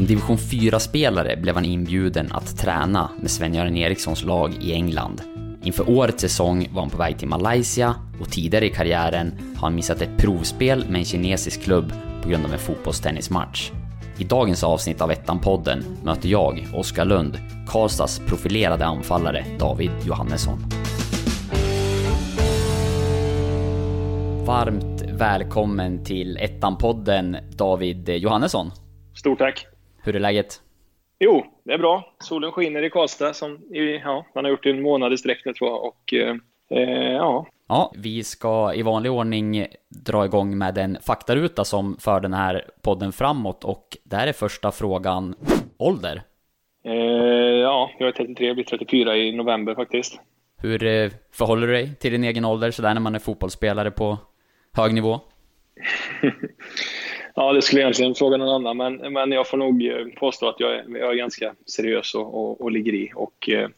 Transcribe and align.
Som 0.00 0.06
division 0.06 0.36
4-spelare 0.36 1.36
blev 1.36 1.54
han 1.54 1.64
inbjuden 1.64 2.32
att 2.32 2.58
träna 2.58 3.10
med 3.20 3.30
Sven-Göran 3.30 3.76
Erikssons 3.76 4.24
lag 4.24 4.54
i 4.60 4.72
England. 4.72 5.22
Inför 5.62 5.90
årets 5.90 6.20
säsong 6.20 6.68
var 6.72 6.80
han 6.80 6.90
på 6.90 6.96
väg 6.96 7.18
till 7.18 7.28
Malaysia 7.28 7.94
och 8.20 8.30
tidigare 8.30 8.66
i 8.66 8.68
karriären 8.68 9.32
har 9.54 9.60
han 9.60 9.74
missat 9.74 10.02
ett 10.02 10.16
provspel 10.18 10.84
med 10.88 10.98
en 10.98 11.04
kinesisk 11.04 11.62
klubb 11.62 11.92
på 12.22 12.28
grund 12.28 12.44
av 12.44 12.52
en 12.52 12.58
fotbollstennismatch. 12.58 13.70
I 14.18 14.24
dagens 14.24 14.64
avsnitt 14.64 15.00
av 15.00 15.10
Ettan-podden 15.10 15.84
möter 16.04 16.28
jag, 16.28 16.66
Oskar 16.74 17.04
Lund, 17.04 17.38
Karlstads 17.68 18.18
profilerade 18.18 18.86
anfallare 18.86 19.44
David 19.58 19.90
Johannesson. 20.06 20.58
Varmt 24.46 25.02
välkommen 25.12 26.04
till 26.04 26.38
Ettan-podden 26.38 27.36
David 27.56 28.08
Johannesson. 28.08 28.70
Stort 29.14 29.38
tack. 29.38 29.66
Hur 30.02 30.16
är 30.16 30.20
läget? 30.20 30.60
Jo, 31.18 31.44
det 31.64 31.72
är 31.72 31.78
bra. 31.78 32.14
Solen 32.18 32.52
skiner 32.52 32.82
i 32.82 32.90
Karlstad 32.90 33.34
som 33.34 33.58
ja, 34.04 34.26
man 34.34 34.44
har 34.44 34.50
gjort 34.50 34.66
i 34.66 34.70
en 34.70 34.82
månad 34.82 35.12
i 35.12 35.16
sträck 35.16 35.42
nu 35.44 35.52
tror 35.52 35.70
jag. 35.70 35.84
Och, 35.84 36.14
eh, 36.14 36.36
ja. 37.12 37.46
ja, 37.68 37.92
vi 37.96 38.24
ska 38.24 38.74
i 38.74 38.82
vanlig 38.82 39.12
ordning 39.12 39.66
dra 39.88 40.24
igång 40.24 40.58
med 40.58 40.78
en 40.78 40.98
faktaruta 41.02 41.64
som 41.64 41.96
för 42.00 42.20
den 42.20 42.34
här 42.34 42.64
podden 42.82 43.12
framåt 43.12 43.64
och 43.64 43.96
där 44.04 44.26
är 44.26 44.32
första 44.32 44.72
frågan 44.72 45.34
ålder. 45.76 46.22
Eh, 46.84 46.94
ja, 47.62 47.90
jag 47.98 48.08
är 48.08 48.12
33, 48.12 48.54
blir 48.54 48.64
34 48.64 49.16
i 49.16 49.32
november 49.32 49.74
faktiskt. 49.74 50.20
Hur 50.62 50.84
eh, 50.84 51.10
förhåller 51.32 51.66
du 51.66 51.72
dig 51.72 51.94
till 51.94 52.12
din 52.12 52.24
egen 52.24 52.44
ålder 52.44 52.70
sådär 52.70 52.94
när 52.94 53.00
man 53.00 53.14
är 53.14 53.18
fotbollsspelare 53.18 53.90
på 53.90 54.18
hög 54.72 54.94
nivå? 54.94 55.20
ja, 57.34 57.52
det 57.52 57.62
skulle 57.62 57.82
egentligen 57.82 58.14
fråga 58.14 58.36
någon 58.36 58.66
annan, 58.66 58.76
men, 58.76 59.12
men 59.12 59.32
jag 59.32 59.48
får 59.48 59.56
nog 59.56 59.86
eh, 59.86 60.06
påstå 60.16 60.48
att 60.48 60.60
jag 60.60 60.74
är, 60.74 60.84
jag 60.98 61.10
är 61.10 61.14
ganska 61.14 61.54
seriös 61.66 62.14
och, 62.14 62.34
och, 62.34 62.60
och 62.60 62.70
ligger 62.70 62.92
i. 62.92 63.12
Och 63.14 63.48
eh, 63.48 63.68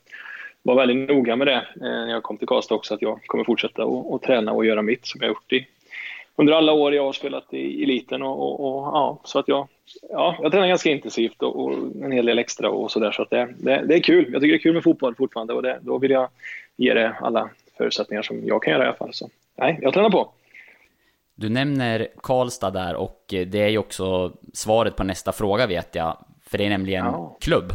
var 0.62 0.74
väldigt 0.74 1.08
noga 1.08 1.36
med 1.36 1.46
det 1.46 1.66
eh, 1.76 1.80
när 1.80 2.10
jag 2.10 2.22
kom 2.22 2.38
till 2.38 2.48
Karlstad 2.48 2.74
också, 2.74 2.94
att 2.94 3.02
jag 3.02 3.24
kommer 3.26 3.44
fortsätta 3.44 3.82
att 3.84 4.22
träna 4.22 4.52
och 4.52 4.66
göra 4.66 4.82
mitt 4.82 5.06
som 5.06 5.20
jag 5.20 5.28
gjort 5.28 5.52
i, 5.52 5.66
under 6.36 6.52
alla 6.52 6.72
år 6.72 6.94
jag 6.94 7.04
har 7.04 7.12
spelat 7.12 7.54
i 7.54 7.82
eliten. 7.82 8.22
Och, 8.22 8.40
och, 8.40 8.60
och, 8.60 8.82
ja, 8.82 9.20
så 9.24 9.38
att 9.38 9.48
jag, 9.48 9.68
ja, 10.10 10.36
jag 10.42 10.52
tränar 10.52 10.68
ganska 10.68 10.90
intensivt 10.90 11.42
och, 11.42 11.64
och 11.64 11.72
en 12.02 12.12
hel 12.12 12.26
del 12.26 12.38
extra 12.38 12.70
och 12.70 12.90
sådär. 12.90 13.12
Så 13.12 13.22
att 13.22 13.30
det, 13.30 13.54
det, 13.58 13.82
det, 13.86 13.94
är 13.94 14.00
kul. 14.00 14.28
Jag 14.32 14.42
tycker 14.42 14.52
det 14.52 14.58
är 14.58 14.62
kul 14.62 14.74
med 14.74 14.82
fotboll 14.82 15.14
fortfarande 15.14 15.54
och 15.54 15.62
det, 15.62 15.78
då 15.82 15.98
vill 15.98 16.10
jag 16.10 16.28
ge 16.76 16.94
det 16.94 17.16
alla 17.20 17.50
förutsättningar 17.78 18.22
som 18.22 18.46
jag 18.46 18.62
kan 18.62 18.72
göra 18.72 18.84
i 18.84 18.86
alla 18.86 18.96
fall. 18.96 19.14
Så 19.14 19.28
nej, 19.56 19.78
jag 19.82 19.94
tränar 19.94 20.10
på. 20.10 20.32
Du 21.34 21.48
nämner 21.48 22.08
Karlstad 22.22 22.70
där 22.70 22.94
och 22.94 23.24
det 23.28 23.54
är 23.54 23.68
ju 23.68 23.78
också 23.78 24.32
svaret 24.52 24.96
på 24.96 25.04
nästa 25.04 25.32
fråga 25.32 25.66
vet 25.66 25.94
jag. 25.94 26.24
För 26.46 26.58
det 26.58 26.64
är 26.64 26.70
nämligen 26.70 27.04
ja. 27.04 27.36
klubb. 27.40 27.72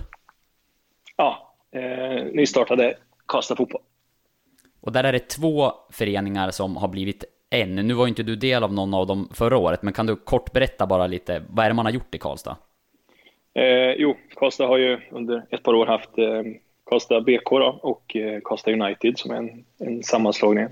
Ja, 1.15 1.53
eh, 1.71 2.25
nystartade 2.33 2.97
Karlstad 3.25 3.55
Fotboll. 3.55 3.81
Och 4.81 4.91
där 4.91 5.03
är 5.03 5.11
det 5.11 5.27
två 5.27 5.71
föreningar 5.89 6.51
som 6.51 6.77
har 6.77 6.87
blivit 6.87 7.23
en. 7.49 7.75
Nu 7.75 7.93
var 7.93 8.05
ju 8.05 8.09
inte 8.09 8.23
du 8.23 8.35
del 8.35 8.63
av 8.63 8.73
någon 8.73 8.93
av 8.93 9.07
dem 9.07 9.29
förra 9.33 9.57
året, 9.57 9.81
men 9.81 9.93
kan 9.93 10.05
du 10.05 10.15
kort 10.15 10.51
berätta 10.51 10.87
bara 10.87 11.07
lite, 11.07 11.43
vad 11.49 11.65
är 11.65 11.69
det 11.69 11.75
man 11.75 11.85
har 11.85 11.93
gjort 11.93 12.15
i 12.15 12.17
Karlstad? 12.17 12.57
Eh, 13.53 13.91
jo, 13.97 14.17
Karlstad 14.35 14.67
har 14.67 14.77
ju 14.77 14.99
under 15.11 15.45
ett 15.49 15.63
par 15.63 15.73
år 15.73 15.85
haft 15.85 16.17
eh, 16.17 16.43
Karlstad 16.83 17.21
BK 17.21 17.49
då, 17.49 17.79
och 17.81 18.15
eh, 18.15 18.39
Karlstad 18.43 18.71
United 18.71 19.17
som 19.17 19.31
är 19.31 19.35
en, 19.35 19.65
en 19.79 20.03
sammanslagning 20.03 20.67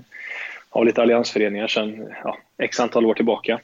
av 0.76 0.86
lite 0.86 1.02
alliansföreningar 1.02 1.66
sedan 1.66 2.14
ja, 2.24 2.38
x 2.58 2.80
antal 2.80 3.06
år 3.06 3.14
tillbaka. 3.14 3.60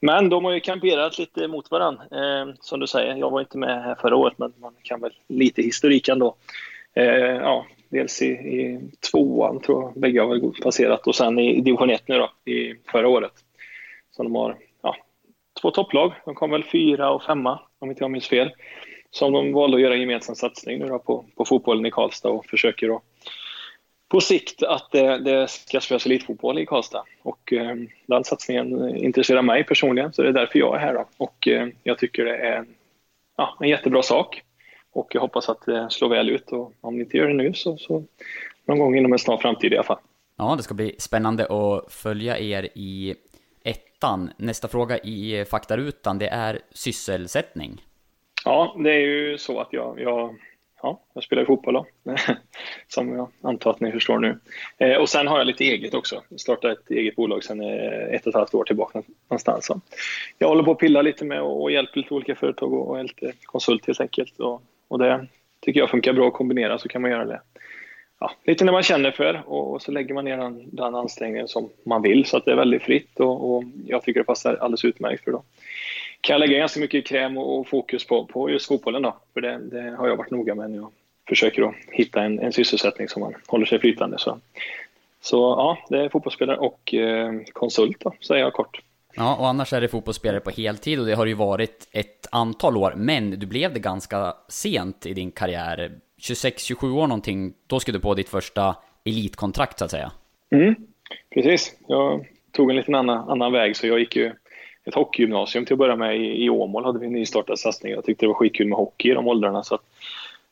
Men 0.00 0.28
de 0.28 0.44
har 0.44 0.52
ju 0.52 0.60
kamperat 0.60 1.18
lite 1.18 1.48
mot 1.48 1.70
varandra, 1.70 2.02
eh, 2.10 2.54
som 2.60 2.80
du 2.80 2.86
säger. 2.86 3.16
Jag 3.16 3.30
var 3.30 3.40
inte 3.40 3.58
med 3.58 3.82
här 3.82 3.94
förra 3.94 4.16
året, 4.16 4.38
men 4.38 4.52
man 4.56 4.74
kan 4.82 5.00
väl 5.00 5.12
lite 5.28 5.62
historik 5.62 6.08
ändå. 6.08 6.36
Eh, 6.94 7.04
ja, 7.36 7.66
dels 7.88 8.22
i, 8.22 8.26
i 8.26 8.80
tvåan, 9.10 9.60
tror 9.60 9.82
jag 9.82 10.00
bägge 10.00 10.20
har 10.20 10.28
väl 10.28 10.52
passerat, 10.62 11.06
och 11.06 11.14
sen 11.14 11.38
i 11.38 11.60
division 11.60 11.90
1 11.90 12.08
nu 12.08 12.18
då, 12.18 12.52
i 12.52 12.74
förra 12.92 13.08
året. 13.08 13.32
Så 14.10 14.22
de 14.22 14.34
har 14.34 14.56
ja, 14.82 14.96
två 15.62 15.70
topplag. 15.70 16.12
De 16.24 16.34
kom 16.34 16.50
väl 16.50 16.64
fyra 16.64 17.10
och 17.10 17.22
femma, 17.22 17.60
om 17.78 17.90
inte 17.90 18.04
jag 18.04 18.10
minns 18.10 18.28
fel. 18.28 18.50
Som 19.10 19.32
de 19.32 19.52
valde 19.52 19.76
att 19.76 19.82
göra 19.82 19.94
en 19.94 20.00
gemensam 20.00 20.34
satsning 20.34 20.78
nu 20.78 20.88
då 20.88 20.98
på, 20.98 21.24
på 21.36 21.44
fotbollen 21.44 21.86
i 21.86 21.90
Karlstad 21.90 22.28
och 22.28 22.46
försöker 22.46 22.88
då 22.88 23.02
på 24.08 24.20
sikt 24.20 24.62
att 24.62 24.90
det, 24.90 25.18
det 25.18 25.50
ska 25.50 25.80
spelas 25.80 26.06
elitfotboll 26.06 26.58
i 26.58 26.66
Karlstad. 26.66 27.04
Och 27.22 27.52
eh, 27.52 27.76
den 28.06 28.24
satsningen 28.24 28.96
intresserar 28.96 29.42
mig 29.42 29.64
personligen, 29.64 30.12
så 30.12 30.22
det 30.22 30.28
är 30.28 30.32
därför 30.32 30.58
jag 30.58 30.76
är 30.76 30.78
här. 30.78 30.94
Då. 30.94 31.06
Och 31.16 31.48
eh, 31.48 31.68
jag 31.82 31.98
tycker 31.98 32.24
det 32.24 32.36
är 32.36 32.64
ja, 33.36 33.56
en 33.60 33.68
jättebra 33.68 34.02
sak. 34.02 34.42
Och 34.92 35.14
jag 35.14 35.20
hoppas 35.20 35.48
att 35.48 35.66
det 35.66 35.90
slår 35.90 36.08
väl 36.08 36.30
ut. 36.30 36.52
Och 36.52 36.72
om 36.80 36.94
ni 36.94 37.00
inte 37.00 37.16
gör 37.16 37.28
det 37.28 37.34
nu 37.34 37.54
så, 37.54 37.76
så 37.76 38.04
någon 38.64 38.78
gång 38.78 38.96
inom 38.96 39.12
en 39.12 39.18
snar 39.18 39.36
framtid 39.36 39.72
i 39.72 39.76
alla 39.76 39.84
fall. 39.84 39.98
Ja, 40.36 40.54
det 40.56 40.62
ska 40.62 40.74
bli 40.74 40.94
spännande 40.98 41.44
att 41.44 41.92
följa 41.92 42.38
er 42.38 42.68
i 42.74 43.14
ettan. 43.64 44.30
Nästa 44.36 44.68
fråga 44.68 44.98
i 44.98 45.44
faktarutan, 45.50 46.18
det 46.18 46.28
är 46.28 46.60
sysselsättning. 46.70 47.82
Ja, 48.44 48.76
det 48.78 48.90
är 48.90 49.00
ju 49.00 49.38
så 49.38 49.60
att 49.60 49.72
jag, 49.72 50.00
jag 50.00 50.34
ja, 50.84 51.00
jag 51.14 51.24
spelar 51.24 51.44
fotboll 51.44 51.74
då, 51.74 51.86
som 52.88 53.12
jag 53.12 53.28
antar 53.42 53.70
att 53.70 53.80
ni 53.80 53.92
förstår 53.92 54.18
nu. 54.18 54.38
Eh, 54.78 54.96
och 54.96 55.08
sen 55.08 55.26
har 55.26 55.38
jag 55.38 55.46
lite 55.46 55.64
eget 55.64 55.94
också. 55.94 56.22
Jag 56.28 56.40
startade 56.40 56.72
ett 56.72 56.90
eget 56.90 57.16
bolag 57.16 57.44
sen 57.44 57.60
eh, 57.60 58.14
ett 58.14 58.22
och 58.22 58.28
ett 58.28 58.34
halvt 58.34 58.54
år 58.54 58.64
tillbaka 58.64 59.02
någonstans. 59.28 59.66
Så 59.66 59.80
jag 60.38 60.48
håller 60.48 60.62
på 60.62 60.70
att 60.70 60.78
pilla 60.78 61.02
lite 61.02 61.24
med 61.24 61.42
och 61.42 61.70
hjälper 61.70 61.96
lite 61.96 62.14
olika 62.14 62.34
företag 62.34 62.72
och 62.72 62.98
är 62.98 63.02
lite 63.02 63.32
konsult 63.44 63.86
helt 63.86 64.00
enkelt. 64.00 64.40
Och, 64.40 64.62
och 64.88 64.98
det 64.98 65.26
tycker 65.60 65.80
jag 65.80 65.90
funkar 65.90 66.12
bra 66.12 66.28
att 66.28 66.34
kombinera 66.34 66.78
så 66.78 66.88
kan 66.88 67.02
man 67.02 67.10
göra 67.10 67.24
det 67.24 67.40
ja, 68.20 68.32
lite 68.44 68.64
när 68.64 68.72
man 68.72 68.82
känner 68.82 69.10
för 69.10 69.42
och, 69.46 69.72
och 69.72 69.82
så 69.82 69.92
lägger 69.92 70.14
man 70.14 70.24
ner 70.24 70.36
den, 70.36 70.76
den 70.76 70.94
ansträngningen 70.94 71.48
som 71.48 71.70
man 71.84 72.02
vill 72.02 72.24
så 72.24 72.36
att 72.36 72.44
det 72.44 72.52
är 72.52 72.56
väldigt 72.56 72.82
fritt 72.82 73.20
och, 73.20 73.54
och 73.54 73.64
jag 73.86 74.02
tycker 74.02 74.20
det 74.20 74.24
passar 74.24 74.54
alldeles 74.54 74.84
utmärkt 74.84 75.24
för 75.24 75.32
då 75.32 75.42
kan 76.24 76.34
jag 76.34 76.40
lägga 76.40 76.58
ganska 76.58 76.80
mycket 76.80 77.06
kräm 77.06 77.38
och 77.38 77.68
fokus 77.68 78.06
på, 78.06 78.26
på 78.26 78.50
just 78.50 78.66
fotbollen 78.66 79.02
då. 79.02 79.16
För 79.32 79.40
det, 79.40 79.58
det 79.58 79.96
har 79.98 80.08
jag 80.08 80.16
varit 80.16 80.30
noga 80.30 80.54
med 80.54 80.70
när 80.70 80.76
jag 80.76 80.90
försöker 81.28 81.62
att 81.62 81.74
hitta 81.90 82.22
en, 82.22 82.38
en 82.38 82.52
sysselsättning 82.52 83.08
som 83.08 83.20
man 83.20 83.34
håller 83.46 83.66
sig 83.66 83.78
flytande. 83.78 84.18
Så, 84.18 84.38
så 85.20 85.36
ja, 85.36 85.78
det 85.88 86.04
är 86.04 86.08
fotbollsspelare 86.08 86.56
och 86.56 86.94
eh, 86.94 87.32
konsult 87.52 88.00
då, 88.00 88.14
säger 88.20 88.42
jag 88.42 88.52
kort. 88.52 88.80
Ja, 89.14 89.36
och 89.36 89.48
annars 89.48 89.72
är 89.72 89.80
det 89.80 89.88
fotbollsspelare 89.88 90.40
på 90.40 90.50
heltid 90.50 91.00
och 91.00 91.06
det 91.06 91.14
har 91.14 91.26
ju 91.26 91.34
varit 91.34 91.88
ett 91.92 92.26
antal 92.30 92.76
år, 92.76 92.92
men 92.96 93.30
du 93.30 93.46
blev 93.46 93.74
det 93.74 93.80
ganska 93.80 94.34
sent 94.48 95.06
i 95.06 95.14
din 95.14 95.30
karriär. 95.30 95.92
26-27 96.20 96.92
år 96.92 97.06
någonting, 97.06 97.54
då 97.66 97.80
skulle 97.80 97.98
du 97.98 98.02
på 98.02 98.14
ditt 98.14 98.28
första 98.28 98.76
elitkontrakt 99.04 99.78
så 99.78 99.84
att 99.84 99.90
säga. 99.90 100.12
Mm, 100.50 100.74
precis. 101.34 101.76
Jag 101.88 102.26
tog 102.52 102.70
en 102.70 102.76
liten 102.76 102.94
annan, 102.94 103.30
annan 103.30 103.52
väg, 103.52 103.76
så 103.76 103.86
jag 103.86 103.98
gick 103.98 104.16
ju 104.16 104.32
ett 104.84 104.94
hockeygymnasium 104.94 105.64
till 105.64 105.74
att 105.74 105.78
börja 105.78 105.96
med 105.96 106.16
i, 106.16 106.44
i 106.44 106.50
Åmål 106.50 106.84
hade 106.84 106.98
vi 106.98 107.06
en 107.06 107.12
nystartad 107.12 107.58
satsning. 107.58 107.92
Jag 107.92 108.04
tyckte 108.04 108.24
det 108.24 108.28
var 108.28 108.34
skitkul 108.34 108.68
med 108.68 108.78
hockey 108.78 109.10
i 109.10 109.14
de 109.14 109.28
åldrarna. 109.28 109.62
Så, 109.62 109.74
att, 109.74 109.82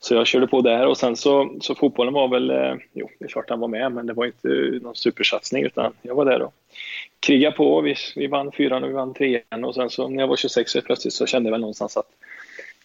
så 0.00 0.14
jag 0.14 0.26
körde 0.26 0.46
på 0.46 0.60
där 0.60 0.86
och 0.86 0.96
sen 0.96 1.16
så, 1.16 1.56
så 1.60 1.74
fotbollen 1.74 2.14
var 2.14 2.28
väl, 2.28 2.50
eh, 2.50 2.74
jo 2.92 3.08
det 3.18 3.24
är 3.24 3.28
klart 3.28 3.50
han 3.50 3.60
var 3.60 3.68
med 3.68 3.92
men 3.92 4.06
det 4.06 4.12
var 4.12 4.26
inte 4.26 4.48
eh, 4.48 4.82
någon 4.82 4.96
supersatsning 4.96 5.64
utan 5.64 5.92
jag 6.02 6.14
var 6.14 6.24
där 6.24 6.42
och 6.42 6.54
krigade 7.20 7.56
på. 7.56 7.80
Vi, 7.80 7.94
vi 8.16 8.26
vann 8.26 8.52
fyran 8.52 8.82
och 8.82 8.90
vi 8.90 8.94
vann 8.94 9.14
trean 9.14 9.64
och 9.64 9.74
sen 9.74 9.90
så 9.90 10.08
när 10.08 10.22
jag 10.22 10.28
var 10.28 10.36
26 10.36 10.70
så 10.70 10.80
plötsligt 10.80 11.14
så 11.14 11.26
kände 11.26 11.48
jag 11.48 11.52
väl 11.52 11.60
någonstans 11.60 11.96
att 11.96 12.08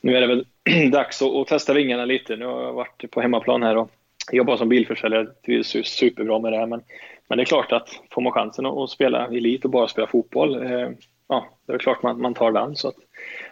nu 0.02 0.18
är 0.18 0.22
det 0.22 0.28
väl 0.28 0.46
dags 0.91 1.22
att, 1.22 1.35
att, 1.35 1.47
testa 1.47 1.74
vingarna 1.74 2.06
lite. 2.06 2.35
Nu 2.35 2.46
har 2.46 2.64
jag 2.64 2.74
varit 2.74 3.12
på 3.12 3.22
hemmaplan 3.22 3.64
här 3.64 3.78
och 3.78 3.91
jobbat 4.31 4.59
som 4.59 4.69
bilförsäljare, 4.69 5.28
trivs 5.46 5.68
superbra 5.84 6.40
med 6.40 6.53
det 6.53 6.58
här 6.58 6.66
men, 6.66 6.81
men 7.28 7.38
det 7.38 7.44
är 7.44 7.46
klart 7.46 7.72
att 7.72 8.02
får 8.12 8.22
man 8.22 8.34
chansen 8.34 8.66
att, 8.66 8.90
spela 8.90 9.28
elit 9.28 9.66
och 9.66 9.72
bara 9.72 9.88
spela 9.88 10.08
fotboll 10.08 10.64
eh, 10.64 10.90
ja, 11.29 11.49
det 11.67 11.73
är 11.73 11.77
klart 11.77 12.03
man, 12.03 12.22
man 12.22 12.34
tar 12.34 12.52
den. 12.52 12.75
Så 12.75 12.87
att, 12.87 12.96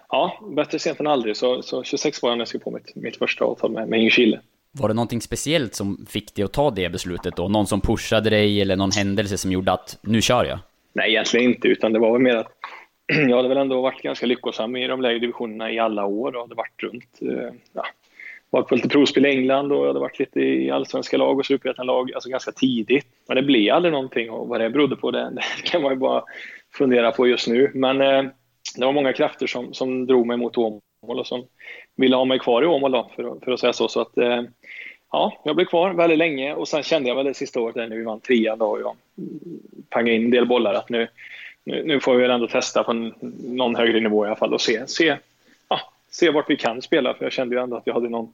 ja, 0.09 0.39
bättre 0.55 0.79
sent 0.79 0.99
än 0.99 1.07
aldrig. 1.07 1.37
Så, 1.37 1.61
så 1.61 1.83
26 1.83 2.21
var 2.21 2.29
jag 2.29 2.37
när 2.37 2.41
jag 2.41 2.47
skrev 2.47 2.59
på 2.59 2.71
mitt, 2.71 2.95
mitt 2.95 3.17
första 3.17 3.45
avtal 3.45 3.71
med, 3.71 3.87
med 3.87 3.99
Ljungskile. 3.99 4.39
Var 4.71 4.87
det 4.87 4.93
någonting 4.93 5.21
speciellt 5.21 5.75
som 5.75 6.05
fick 6.09 6.35
dig 6.35 6.45
att 6.45 6.53
ta 6.53 6.71
det 6.71 6.89
beslutet 6.89 7.35
då? 7.35 7.47
Någon 7.47 7.67
som 7.67 7.81
pushade 7.81 8.29
dig 8.29 8.61
eller 8.61 8.75
någon 8.75 8.91
händelse 8.91 9.37
som 9.37 9.51
gjorde 9.51 9.71
att 9.71 9.97
nu 10.01 10.21
kör 10.21 10.45
jag? 10.45 10.59
Nej, 10.93 11.09
egentligen 11.09 11.49
inte, 11.49 11.67
utan 11.67 11.93
det 11.93 11.99
var 11.99 12.11
väl 12.11 12.21
mer 12.21 12.35
att 12.35 12.51
jag 13.29 13.35
hade 13.35 13.49
väl 13.49 13.57
ändå 13.57 13.81
varit 13.81 14.01
ganska 14.01 14.25
lyckosam 14.25 14.75
i 14.75 14.87
de 14.87 15.01
lägre 15.01 15.19
divisionerna 15.19 15.71
i 15.71 15.79
alla 15.79 16.05
år 16.05 16.35
och 16.35 16.41
hade 16.41 16.55
varit 16.55 16.83
runt, 16.83 17.19
eh, 17.21 17.53
ja, 17.73 17.85
varit 18.49 18.67
på 18.67 18.75
lite 18.75 18.89
provspel 18.89 19.25
i 19.25 19.29
England 19.29 19.71
och 19.71 19.77
jag 19.77 19.87
hade 19.87 19.99
varit 19.99 20.19
lite 20.19 20.39
i 20.39 20.71
allsvenska 20.71 21.17
lag 21.17 21.39
och 21.39 21.45
superettan-lag, 21.45 22.13
alltså 22.13 22.29
ganska 22.29 22.51
tidigt. 22.51 23.07
Men 23.27 23.35
det 23.35 23.43
blev 23.43 23.75
aldrig 23.75 23.91
någonting 23.91 24.29
och 24.31 24.47
vad 24.47 24.61
det 24.61 24.69
berodde 24.69 24.95
på, 24.95 25.11
det, 25.11 25.29
det 25.61 25.69
kan 25.69 25.81
man 25.81 25.91
ju 25.91 25.97
bara 25.97 26.23
fundera 26.77 27.11
på 27.11 27.27
just 27.27 27.47
nu. 27.47 27.71
Men 27.73 28.01
eh, 28.01 28.23
det 28.75 28.85
var 28.85 28.91
många 28.91 29.13
krafter 29.13 29.47
som, 29.47 29.73
som 29.73 30.07
drog 30.07 30.27
mig 30.27 30.37
mot 30.37 30.57
Åmål 30.57 30.81
och 31.19 31.27
som 31.27 31.45
ville 31.95 32.15
ha 32.15 32.25
mig 32.25 32.39
kvar 32.39 32.63
i 32.63 32.65
Åmål 32.65 32.91
då, 32.91 33.11
för, 33.15 33.39
för 33.45 33.51
att 33.51 33.59
säga 33.59 33.73
så. 33.73 33.87
så 33.87 34.01
att, 34.01 34.17
eh, 34.17 34.43
ja, 35.11 35.41
jag 35.45 35.55
blev 35.55 35.65
kvar 35.65 35.93
väldigt 35.93 36.17
länge 36.17 36.53
och 36.53 36.67
sen 36.67 36.83
kände 36.83 37.09
jag 37.09 37.15
väl 37.15 37.25
det 37.25 37.33
sista 37.33 37.59
året 37.59 37.75
när 37.75 37.89
vi 37.89 38.03
vann 38.03 38.19
trean 38.19 38.59
då 38.59 38.65
och 38.65 38.81
jag 38.81 38.95
pangade 39.89 40.15
in 40.15 40.25
en 40.25 40.31
del 40.31 40.45
bollar 40.45 40.73
att 40.73 40.89
nu, 40.89 41.07
nu, 41.63 41.83
nu 41.83 41.99
får 41.99 42.15
vi 42.15 42.21
väl 42.21 42.31
ändå 42.31 42.47
testa 42.47 42.83
på 42.83 42.91
en, 42.91 43.13
någon 43.43 43.75
högre 43.75 43.99
nivå 43.99 44.25
i 44.25 44.27
alla 44.27 44.35
fall 44.35 44.53
och 44.53 44.61
se, 44.61 44.87
se, 44.87 45.17
ja, 45.69 45.79
se 46.11 46.29
vart 46.29 46.49
vi 46.49 46.55
kan 46.55 46.81
spela, 46.81 47.13
för 47.13 47.25
jag 47.25 47.31
kände 47.31 47.55
ju 47.55 47.61
ändå 47.61 47.77
att 47.77 47.87
jag 47.87 47.93
hade 47.93 48.09
någon, 48.09 48.33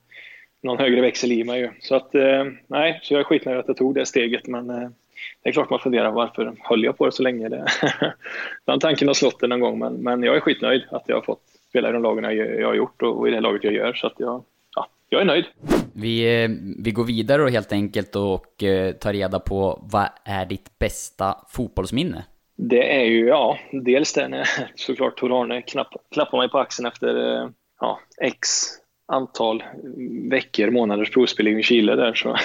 någon 0.61 0.79
högre 0.79 1.01
växel 1.01 1.31
i 1.31 1.43
mig. 1.43 1.59
Ju. 1.59 1.69
Så 1.79 1.95
att, 1.95 2.15
eh, 2.15 2.45
nej, 2.67 2.99
så 3.03 3.13
jag 3.13 3.19
är 3.19 3.23
skitnöjd 3.23 3.59
att 3.59 3.67
jag 3.67 3.77
tog 3.77 3.95
det 3.95 4.05
steget, 4.05 4.47
men 4.47 4.69
eh, 4.69 4.89
det 5.43 5.49
är 5.49 5.53
klart 5.53 5.69
man 5.69 5.79
funderar 5.79 6.11
varför 6.11 6.53
höll 6.59 6.83
jag 6.83 6.97
på 6.97 7.05
det 7.05 7.11
så 7.11 7.23
länge? 7.23 7.49
Det, 7.49 7.65
den 8.65 8.79
tanken 8.79 9.07
har 9.07 9.13
slått 9.13 9.43
en 9.43 9.59
gång, 9.59 9.79
men, 9.79 9.93
men 9.93 10.23
jag 10.23 10.35
är 10.35 10.39
skitnöjd 10.39 10.83
att 10.91 11.03
jag 11.07 11.15
har 11.15 11.21
fått 11.21 11.41
spela 11.69 11.89
i 11.89 11.91
de 11.91 12.03
lagen 12.03 12.23
jag, 12.23 12.59
jag 12.59 12.67
har 12.67 12.75
gjort 12.75 13.01
och, 13.01 13.19
och 13.19 13.27
i 13.27 13.31
det 13.31 13.41
laget 13.41 13.63
jag 13.63 13.73
gör. 13.73 13.93
Så 13.93 14.07
att 14.07 14.15
jag, 14.17 14.43
ja, 14.75 14.87
jag 15.09 15.21
är 15.21 15.25
nöjd. 15.25 15.45
Vi, 15.93 16.47
vi 16.79 16.91
går 16.91 17.03
vidare 17.03 17.43
och 17.43 17.49
helt 17.49 17.71
enkelt 17.71 18.15
och 18.15 18.63
eh, 18.63 18.91
tar 18.91 19.13
reda 19.13 19.39
på 19.39 19.79
vad 19.91 20.09
är 20.25 20.45
ditt 20.45 20.79
bästa 20.79 21.35
fotbollsminne? 21.49 22.23
Det 22.55 22.95
är 22.95 23.05
ju, 23.05 23.27
ja, 23.27 23.57
dels 23.71 24.13
det 24.13 24.27
när 24.27 24.49
såklart 24.75 25.19
Tor-Arne 25.19 25.61
klappar 26.11 26.37
mig 26.37 26.49
på 26.49 26.59
axeln 26.59 26.87
efter 26.87 27.41
eh, 27.41 27.49
ja, 27.79 27.99
X 28.21 28.47
antal 29.11 29.63
veckor, 30.29 30.69
månaders 30.69 31.11
provspelning 31.11 31.59
i 31.59 31.63
Chile 31.63 31.95
där 31.95 32.13
så, 32.13 32.37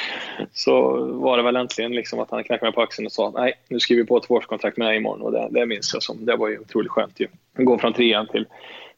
så 0.52 1.04
var 1.04 1.36
det 1.36 1.42
väl 1.42 1.56
äntligen 1.56 1.92
liksom 1.92 2.20
att 2.20 2.30
han 2.30 2.44
knackade 2.44 2.66
mig 2.66 2.74
på 2.74 2.82
axeln 2.82 3.06
och 3.06 3.12
sa 3.12 3.32
nej, 3.36 3.52
nu 3.68 3.80
skriver 3.80 4.02
vi 4.02 4.06
på 4.06 4.16
ett 4.16 4.22
tvåårskontrakt 4.22 4.76
med 4.76 4.88
dig 4.88 4.96
imorgon 4.96 5.22
och 5.22 5.32
det, 5.32 5.48
det 5.50 5.66
minns 5.66 5.94
jag 5.94 6.02
som, 6.02 6.26
det 6.26 6.36
var 6.36 6.48
ju 6.48 6.58
otroligt 6.58 6.90
skönt 6.90 7.20
ju. 7.20 7.26
Gå 7.56 7.78
från 7.78 7.92
trean 7.92 8.26
till, 8.26 8.46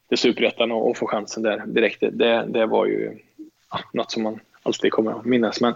till 0.08 0.18
superettan 0.18 0.72
och, 0.72 0.90
och 0.90 0.96
få 0.96 1.06
chansen 1.06 1.42
där 1.42 1.62
direkt, 1.66 2.00
det, 2.00 2.44
det 2.48 2.66
var 2.66 2.86
ju 2.86 3.18
ja, 3.70 3.78
något 3.92 4.10
som 4.10 4.22
man 4.22 4.40
alltid 4.62 4.92
kommer 4.92 5.12
att 5.12 5.24
minnas. 5.24 5.60
Men, 5.60 5.74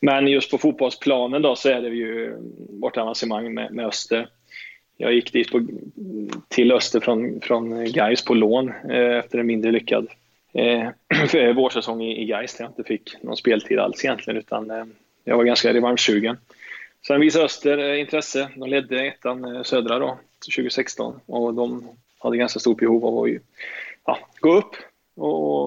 men 0.00 0.28
just 0.28 0.50
på 0.50 0.58
fotbollsplanen 0.58 1.42
då 1.42 1.56
så 1.56 1.68
är 1.68 1.80
det 1.80 1.88
ju 1.88 2.36
vårt 2.80 2.96
avancemang 2.96 3.54
med, 3.54 3.72
med 3.72 3.86
Öster. 3.86 4.28
Jag 4.96 5.12
gick 5.12 5.32
dit 5.32 5.50
på, 5.50 5.66
till 6.48 6.72
Öster 6.72 7.00
från, 7.00 7.40
från 7.40 7.92
Gais 7.92 8.24
på 8.24 8.34
lån 8.34 8.72
eh, 8.90 9.18
efter 9.18 9.38
en 9.38 9.46
mindre 9.46 9.72
lyckad 9.72 10.08
eh, 10.58 11.54
vårsäsong 11.54 12.02
i, 12.02 12.22
i 12.22 12.24
Gais 12.24 12.54
där 12.54 12.64
jag 12.64 12.70
inte 12.70 12.84
fick 12.84 13.22
någon 13.22 13.36
speltid 13.36 13.78
alls 13.78 14.04
egentligen 14.04 14.38
utan 14.38 14.70
eh, 14.70 14.84
jag 15.24 15.36
var 15.36 15.44
ganska 15.44 15.74
revanschsugen. 15.74 16.36
Sen 17.06 17.20
visade 17.20 17.44
Öster 17.44 17.78
eh, 17.78 18.00
intresse. 18.00 18.48
De 18.56 18.68
ledde 18.68 19.06
ettan 19.06 19.56
eh, 19.56 19.62
södra 19.62 19.98
då, 19.98 20.18
2016 20.56 21.20
och 21.26 21.54
de 21.54 21.88
hade 22.18 22.36
ganska 22.36 22.60
stort 22.60 22.78
behov 22.78 23.06
av 23.06 23.24
att 23.24 23.30
ja, 24.06 24.18
gå 24.40 24.54
upp 24.54 24.76
och, 25.16 25.66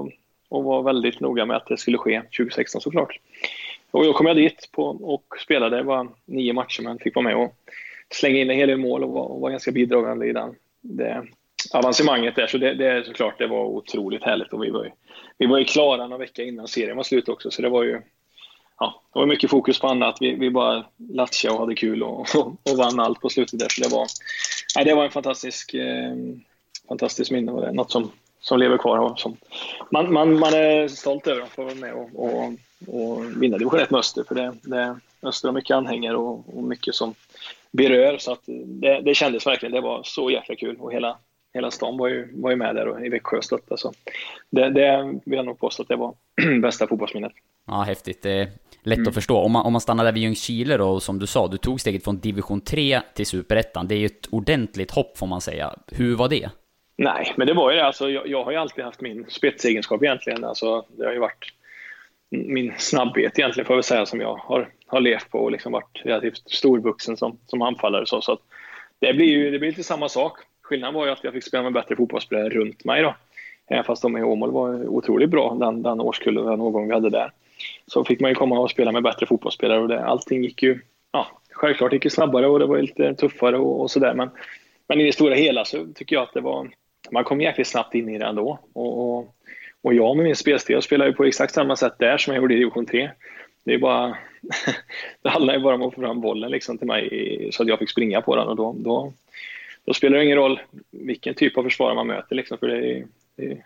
och 0.49 0.63
var 0.63 0.83
väldigt 0.83 1.19
noga 1.19 1.45
med 1.45 1.57
att 1.57 1.67
det 1.67 1.77
skulle 1.77 1.97
ske 1.97 2.21
2016 2.21 2.81
såklart. 2.81 3.19
Och 3.91 4.05
då 4.05 4.13
kom 4.13 4.25
jag 4.25 4.35
dit 4.35 4.69
på, 4.71 4.85
och 4.85 5.25
spelade, 5.43 5.77
det 5.77 5.83
var 5.83 6.07
nio 6.25 6.53
matcher 6.53 6.81
men 6.83 6.99
fick 6.99 7.15
vara 7.15 7.23
med 7.23 7.35
och 7.35 7.55
slänga 8.09 8.39
in 8.39 8.49
en 8.49 8.57
hel 8.57 8.69
del 8.69 8.77
mål 8.77 9.03
och 9.03 9.11
var, 9.11 9.25
och 9.25 9.41
var 9.41 9.49
ganska 9.49 9.71
bidragande 9.71 10.27
i 10.27 10.33
den, 10.33 10.55
det 10.81 11.27
avancemanget 11.73 12.35
där. 12.35 12.47
Så 12.47 12.57
det, 12.57 12.73
det 12.73 12.87
är 12.87 13.03
såklart, 13.03 13.37
det 13.37 13.47
var 13.47 13.65
otroligt 13.65 14.23
härligt 14.23 14.53
och 14.53 14.63
vi 14.63 14.69
var 14.69 14.83
ju, 14.83 14.91
vi 15.37 15.45
var 15.45 15.57
ju 15.57 15.65
klara 15.65 16.07
några 16.07 16.17
vecka 16.17 16.43
innan 16.43 16.67
serien 16.67 16.97
var 16.97 17.03
slut 17.03 17.29
också 17.29 17.51
så 17.51 17.61
det 17.61 17.69
var 17.69 17.83
ju 17.83 18.01
ja, 18.81 19.01
det 19.13 19.19
var 19.19 19.25
mycket 19.25 19.49
fokus 19.49 19.79
på 19.79 19.87
annat. 19.87 20.17
Vi, 20.19 20.35
vi 20.35 20.49
bara 20.49 20.85
latchade 20.97 21.53
och 21.53 21.59
hade 21.59 21.75
kul 21.75 22.03
och, 22.03 22.19
och, 22.19 22.47
och 22.47 22.77
vann 22.77 22.99
allt 22.99 23.21
på 23.21 23.29
slutet 23.29 23.59
där. 23.59 23.67
Så 23.69 23.81
det 23.81 23.95
var, 23.95 24.07
ja, 24.75 24.83
det 24.83 24.93
var 24.93 25.03
en 25.03 25.11
fantastisk, 25.11 25.73
eh, 25.73 26.15
fantastisk 26.87 27.31
minne 27.31 27.51
och 27.51 27.61
det 27.61 27.67
är 27.67 27.71
något 27.73 27.91
som, 27.91 28.11
som 28.39 28.59
lever 28.59 28.77
kvar. 28.77 28.97
Och 28.97 29.19
som, 29.19 29.37
man, 29.91 30.13
man, 30.13 30.39
man 30.39 30.53
är 30.53 30.87
stolt 30.87 31.27
över 31.27 31.41
att 31.41 31.49
få 31.49 31.63
vara 31.63 31.75
med 31.75 31.93
och, 31.93 32.09
och, 32.15 32.53
och 32.87 33.41
vinna 33.41 33.57
division 33.57 33.79
1 33.79 33.91
med 33.91 33.99
Öster. 33.99 34.23
För 34.27 34.35
det, 34.35 34.53
det, 34.61 34.99
Öster 35.23 35.47
har 35.47 35.53
mycket 35.53 35.75
anhängare 35.75 36.17
och, 36.17 36.57
och 36.57 36.63
mycket 36.63 36.95
som 36.95 37.13
berör. 37.71 38.17
Så 38.17 38.31
att 38.31 38.41
det, 38.65 39.01
det 39.01 39.15
kändes 39.15 39.47
verkligen. 39.47 39.73
Det 39.73 39.81
var 39.81 40.01
så 40.03 40.31
jäkla 40.31 40.55
kul. 40.55 40.77
Och 40.79 40.93
hela, 40.93 41.17
hela 41.53 41.71
stan 41.71 41.97
var 41.97 42.07
ju, 42.07 42.41
var 42.41 42.49
ju 42.49 42.55
med 42.55 42.75
där 42.75 42.87
och 42.87 43.05
i 43.05 43.09
Växjö 43.09 43.37
och 43.37 43.43
stöttade. 43.43 43.81
Så 43.81 43.93
det, 44.49 44.69
det 44.69 45.19
vill 45.25 45.37
jag 45.37 45.45
nog 45.45 45.59
påstå 45.59 45.83
att 45.83 45.89
det 45.89 45.95
var 45.95 46.15
bästa 46.61 46.87
fotbollsminnet. 46.87 47.31
Ja, 47.67 47.81
häftigt. 47.81 48.21
Det 48.21 48.31
är 48.31 48.47
lätt 48.83 48.97
mm. 48.97 49.07
att 49.07 49.13
förstå. 49.13 49.37
Om 49.37 49.51
man, 49.51 49.65
om 49.65 49.73
man 49.73 49.81
stannar 49.81 50.03
där 50.03 50.11
vid 50.11 50.23
Ljungskile 50.23 50.77
då, 50.77 50.99
som 50.99 51.19
du 51.19 51.27
sa, 51.27 51.47
du 51.47 51.57
tog 51.57 51.81
steget 51.81 52.03
från 52.03 52.19
division 52.19 52.61
3 52.61 53.01
till 53.13 53.25
superettan. 53.25 53.87
Det 53.87 53.95
är 53.95 53.99
ju 53.99 54.05
ett 54.05 54.27
ordentligt 54.29 54.91
hopp 54.91 55.17
får 55.17 55.27
man 55.27 55.41
säga. 55.41 55.73
Hur 55.91 56.15
var 56.15 56.29
det? 56.29 56.49
Nej, 56.97 57.33
men 57.37 57.47
det 57.47 57.53
var 57.53 57.71
ju 57.71 57.77
det. 57.77 57.85
Alltså, 57.85 58.09
jag, 58.09 58.27
jag 58.27 58.43
har 58.43 58.51
ju 58.51 58.57
alltid 58.57 58.83
haft 58.83 59.01
min 59.01 59.25
spetsegenskap 59.29 60.03
egentligen. 60.03 60.43
Alltså, 60.43 60.85
det 60.97 61.05
har 61.05 61.13
ju 61.13 61.19
varit 61.19 61.53
min 62.31 62.73
snabbhet 62.77 63.39
egentligen, 63.39 63.65
får 63.65 63.73
jag 63.73 63.77
väl 63.77 63.83
säga, 63.83 64.05
som 64.05 64.21
jag 64.21 64.35
har, 64.35 64.69
har 64.87 64.99
levt 64.99 65.29
på 65.29 65.39
och 65.39 65.51
liksom 65.51 65.71
varit 65.71 66.01
relativt 66.03 66.49
storvuxen 66.49 67.17
som, 67.17 67.37
som 67.45 67.61
anfallare. 67.61 68.05
Så, 68.05 68.21
så 68.21 68.31
att 68.31 68.39
det 68.99 69.13
blir 69.13 69.27
ju 69.27 69.51
det 69.51 69.59
blir 69.59 69.69
lite 69.69 69.83
samma 69.83 70.09
sak. 70.09 70.37
Skillnaden 70.71 70.93
var 70.93 71.05
ju 71.05 71.11
att 71.11 71.23
jag 71.23 71.33
fick 71.33 71.43
spela 71.43 71.63
med 71.63 71.73
bättre 71.73 71.95
fotbollsspelare 71.95 72.49
runt 72.49 72.85
mig 72.85 73.01
då. 73.01 73.15
Även 73.67 73.83
fast 73.83 74.01
de 74.01 74.17
i 74.17 74.23
Åmål 74.23 74.51
var 74.51 74.87
otroligt 74.87 75.29
bra 75.29 75.57
den, 75.59 75.83
den 75.83 76.01
årskullen, 76.01 76.45
den 76.45 76.61
årgång 76.61 76.87
vi 76.87 76.93
hade 76.93 77.09
där. 77.09 77.31
Så 77.87 78.03
fick 78.03 78.19
man 78.19 78.31
ju 78.31 78.35
komma 78.35 78.59
och 78.59 78.71
spela 78.71 78.91
med 78.91 79.03
bättre 79.03 79.25
fotbollsspelare 79.25 79.79
och 79.79 79.87
det, 79.87 80.05
allting 80.05 80.43
gick 80.43 80.63
ju, 80.63 80.79
ja, 81.11 81.27
självklart 81.51 81.93
gick 81.93 82.03
det 82.03 82.09
snabbare 82.09 82.47
och 82.47 82.59
det 82.59 82.65
var 82.65 82.81
lite 82.81 83.13
tuffare 83.13 83.57
och, 83.57 83.81
och 83.81 83.91
sådär. 83.91 84.13
Men, 84.13 84.29
men 84.87 85.01
i 85.01 85.05
det 85.05 85.11
stora 85.11 85.35
hela 85.35 85.65
så 85.65 85.87
tycker 85.95 86.15
jag 86.15 86.23
att 86.23 86.33
det 86.33 86.41
var, 86.41 86.69
man 87.11 87.23
kom 87.23 87.41
jäkligt 87.41 87.67
snabbt 87.67 87.95
in 87.95 88.09
i 88.09 88.17
det 88.17 88.25
ändå. 88.25 88.59
Och, 88.73 89.17
och, 89.17 89.35
och 89.81 89.93
jag 89.93 90.15
med 90.15 90.25
min 90.25 90.35
spelstil, 90.35 90.73
jag 90.73 90.83
spelar 90.83 91.05
ju 91.05 91.13
på 91.13 91.25
exakt 91.25 91.53
samma 91.53 91.75
sätt 91.75 91.93
där 91.97 92.17
som 92.17 92.33
jag 92.33 92.41
gjorde 92.41 92.53
i 92.53 92.57
division 92.57 92.85
3. 92.85 93.09
Det 93.63 93.73
är 93.73 93.77
bara, 93.77 94.17
det 95.21 95.29
handlar 95.29 95.53
ju 95.53 95.59
bara 95.59 95.75
om 95.75 95.81
att 95.81 95.95
få 95.95 96.01
fram 96.01 96.21
bollen 96.21 96.51
liksom 96.51 96.77
till 96.77 96.87
mig 96.87 97.49
så 97.51 97.63
att 97.63 97.69
jag 97.69 97.79
fick 97.79 97.89
springa 97.89 98.21
på 98.21 98.35
den 98.35 98.47
och 98.47 98.55
då, 98.55 98.75
då, 98.77 99.13
då 99.85 99.93
spelar 99.93 100.17
det 100.17 100.23
ingen 100.23 100.37
roll 100.37 100.59
vilken 100.91 101.33
typ 101.33 101.57
av 101.57 101.63
försvarare 101.63 101.95
man 101.95 102.07
möter 102.07 102.35
liksom, 102.35 102.57
för 102.57 102.67
det 102.67 102.91
är, 102.91 103.07
det 103.35 103.45
är 103.45 103.65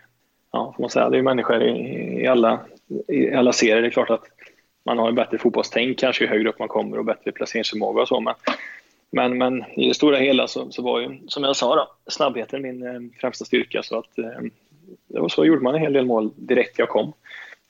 ja, 0.52 0.72
får 0.76 0.82
man 0.82 0.90
säga, 0.90 1.10
det 1.10 1.18
är 1.18 1.22
människor 1.22 1.62
i, 1.62 2.22
i, 2.22 2.26
alla, 2.26 2.60
i 3.08 3.32
alla 3.32 3.52
serier. 3.52 3.82
Det 3.82 3.88
är 3.88 3.90
klart 3.90 4.10
att 4.10 4.24
man 4.84 4.98
har 4.98 5.08
en 5.08 5.14
bättre 5.14 5.38
fotbollstänk 5.38 5.98
kanske 5.98 6.24
ju 6.24 6.30
högre 6.30 6.48
upp 6.48 6.58
man 6.58 6.68
kommer 6.68 6.98
och 6.98 7.04
bättre 7.04 7.32
placeringsförmåga 7.32 8.02
och 8.02 8.08
så. 8.08 8.20
Men, 8.20 8.34
men, 9.10 9.38
men 9.38 9.64
i 9.76 9.88
det 9.88 9.94
stora 9.94 10.16
hela 10.16 10.48
så, 10.48 10.70
så 10.70 10.82
var 10.82 11.00
ju, 11.00 11.18
som 11.28 11.44
jag 11.44 11.56
sa, 11.56 11.76
då, 11.76 12.10
snabbheten 12.10 12.62
min 12.62 12.86
eh, 12.86 13.20
främsta 13.20 13.44
styrka. 13.44 13.82
Så 13.82 13.98
att, 13.98 14.18
eh, 14.18 14.40
det 15.08 15.20
var 15.20 15.28
så 15.28 15.44
gjorde 15.44 15.62
man 15.62 15.74
en 15.74 15.80
hel 15.80 15.92
del 15.92 16.06
mål 16.06 16.30
direkt 16.36 16.78
jag 16.78 16.88
kom. 16.88 17.12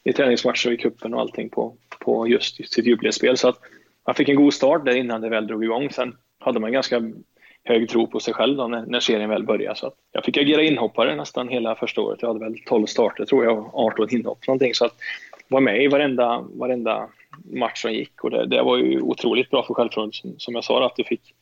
I 0.04 0.12
träningsmatcher 0.12 0.68
och 0.68 0.74
i 0.74 0.76
kuppen 0.76 1.14
och 1.14 1.20
allting 1.20 1.48
på, 1.48 1.76
på 1.98 2.28
just 2.28 2.56
sitt 2.56 2.86
jubileumsspel. 2.86 3.36
Så 3.36 3.48
att 3.48 3.58
man 4.06 4.14
fick 4.14 4.28
en 4.28 4.36
god 4.36 4.54
start 4.54 4.84
där 4.84 4.96
innan 4.96 5.20
det 5.20 5.28
väl 5.28 5.46
drog 5.46 5.64
igång. 5.64 5.90
Sen 5.90 6.16
hade 6.38 6.60
man 6.60 6.72
ganska 6.72 7.12
hög 7.66 7.88
tro 7.88 8.06
på 8.06 8.20
sig 8.20 8.34
själv 8.34 8.56
då, 8.56 8.68
när, 8.68 8.86
när 8.86 9.00
serien 9.00 9.30
väl 9.30 9.42
började. 9.42 9.76
Så 9.76 9.92
jag 10.12 10.24
fick 10.24 10.36
agera 10.36 10.62
inhoppare 10.62 11.16
nästan 11.16 11.48
hela 11.48 11.74
första 11.74 12.00
året. 12.00 12.18
Jag 12.22 12.28
hade 12.28 12.40
väl 12.40 12.54
12 12.66 12.86
starter 12.86 13.24
tror 13.24 13.44
jag 13.44 13.58
och 13.58 13.86
18 13.86 14.08
inhopp 14.10 14.46
någonting. 14.46 14.74
Så 14.74 14.84
att 14.84 14.94
var 15.48 15.60
med 15.60 15.82
i 15.82 15.88
varenda, 15.88 16.44
varenda 16.54 17.08
match 17.44 17.82
som 17.82 17.92
gick 17.92 18.24
och 18.24 18.30
det, 18.30 18.46
det 18.46 18.62
var 18.62 18.76
ju 18.76 19.00
otroligt 19.00 19.50
bra 19.50 19.62
för 19.62 19.74
självförtroendet 19.74 20.14
som, 20.14 20.34
som 20.38 20.54
jag 20.54 20.64
sa 20.64 20.86
att 20.86 20.96
du 20.96 21.04
fick 21.04 21.34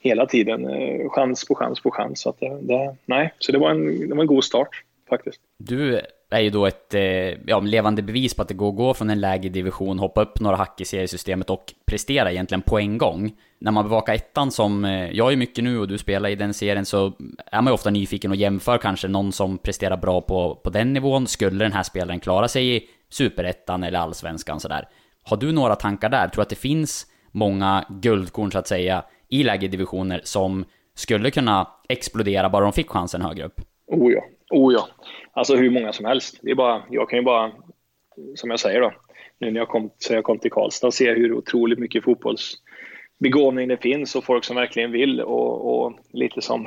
hela 0.00 0.26
tiden 0.26 0.68
eh, 0.68 1.10
chans 1.10 1.48
på 1.48 1.54
chans 1.54 1.80
på 1.80 1.90
chans. 1.90 2.20
Så, 2.20 2.28
att 2.28 2.40
det, 2.40 2.58
det, 2.62 2.96
nej, 3.06 3.34
så 3.38 3.52
det, 3.52 3.58
var 3.58 3.70
en, 3.70 4.08
det 4.08 4.14
var 4.14 4.22
en 4.22 4.26
god 4.26 4.44
start 4.44 4.84
faktiskt. 5.08 5.40
Du 5.58 6.00
är 6.36 6.40
ju 6.40 6.50
då 6.50 6.66
ett 6.66 6.94
eh, 6.94 7.02
ja, 7.46 7.60
levande 7.60 8.02
bevis 8.02 8.34
på 8.34 8.42
att 8.42 8.48
det 8.48 8.54
går 8.54 8.68
att 8.68 8.76
gå 8.76 8.94
från 8.94 9.10
en 9.10 9.20
lägre 9.20 9.48
division, 9.48 9.98
hoppa 9.98 10.22
upp 10.22 10.40
några 10.40 10.56
hack 10.56 10.80
i 10.80 10.84
seriesystemet 10.84 11.50
och 11.50 11.74
prestera 11.86 12.32
egentligen 12.32 12.62
på 12.62 12.78
en 12.78 12.98
gång. 12.98 13.32
När 13.58 13.72
man 13.72 13.84
bevakar 13.84 14.14
ettan 14.14 14.50
som 14.50 14.84
eh, 14.84 15.10
jag 15.10 15.32
är 15.32 15.36
mycket 15.36 15.64
nu 15.64 15.78
och 15.78 15.88
du 15.88 15.98
spelar 15.98 16.28
i 16.28 16.34
den 16.34 16.54
serien 16.54 16.84
så 16.84 17.12
är 17.46 17.62
man 17.62 17.66
ju 17.66 17.72
ofta 17.72 17.90
nyfiken 17.90 18.30
och 18.30 18.36
jämför 18.36 18.78
kanske 18.78 19.08
någon 19.08 19.32
som 19.32 19.58
presterar 19.58 19.96
bra 19.96 20.20
på, 20.20 20.60
på 20.64 20.70
den 20.70 20.92
nivån. 20.92 21.26
Skulle 21.26 21.64
den 21.64 21.72
här 21.72 21.82
spelaren 21.82 22.20
klara 22.20 22.48
sig 22.48 22.76
i 22.76 22.82
superettan 23.08 23.82
eller 23.82 23.98
allsvenskan 23.98 24.60
sådär? 24.60 24.88
Har 25.22 25.36
du 25.36 25.52
några 25.52 25.76
tankar 25.76 26.08
där? 26.08 26.28
Tror 26.28 26.42
att 26.42 26.48
det 26.48 26.56
finns 26.56 27.06
många 27.32 27.84
guldkorn 27.88 28.52
så 28.52 28.58
att 28.58 28.68
säga 28.68 29.04
i 29.28 29.42
lägre 29.42 29.68
divisioner 29.68 30.20
som 30.24 30.64
skulle 30.94 31.30
kunna 31.30 31.68
explodera 31.88 32.50
bara 32.50 32.64
de 32.64 32.72
fick 32.72 32.90
chansen 32.90 33.22
högre 33.22 33.44
upp? 33.44 33.60
Oh 33.86 34.12
ja, 34.12 34.22
oh 34.50 34.72
ja. 34.72 34.88
Alltså 35.32 35.56
hur 35.56 35.70
många 35.70 35.92
som 35.92 36.04
helst. 36.04 36.38
Det 36.42 36.50
är 36.50 36.54
bara, 36.54 36.82
jag 36.90 37.10
kan 37.10 37.18
ju 37.18 37.24
bara, 37.24 37.52
som 38.34 38.50
jag 38.50 38.60
säger 38.60 38.80
då, 38.80 38.92
nu 39.38 39.50
när 39.50 39.60
jag 39.60 39.68
kom, 39.68 39.90
så 39.98 40.14
jag 40.14 40.24
kom 40.24 40.38
till 40.38 40.50
Karlstad, 40.50 40.90
se 40.90 41.12
hur 41.12 41.32
otroligt 41.32 41.78
mycket 41.78 42.04
fotbollsbegåvning 42.04 43.68
det 43.68 43.76
finns 43.76 44.16
och 44.16 44.24
folk 44.24 44.44
som 44.44 44.56
verkligen 44.56 44.92
vill 44.92 45.20
och, 45.20 45.84
och 45.84 45.98
lite 46.12 46.42
som 46.42 46.66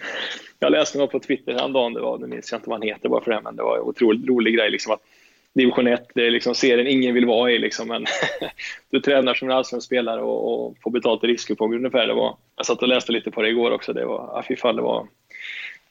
jag 0.58 0.72
läste 0.72 0.98
något 0.98 1.12
på 1.12 1.20
Twitter 1.20 1.52
häromdagen, 1.52 1.92
det 1.92 2.00
var, 2.00 2.18
nu 2.18 2.26
minns 2.26 2.52
jag 2.52 2.58
inte 2.58 2.70
vad 2.70 2.78
han 2.78 2.88
heter 2.88 3.08
bara 3.08 3.24
för 3.24 3.30
det, 3.30 3.40
men 3.40 3.56
det 3.56 3.62
var 3.62 3.76
en 3.76 3.82
otroligt 3.82 4.28
rolig 4.28 4.54
grej 4.54 4.70
liksom 4.70 4.92
att 4.92 5.00
division 5.56 5.86
1, 5.86 6.08
det 6.14 6.26
är 6.26 6.30
liksom 6.30 6.54
serien 6.54 6.86
ingen 6.86 7.14
vill 7.14 7.26
vara 7.26 7.50
i 7.50 7.58
liksom, 7.58 7.88
men 7.88 8.06
du 8.90 9.00
tränar 9.00 9.34
som 9.34 9.50
en 9.50 9.56
allsvensk 9.56 9.86
spelare 9.86 10.22
och, 10.22 10.66
och 10.66 10.76
får 10.82 10.90
betalt 10.90 11.24
i 11.24 11.26
riskkuponger 11.26 11.76
ungefär. 11.76 12.06
Det 12.06 12.14
var, 12.14 12.36
jag 12.56 12.66
satt 12.66 12.82
och 12.82 12.88
läste 12.88 13.12
lite 13.12 13.30
på 13.30 13.42
det 13.42 13.48
igår 13.48 13.70
också, 13.70 13.92
det 13.92 14.06
var, 14.06 14.30
ja, 14.34 14.44
fy 14.48 14.56
fan, 14.56 14.76
det 14.76 14.82
var 14.82 15.06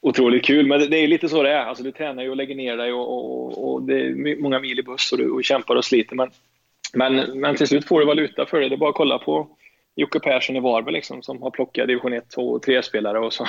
otroligt 0.05 0.45
kul. 0.45 0.67
Men 0.67 0.89
det, 0.89 0.97
är 0.97 1.07
lite 1.07 1.29
så 1.29 1.43
det 1.43 1.51
är. 1.51 1.65
Alltså, 1.65 1.83
du 1.83 1.91
tränar 1.91 2.23
ju 2.23 2.29
och 2.29 2.35
lägger 2.35 2.55
ner 2.55 2.77
dig 2.77 2.93
och, 2.93 3.13
och, 3.13 3.73
och 3.73 3.81
det 3.81 3.93
är 3.93 4.41
många 4.41 4.59
mil 4.59 4.79
i 4.79 4.83
buss 4.83 5.11
och 5.11 5.17
du 5.17 5.29
och 5.29 5.43
kämpar 5.43 5.75
och 5.75 5.85
sliter. 5.85 6.15
Men, 6.15 6.29
men, 6.93 7.39
men 7.39 7.55
till 7.55 7.67
slut 7.67 7.87
får 7.87 7.99
du 7.99 8.05
valuta 8.05 8.45
för 8.45 8.59
det. 8.59 8.69
Det 8.69 8.75
är 8.75 8.77
bara 8.77 8.89
att 8.89 8.95
kolla 8.95 9.17
på 9.17 9.47
Jocke 9.95 10.19
Persson 10.19 10.55
i 10.55 10.59
Varberg 10.59 10.93
liksom, 10.93 11.21
som 11.21 11.41
har 11.41 11.51
plockat 11.51 11.87
division 11.87 12.13
1, 12.13 12.29
2 12.29 12.49
och 12.49 12.65
3-spelare 12.65 13.19
och 13.19 13.33
så 13.33 13.47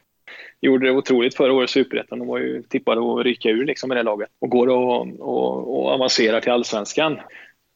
gjorde 0.60 0.86
det 0.86 0.92
otroligt 0.92 1.36
förra 1.36 1.52
året 1.52 1.70
i 1.70 1.72
Superettan. 1.72 2.18
De 2.18 2.28
var 2.28 2.38
ju 2.38 2.62
tippade 2.62 3.00
att 3.00 3.24
rycka 3.24 3.48
ur 3.48 3.64
liksom 3.64 3.88
med 3.88 3.96
det 3.96 4.02
laget 4.02 4.28
och 4.38 4.50
går 4.50 4.66
och, 4.66 5.20
och, 5.20 5.78
och 5.78 5.90
avancerar 5.90 6.40
till 6.40 6.52
Allsvenskan. 6.52 7.20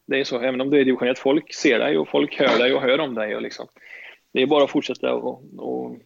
Det 0.06 0.20
är 0.20 0.24
så, 0.24 0.40
även 0.40 0.60
om 0.60 0.70
du 0.70 0.80
är 0.80 0.84
division 0.84 1.08
1, 1.08 1.18
folk 1.18 1.54
ser 1.54 1.78
dig 1.78 1.98
och 1.98 2.08
folk 2.08 2.38
hör 2.38 2.58
dig 2.58 2.74
och 2.74 2.82
hör 2.82 3.00
om 3.00 3.14
dig. 3.14 3.36
Och 3.36 3.42
liksom. 3.42 3.66
Det 4.32 4.42
är 4.42 4.46
bara 4.46 4.64
att 4.64 4.70
fortsätta 4.70 5.14
och, 5.14 5.42
och 5.58 5.96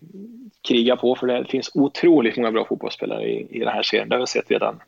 kriga 0.69 0.97
på 0.97 1.15
för 1.15 1.27
det 1.27 1.45
finns 1.45 1.71
otroligt 1.75 2.37
många 2.37 2.53
bra 2.53 2.65
fotbollsspelare 2.65 3.29
i, 3.29 3.47
i 3.51 3.59
den 3.59 3.69
här 3.69 3.83
serien. 3.83 4.09
Det 4.09 4.15
har 4.15 4.21
vi 4.21 4.27
sett 4.27 4.51
redan 4.51 4.81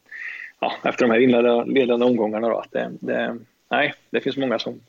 ja, 0.60 0.72
efter 0.84 1.06
de 1.06 1.10
här 1.10 1.20
inledande 1.20 2.06
omgångarna. 2.06 2.48
Då, 2.48 2.56
att 2.56 2.72
det, 2.72 2.90
det, 3.00 3.36
nej, 3.70 3.94
det 4.10 4.20
finns 4.20 4.36
många 4.36 4.58
som, 4.58 4.80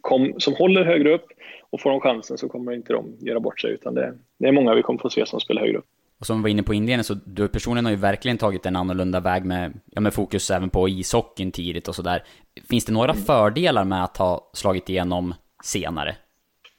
kom, 0.00 0.34
som 0.38 0.54
håller 0.54 0.84
högre 0.84 1.14
upp 1.14 1.26
och 1.70 1.80
får 1.80 1.90
de 1.90 2.00
chansen 2.00 2.38
så 2.38 2.48
kommer 2.48 2.72
inte 2.72 2.92
de 2.92 3.16
göra 3.20 3.40
bort 3.40 3.60
sig 3.60 3.70
utan 3.70 3.94
det, 3.94 4.14
det 4.38 4.48
är 4.48 4.52
många 4.52 4.74
vi 4.74 4.82
kommer 4.82 4.98
få 4.98 5.10
se 5.10 5.26
som 5.26 5.40
spelar 5.40 5.62
högre 5.62 5.78
upp. 5.78 5.86
Och 6.20 6.26
som 6.26 6.38
vi 6.38 6.42
var 6.42 6.48
inne 6.48 6.62
på 6.62 6.74
inledningen 6.74 7.04
så 7.04 7.14
du 7.14 7.48
personligen 7.48 7.84
har 7.84 7.92
ju 7.92 7.98
verkligen 7.98 8.38
tagit 8.38 8.66
en 8.66 8.76
annorlunda 8.76 9.20
väg 9.20 9.44
med, 9.44 9.72
ja, 9.90 10.00
med 10.00 10.14
fokus 10.14 10.50
även 10.50 10.70
på 10.70 10.88
ishockeyn 10.88 11.52
tidigt 11.52 11.88
och 11.88 11.94
sådär. 11.94 12.22
Finns 12.70 12.84
det 12.84 12.92
några 12.92 13.14
fördelar 13.14 13.84
med 13.84 14.04
att 14.04 14.16
ha 14.16 14.50
slagit 14.52 14.88
igenom 14.88 15.34
senare? 15.64 16.16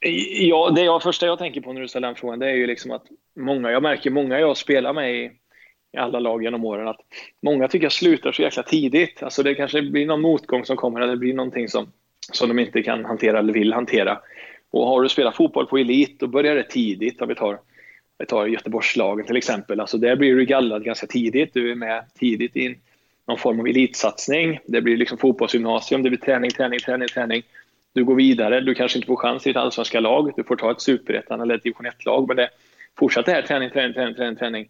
Ja, 0.04 0.70
det 0.76 0.82
jag, 0.82 1.04
första 1.04 1.26
jag 1.26 1.40
tänker 1.40 1.62
på 1.62 1.74
när 1.74 1.82
du 1.82 1.88
ställer 1.88 2.08
den 2.08 2.16
frågan 2.16 2.40
det 2.40 2.50
är 2.50 2.56
ju 2.56 2.68
liksom 2.68 2.92
att 2.92 3.04
många, 3.36 3.72
jag 3.72 3.84
märker 3.84 4.10
många 4.10 4.40
jag 4.40 4.58
spelar 4.58 4.94
med 4.94 5.16
i, 5.16 5.32
i 5.94 5.98
alla 5.98 6.20
lag 6.20 6.44
genom 6.44 6.66
åren 6.66 6.88
att 6.88 7.00
många 7.42 7.68
tycker 7.68 7.86
jag 7.86 7.92
slutar 7.92 8.32
så 8.32 8.42
jäkla 8.42 8.64
tidigt. 8.64 9.24
Alltså 9.24 9.44
det 9.44 9.56
kanske 9.56 9.82
blir 9.82 10.06
någon 10.06 10.22
motgång 10.22 10.66
som 10.66 10.78
kommer 10.78 11.02
eller 11.02 11.14
det 11.14 11.20
blir 11.20 11.34
någonting 11.34 11.70
som, 11.70 11.92
som 12.32 12.50
de 12.50 12.60
inte 12.60 12.84
kan 12.84 13.06
hantera 13.06 13.40
eller 13.40 13.54
vill 13.54 13.74
hantera. 13.74 14.20
Och 14.72 14.88
har 14.88 15.02
du 15.02 15.10
spelat 15.10 15.36
fotboll 15.36 15.66
på 15.66 15.78
elit, 15.78 16.20
då 16.20 16.28
börjar 16.28 16.56
det 16.56 16.64
tidigt. 16.64 17.22
Om 17.22 17.28
vi 17.28 17.36
tar, 17.36 17.60
vi 18.20 18.26
tar 18.26 18.46
Göteborgslagen 18.46 19.26
till 19.26 19.38
exempel. 19.38 19.80
Alltså 19.80 19.98
där 19.98 20.16
blir 20.16 20.36
du 20.36 20.46
gallrad 20.46 20.84
ganska 20.84 21.08
tidigt. 21.08 21.54
Du 21.54 21.72
är 21.72 21.76
med 21.76 22.06
tidigt 22.20 22.58
i 22.58 22.76
någon 23.28 23.38
form 23.38 23.60
av 23.60 23.68
elitsatsning. 23.68 24.60
Det 24.66 24.82
blir 24.82 24.98
liksom 24.98 25.18
fotbollsgymnasium, 25.18 26.04
det 26.04 26.10
blir 26.10 26.20
träning, 26.20 26.52
träning, 26.52 26.80
träning, 26.80 27.08
träning. 27.08 27.44
Du 27.94 28.04
går 28.04 28.16
vidare, 28.16 28.62
du 28.62 28.74
kanske 28.74 28.98
inte 28.98 29.08
får 29.08 29.16
chans 29.16 29.48
i 29.48 29.50
ett 29.50 29.58
allsvenska 29.58 30.00
lag. 30.00 30.32
Du 30.36 30.44
får 30.44 30.56
ta 30.56 30.72
ett 30.72 30.82
superettan 30.82 31.42
eller 31.42 31.56
ett 31.56 31.64
division 31.64 31.88
1-lag. 31.88 32.28
Men 32.28 32.38
det 32.38 32.50
fortsätter 33.00 33.34
här, 33.34 33.42
träning, 33.42 33.70
träning, 33.70 33.94
träning, 33.94 34.16
träning, 34.16 34.36
träning. 34.36 34.70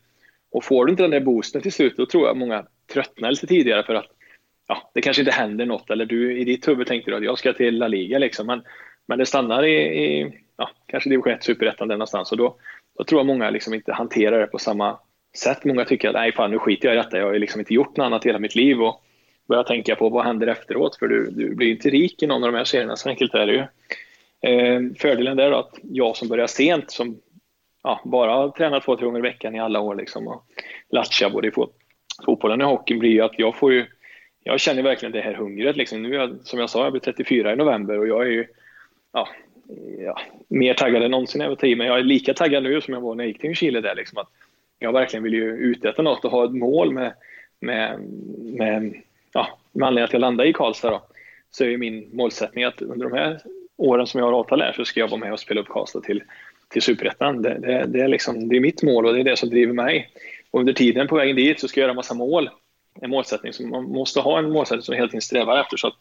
Och 0.51 0.63
får 0.63 0.85
du 0.85 0.91
inte 0.91 1.03
den 1.03 1.11
där 1.11 1.19
boosten 1.19 1.61
till 1.61 1.71
slut, 1.71 1.97
då 1.97 2.05
tror 2.05 2.27
jag 2.27 2.37
många 2.37 2.65
tröttnar 2.93 3.31
lite 3.31 3.47
tidigare 3.47 3.83
för 3.83 3.95
att 3.95 4.07
ja, 4.67 4.91
det 4.93 5.01
kanske 5.01 5.21
inte 5.21 5.31
händer 5.31 5.65
något. 5.65 5.89
Eller 5.89 6.05
du 6.05 6.39
i 6.39 6.43
ditt 6.43 6.67
huvud 6.67 6.87
tänkte 6.87 7.11
du 7.11 7.17
att 7.17 7.23
jag 7.23 7.39
ska 7.39 7.53
till 7.53 7.77
La 7.77 7.87
Liga 7.87 8.19
liksom. 8.19 8.47
Men 8.47 8.63
men 9.05 9.19
det 9.19 9.25
stannar 9.25 9.63
i, 9.63 9.75
i 9.75 10.33
ja, 10.57 10.69
kanske 10.87 11.09
division 11.09 11.33
1, 11.33 11.43
superettan 11.43 11.87
där 11.87 11.95
någonstans. 11.95 12.31
Och 12.31 12.37
då, 12.37 12.55
då 12.97 13.03
tror 13.03 13.19
jag 13.19 13.25
många 13.25 13.49
liksom 13.49 13.73
inte 13.73 13.93
hanterar 13.93 14.39
det 14.39 14.47
på 14.47 14.59
samma 14.59 14.99
sätt. 15.37 15.65
Många 15.65 15.85
tycker 15.85 16.07
att 16.07 16.13
nej 16.13 16.31
fan 16.31 16.51
nu 16.51 16.59
skiter 16.59 16.87
jag 16.87 16.95
i 16.95 16.97
detta. 16.97 17.17
Jag 17.17 17.25
har 17.25 17.39
liksom 17.39 17.59
inte 17.61 17.73
gjort 17.73 17.97
något 17.97 18.05
annat 18.05 18.25
i 18.25 18.29
hela 18.29 18.39
mitt 18.39 18.55
liv. 18.55 18.81
Och 18.81 19.03
Börja 19.47 19.63
tänka 19.63 19.95
på 19.95 20.09
vad 20.09 20.25
händer 20.25 20.47
efteråt. 20.47 20.95
För 20.95 21.07
du, 21.07 21.29
du 21.31 21.55
blir 21.55 21.71
inte 21.71 21.89
rik 21.89 22.23
i 22.23 22.27
någon 22.27 22.43
av 22.43 22.51
de 22.51 22.57
här 22.57 22.65
serierna. 22.65 22.95
Så 22.95 23.09
enkelt 23.09 23.33
är 23.33 23.47
det 23.47 23.53
ju. 23.53 23.63
Eh, 24.49 24.81
fördelen 24.97 25.37
där 25.37 25.45
är 25.45 25.59
att 25.59 25.79
jag 25.83 26.17
som 26.17 26.27
börjar 26.27 26.47
sent, 26.47 26.91
som 26.91 27.19
ja, 27.83 28.01
bara 28.05 28.49
tränar 28.49 28.79
två, 28.79 28.95
tre 28.95 29.05
gånger 29.05 29.19
i 29.19 29.21
veckan 29.21 29.55
i 29.55 29.59
alla 29.59 29.79
år 29.79 29.95
liksom, 29.95 30.27
och 30.27 30.43
latchar 30.89 31.29
både 31.29 31.47
i 31.47 31.51
fotbollen 32.25 32.61
och 32.61 32.69
hockeyn 32.69 32.99
blir 32.99 33.11
ju 33.11 33.21
att 33.21 33.39
jag 33.39 33.55
får 33.55 33.73
ju 33.73 33.85
jag 34.43 34.59
känner 34.59 34.83
verkligen 34.83 35.11
det 35.11 35.21
här 35.21 35.33
hungret. 35.33 35.77
Liksom. 35.77 36.03
Nu 36.03 36.15
är 36.15 36.19
jag, 36.19 36.37
som 36.43 36.59
jag 36.59 36.69
sa, 36.69 36.83
jag 36.83 36.91
blir 36.93 37.01
34 37.01 37.53
i 37.53 37.55
november 37.55 37.99
och 37.99 38.07
jag 38.07 38.21
är 38.21 38.31
ju 38.31 38.47
ja, 39.13 39.27
ja, 39.99 40.19
mer 40.47 40.73
taggad 40.73 41.03
än 41.03 41.11
någonsin 41.11 41.41
över 41.41 41.55
tid. 41.55 41.77
Men 41.77 41.87
jag 41.87 41.99
är 41.99 42.03
lika 42.03 42.33
taggad 42.33 42.63
nu 42.63 42.81
som 42.81 42.93
jag 42.93 43.01
var 43.01 43.15
när 43.15 43.23
jag 43.23 43.29
gick 43.29 43.41
till 43.41 43.55
Chile. 43.55 43.81
Där, 43.81 43.95
liksom, 43.95 44.17
att 44.17 44.29
jag 44.79 44.93
verkligen 44.93 45.23
vill 45.23 45.33
ju 45.33 45.51
uträtta 45.51 46.01
något 46.01 46.25
och 46.25 46.31
ha 46.31 46.45
ett 46.45 46.51
mål 46.51 46.93
med, 46.93 47.13
med, 47.59 47.99
med, 48.37 48.93
ja, 49.33 49.59
med 49.71 49.87
anledning 49.87 50.05
att 50.05 50.13
jag 50.13 50.19
landade 50.19 50.49
i 50.49 50.53
Karlstad. 50.53 50.89
Då, 50.89 51.01
så 51.51 51.63
är 51.63 51.77
min 51.77 52.09
målsättning 52.13 52.63
att 52.63 52.81
under 52.81 53.09
de 53.09 53.17
här 53.17 53.41
åren 53.77 54.07
som 54.07 54.19
jag 54.19 54.27
har 54.27 54.33
avtal 54.33 54.61
här 54.61 54.73
så 54.73 54.85
ska 54.85 54.99
jag 54.99 55.07
vara 55.07 55.19
med 55.19 55.33
och 55.33 55.39
spela 55.39 55.61
upp 55.61 55.67
Karlstad 55.67 56.01
till, 56.01 56.23
till 56.69 56.81
Superettan. 56.81 57.41
Det, 57.41 57.59
det, 57.59 57.85
det, 57.87 57.99
är 57.99 58.07
liksom, 58.07 58.49
det 58.49 58.55
är 58.55 58.59
mitt 58.59 58.83
mål 58.83 59.05
och 59.05 59.13
det 59.13 59.19
är 59.19 59.23
det 59.23 59.37
som 59.37 59.49
driver 59.49 59.73
mig. 59.73 60.09
Och 60.51 60.59
under 60.59 60.73
tiden 60.73 61.07
på 61.07 61.15
vägen 61.15 61.35
dit 61.35 61.59
så 61.59 61.67
ska 61.67 61.79
jag 61.79 61.85
göra 61.85 61.93
massa 61.93 62.13
mål. 62.13 62.49
En 63.01 63.09
målsättning 63.09 63.53
som 63.53 63.69
man 63.69 63.83
måste 63.83 64.19
ha 64.19 64.39
en 64.39 64.51
målsättning 64.51 64.81
som 64.81 64.95
hela 64.95 65.07
tiden 65.07 65.21
strävar 65.21 65.59
efter. 65.59 65.77
Så 65.77 65.87
att 65.87 65.93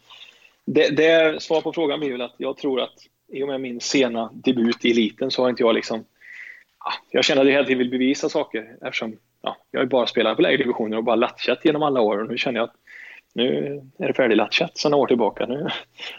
det, 0.65 0.89
det, 0.89 1.41
svar 1.41 1.61
på 1.61 1.73
frågan 1.73 1.99
blir 1.99 2.11
väl 2.11 2.21
att 2.21 2.35
jag 2.37 2.57
tror 2.57 2.81
att 2.81 2.93
i 3.31 3.43
och 3.43 3.47
med 3.47 3.61
min 3.61 3.81
sena 3.81 4.29
debut 4.33 4.85
i 4.85 4.91
eliten 4.91 5.31
så 5.31 5.41
har 5.41 5.49
inte 5.49 5.63
jag 5.63 5.75
liksom... 5.75 6.05
Ja, 6.85 6.93
jag 7.11 7.23
känner 7.23 7.41
att 7.41 7.47
jag 7.47 7.53
hela 7.53 7.65
tiden 7.65 7.79
vill 7.79 7.89
bevisa 7.89 8.29
saker 8.29 8.75
eftersom 8.81 9.17
ja, 9.41 9.57
jag 9.71 9.79
har 9.79 9.85
bara 9.85 10.07
spelat 10.07 10.35
på 10.35 10.41
lägre 10.41 10.57
divisioner 10.57 10.97
och 10.97 11.03
bara 11.03 11.15
latchat 11.15 11.65
genom 11.65 11.83
alla 11.83 12.01
år. 12.01 12.17
Och 12.17 12.29
nu 12.29 12.37
känner 12.37 12.59
jag 12.59 12.69
att 12.69 12.75
nu 13.33 13.81
är 13.97 14.07
det 14.07 14.13
färdiglatchat 14.13 14.77
sedan 14.77 14.91
några 14.91 15.03
år 15.03 15.07
tillbaka. 15.07 15.45
Nu, 15.45 15.67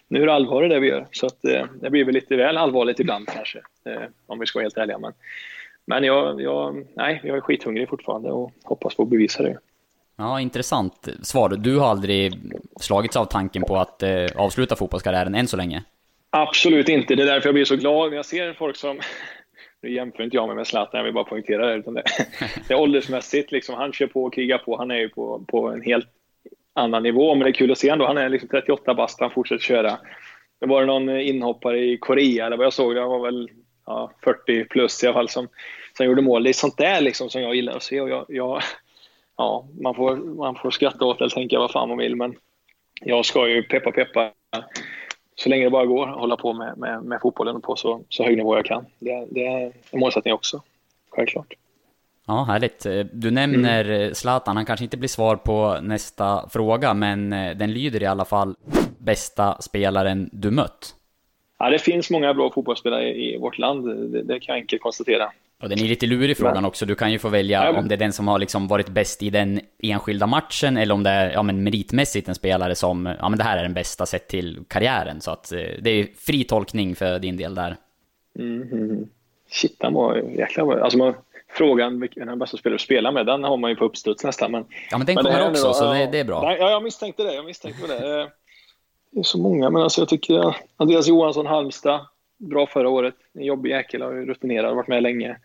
nu 0.09 0.23
är 0.23 0.27
det 0.27 0.33
allvar 0.33 0.65
i 0.65 0.69
det 0.69 0.81
vi 0.81 0.89
gör. 0.89 1.07
Så 1.13 1.27
att, 1.27 1.45
eh, 1.45 1.67
det 1.81 1.91
blir 1.91 2.05
väl 2.05 2.15
lite 2.15 2.37
väl 2.37 2.57
allvarligt 2.57 3.01
ibland 3.01 3.29
kanske, 3.29 3.59
eh, 3.59 4.03
om 4.27 4.39
vi 4.39 4.47
ska 4.47 4.59
vara 4.59 4.65
helt 4.65 4.77
ärliga. 4.77 4.99
Men, 4.99 5.13
men 5.87 6.05
jag, 6.05 6.41
jag, 6.41 6.87
nej, 6.95 7.21
jag 7.25 7.37
är 7.37 7.41
skithungrig 7.41 7.89
fortfarande 7.89 8.33
och 8.33 8.53
hoppas 8.65 8.95
på 8.95 9.03
att 9.03 9.09
bevisa 9.09 9.43
det. 9.43 9.59
Ja, 10.17 10.41
intressant 10.41 11.09
svar. 11.23 11.49
Du 11.49 11.79
har 11.79 11.89
aldrig 11.89 12.33
slagits 12.81 13.17
av 13.17 13.25
tanken 13.25 13.63
på 13.63 13.77
att 13.77 14.03
eh, 14.03 14.27
avsluta 14.37 14.77
fotbollskarriären 14.77 15.35
än 15.35 15.49
så 15.49 15.57
länge? 15.57 15.83
Absolut 16.31 16.89
inte. 16.89 17.15
Det 17.15 17.23
är 17.23 17.27
därför 17.27 17.49
jag 17.49 17.55
blir 17.55 17.65
så 17.65 17.77
glad 17.77 18.11
när 18.11 18.17
jag 18.17 18.27
ser 18.27 18.53
folk 18.53 18.77
som... 18.77 19.01
Nu 19.83 19.93
jämför 19.93 20.23
inte 20.23 20.37
jag 20.37 20.47
mig 20.47 20.57
med 20.57 20.67
Zlatan, 20.67 20.99
jag 20.99 21.05
vill 21.05 21.15
bara 21.15 21.25
poängtera 21.25 21.67
det. 21.67 21.75
Utan 21.75 21.95
det, 21.95 22.03
det 22.69 22.75
är 22.75 22.81
åldersmässigt, 22.81 23.53
liksom, 23.53 23.75
han 23.75 23.93
kör 23.93 24.07
på 24.07 24.25
och 24.25 24.35
krigar 24.35 24.59
på. 24.59 24.77
Han 24.77 24.91
är 24.91 24.99
ju 24.99 25.09
på, 25.09 25.45
på 25.49 25.69
en 25.69 25.83
helt 25.83 26.09
annan 26.75 27.03
nivå, 27.03 27.35
men 27.35 27.45
det 27.45 27.51
är 27.51 27.53
kul 27.53 27.73
att 27.73 27.79
se 27.79 27.89
ändå. 27.89 28.07
Han 28.07 28.19
är 28.19 28.29
liksom 28.29 28.49
38 28.49 28.95
bast, 28.95 29.21
han 29.21 29.31
fortsätter 29.31 29.65
köra. 29.65 29.99
Det 30.61 30.67
var 30.67 30.85
någon 30.85 31.21
inhoppare 31.21 31.79
i 31.79 31.99
Korea, 31.99 32.47
eller 32.47 32.57
vad 32.57 32.67
jag 32.67 32.73
såg, 32.73 32.97
han 32.97 33.11
var 33.11 33.25
väl 33.25 33.51
ja, 33.87 34.11
40 34.25 34.65
plus 34.65 35.05
i 35.05 35.07
alla 35.07 35.15
fall, 35.15 35.29
som, 35.29 35.49
som 35.97 36.07
gjorde 36.07 36.23
mål. 36.23 36.43
Det 36.43 36.51
är 36.51 36.53
sånt 36.53 36.77
där 36.77 37.01
liksom 37.01 37.31
som 37.31 37.43
jag 37.43 37.55
gillar 37.55 37.77
att 37.77 37.83
se. 37.83 38.01
Och 38.01 38.09
jag, 38.09 38.25
jag, 38.29 38.63
ja, 39.37 39.67
man 39.81 39.95
får, 39.95 40.17
man 40.17 40.55
får 40.55 40.71
skratta 40.71 41.05
åt 41.05 41.19
det 41.19 41.25
eller 41.25 41.35
tänka 41.35 41.59
vad 41.59 41.71
fan 41.71 41.89
man 41.89 41.99
vill, 41.99 42.17
men 42.17 42.35
jag 43.01 43.25
ska 43.25 43.49
ju 43.49 43.63
peppa 43.63 43.93
peppa 43.93 44.31
så 45.37 45.49
länge 45.49 45.65
det 45.65 45.71
bara 45.71 45.87
går 45.87 46.07
hålla 46.07 46.37
på 46.37 46.53
med, 46.53 46.79
med, 46.79 47.05
med 47.05 47.21
fotbollen 47.21 47.61
på 47.61 47.77
så, 47.77 48.05
så 48.09 48.25
hög 48.25 48.37
nivå 48.37 48.57
jag 48.57 48.65
kan. 48.65 48.87
Det, 48.99 49.27
det 49.31 49.47
är 49.47 49.73
en 49.91 50.01
målsättning 50.01 50.35
också, 50.35 50.63
självklart. 51.11 51.55
Ja, 52.27 52.45
härligt. 52.45 52.87
Du 53.13 53.31
nämner 53.31 53.85
mm. 53.85 54.15
Zlatan, 54.15 54.57
han 54.57 54.67
kanske 54.67 54.85
inte 54.85 54.97
blir 54.97 55.09
svar 55.09 55.37
på 55.37 55.79
nästa 55.83 56.49
fråga, 56.49 56.95
men 56.95 57.33
eh, 57.33 57.57
den 57.57 57.73
lyder 57.73 58.03
i 58.03 58.07
alla 58.07 58.25
fall 58.25 58.57
bästa 58.99 59.63
spelaren 59.63 60.31
du 60.33 60.51
mött? 60.51 60.95
Ja, 61.59 61.71
det 61.71 61.79
finns 61.79 62.11
många 62.11 62.35
bra 62.35 62.51
fotbollsspelare 62.53 63.15
i 63.15 63.39
vårt 63.39 63.59
land, 63.59 64.13
det, 64.13 64.23
det 64.23 64.41
kan 64.41 64.55
jag 64.55 64.63
enkelt 64.63 64.83
konstatera. 64.83 65.31
Och 65.63 65.69
den 65.69 65.79
är 65.79 65.85
lite 65.85 66.07
lurig 66.07 66.37
frågan 66.37 66.65
också. 66.65 66.87
Du 66.87 66.95
kan 66.95 67.13
ju 67.13 67.19
få 67.19 67.29
välja 67.29 67.65
ja, 67.65 67.79
om 67.79 67.89
det 67.89 67.95
är 67.95 67.99
den 67.99 68.13
som 68.13 68.29
har 68.29 68.39
liksom 68.39 68.69
varit 68.69 68.89
bäst 68.89 69.23
i 69.23 69.31
den 69.31 69.61
enskilda 69.83 70.27
matchen 70.27 70.77
eller 70.77 70.95
om 70.95 71.03
det 71.03 71.11
är 71.11 71.33
ja, 71.33 71.43
men 71.43 71.63
meritmässigt 71.63 72.29
en 72.29 72.35
spelare 72.35 72.75
som, 72.75 73.15
ja 73.21 73.29
men 73.29 73.39
det 73.39 73.45
här 73.45 73.59
är 73.59 73.63
den 73.63 73.75
bästa 73.75 74.07
sett 74.07 74.29
till 74.29 74.65
karriären. 74.69 75.21
Så 75.21 75.31
att 75.31 75.53
eh, 75.53 75.59
det 75.81 75.91
är 75.91 76.07
fri 76.27 76.45
tolkning 76.45 76.95
för 76.95 77.19
din 77.19 77.37
del 77.37 77.55
där. 77.55 77.77
Mm, 78.39 78.63
mm. 78.63 79.09
Shit, 79.51 79.77
han 79.79 79.95
var 79.95 80.17
jäkla 80.17 80.65
bra. 80.65 80.85
Alltså 80.85 80.99
man, 80.99 81.15
frågan 81.55 82.01
vilken 82.01 82.23
är 82.23 82.27
den 82.27 82.39
bästa 82.39 82.57
spelare 82.57 82.75
att 82.75 82.81
spela 82.81 83.13
med, 83.13 83.27
den 83.27 83.45
har 83.45 83.57
man 83.57 83.71
ju 83.71 83.77
på 83.77 83.85
uppstuds 83.85 84.25
nästan. 84.25 84.53
Men, 84.53 84.65
ja, 84.91 84.99
men 84.99 85.07
den 85.07 85.15
men 85.15 85.25
kommer 85.25 85.51
också, 85.51 85.73
så 85.73 85.93
det, 85.93 86.07
det, 86.07 86.19
är 86.19 86.25
bra. 86.25 86.57
ja, 86.59 86.71
jag 86.71 86.83
misstänkte 86.83 87.23
det. 87.23 87.35
Jag 87.35 87.45
misstänkte 87.45 87.87
det. 87.87 88.21
Eh, 88.21 88.29
det 89.11 89.21
är 89.21 89.25
så 89.25 89.39
många, 89.39 89.71
men 89.71 89.83
alltså 89.83 90.01
jag 90.01 90.09
tycker 90.09 90.57
Andreas 90.77 91.09
Johansson, 91.09 91.47
Halmstad, 91.47 92.07
bra 92.39 92.67
förra 92.67 92.89
året. 92.89 93.15
En 93.35 93.45
jobbig 93.45 93.71
jäkel, 93.71 94.03
har 94.03 94.13
ju 94.13 94.27
rutinerad, 94.27 94.77
varit 94.77 94.89
med 94.89 95.03
länge. 95.03 95.37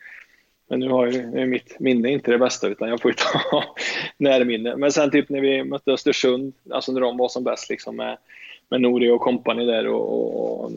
Men 0.69 0.79
nu 0.79 0.89
har 0.89 1.07
ju 1.07 1.45
mitt 1.45 1.79
minne 1.79 2.09
inte 2.09 2.31
det 2.31 2.37
bästa, 2.37 2.67
utan 2.67 2.89
jag 2.89 3.01
får 3.01 3.11
ju 3.11 3.15
ta 3.15 3.63
närminne. 4.17 4.75
Men 4.75 4.91
sen 4.91 5.11
typ 5.11 5.29
när 5.29 5.41
vi 5.41 5.63
mötte 5.63 5.91
Östersund, 5.91 6.53
alltså 6.69 6.91
när 6.91 7.01
de 7.01 7.17
var 7.17 7.29
som 7.29 7.43
bäst 7.43 7.69
liksom 7.69 7.95
med, 7.95 8.17
med 8.69 8.81
Nori 8.81 9.09
och 9.09 9.21
kompani 9.21 9.65
där 9.65 9.87
och, 9.87 10.63
och, 10.63 10.71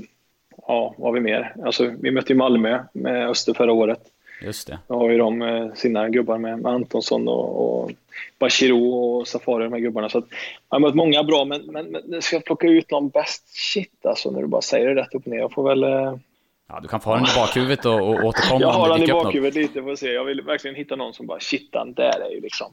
ja, 0.66 0.94
vad 0.98 1.08
har 1.08 1.12
vi 1.12 1.20
mer? 1.20 1.54
Alltså 1.64 1.94
vi 2.00 2.10
mötte 2.10 2.32
ju 2.32 2.36
Malmö 2.36 2.82
med 2.92 3.28
Öster 3.28 3.54
förra 3.54 3.72
året. 3.72 4.00
Just 4.44 4.66
det. 4.66 4.78
Då 4.88 4.94
har 4.94 5.11
ju 5.11 5.18
de 5.18 5.42
eh, 5.42 5.72
sina 5.75 6.08
gubbar 6.08 6.38
med, 6.38 6.66
Antonsson 6.66 7.28
och, 7.28 7.82
och 7.82 7.90
Bachirou 8.38 8.94
och 8.94 9.28
Safari, 9.28 9.64
de 9.64 9.72
här 9.72 9.80
gubbarna. 9.80 10.08
Så 10.08 10.18
att, 10.18 10.25
jag 10.70 10.75
har 10.75 10.80
mött 10.80 10.94
många 10.94 11.25
bra, 11.25 11.44
men, 11.44 11.62
men, 11.62 11.96
men 12.04 12.22
ska 12.22 12.37
jag 12.37 12.44
plocka 12.44 12.66
ut 12.66 12.90
någon 12.90 13.08
bäst? 13.08 13.49
Shit 13.49 14.06
alltså, 14.06 14.30
när 14.30 14.40
du 14.40 14.46
bara 14.46 14.62
säger 14.62 14.87
det 14.87 15.00
rätt 15.00 15.14
upp 15.14 15.26
och 15.26 15.32
ner. 15.32 15.38
Jag 15.38 15.52
får 15.52 15.68
väl... 15.68 15.82
Eh... 15.82 16.14
Ja, 16.68 16.80
du 16.82 16.88
kan 16.88 17.00
få 17.00 17.11
ha 17.11 17.16
den 17.16 17.25
i 17.25 17.37
bakhuvudet 17.37 17.84
och, 17.84 18.08
och 18.08 18.25
återkomma 18.25 18.61
Jag 18.61 18.72
har 18.72 18.88
den 18.88 19.02
i 19.02 19.12
bakhuvudet 19.12 19.54
lite, 19.54 19.82
får 19.82 19.96
se. 19.96 20.12
Jag 20.12 20.25
vill 20.25 20.42
verkligen 20.42 20.76
hitta 20.76 20.96
någon 20.96 21.14
som 21.14 21.26
bara, 21.26 21.40
shit, 21.40 21.72
den 21.72 21.94
där 21.94 22.20
är 22.20 22.30
ju 22.30 22.40
liksom... 22.40 22.72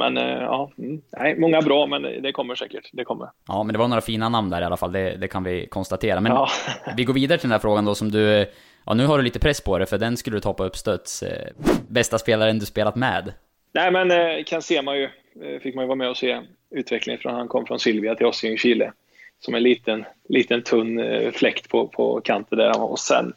Men 0.00 0.16
eh, 0.16 0.24
ja, 0.24 0.70
mm, 0.78 1.00
nej, 1.10 1.38
många 1.38 1.62
bra, 1.62 1.86
men 1.86 2.02
det 2.02 2.32
kommer 2.32 2.54
säkert. 2.54 2.90
Det 2.92 3.04
kommer. 3.04 3.28
Ja, 3.48 3.62
men 3.62 3.72
det 3.72 3.78
var 3.78 3.88
några 3.88 4.00
fina 4.00 4.28
namn 4.28 4.50
där 4.50 4.60
i 4.60 4.64
alla 4.64 4.76
fall, 4.76 4.92
det, 4.92 5.16
det 5.16 5.28
kan 5.28 5.44
vi 5.44 5.66
konstatera. 5.66 6.20
Men 6.20 6.32
ja. 6.32 6.48
vi 6.96 7.04
går 7.04 7.14
vidare 7.14 7.38
till 7.38 7.48
den 7.48 7.52
här 7.52 7.58
frågan 7.58 7.84
då 7.84 7.94
som 7.94 8.10
du 8.10 8.46
Ja, 8.88 8.94
nu 8.94 9.06
har 9.06 9.18
du 9.18 9.24
lite 9.24 9.38
press 9.38 9.60
på 9.60 9.78
dig, 9.78 9.86
för 9.86 9.98
den 9.98 10.16
skulle 10.16 10.36
du 10.36 10.40
ta 10.40 10.52
på 10.52 10.64
uppstuds. 10.64 11.22
Eh, 11.22 11.48
bästa 11.88 12.18
spelaren 12.18 12.58
du 12.58 12.66
spelat 12.66 12.96
med? 12.96 13.32
Nej, 13.72 13.90
men 13.90 14.10
eh, 14.10 14.44
kan 14.44 14.62
se 14.62 14.82
man 14.82 14.98
ju. 14.98 15.04
Eh, 15.42 15.60
fick 15.60 15.74
man 15.74 15.84
ju 15.84 15.86
vara 15.86 15.96
med 15.96 16.08
och 16.08 16.16
se 16.16 16.40
utvecklingen 16.70 17.20
från 17.20 17.34
han 17.34 17.48
kom 17.48 17.66
från 17.66 17.78
Silvia 17.78 18.14
till 18.14 18.26
oss 18.26 18.44
i 18.44 18.56
Chile. 18.56 18.92
Som 19.40 19.54
en 19.54 19.62
liten, 19.62 20.04
liten 20.28 20.62
tunn 20.62 21.00
fläkt 21.32 21.68
på, 21.68 21.88
på 21.88 22.20
kanten 22.20 22.58
där. 22.58 22.82
Och 22.82 22.98
sen 22.98 23.32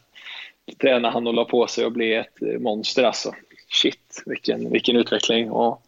tränade 0.81 1.13
han 1.13 1.27
och 1.27 1.33
la 1.33 1.45
på 1.45 1.67
sig 1.67 1.85
och 1.85 1.91
blev 1.91 2.19
ett 2.19 2.61
monster 2.61 3.03
alltså. 3.03 3.35
Shit, 3.69 4.23
vilken, 4.25 4.71
vilken 4.71 4.95
utveckling. 4.95 5.51
Och 5.51 5.81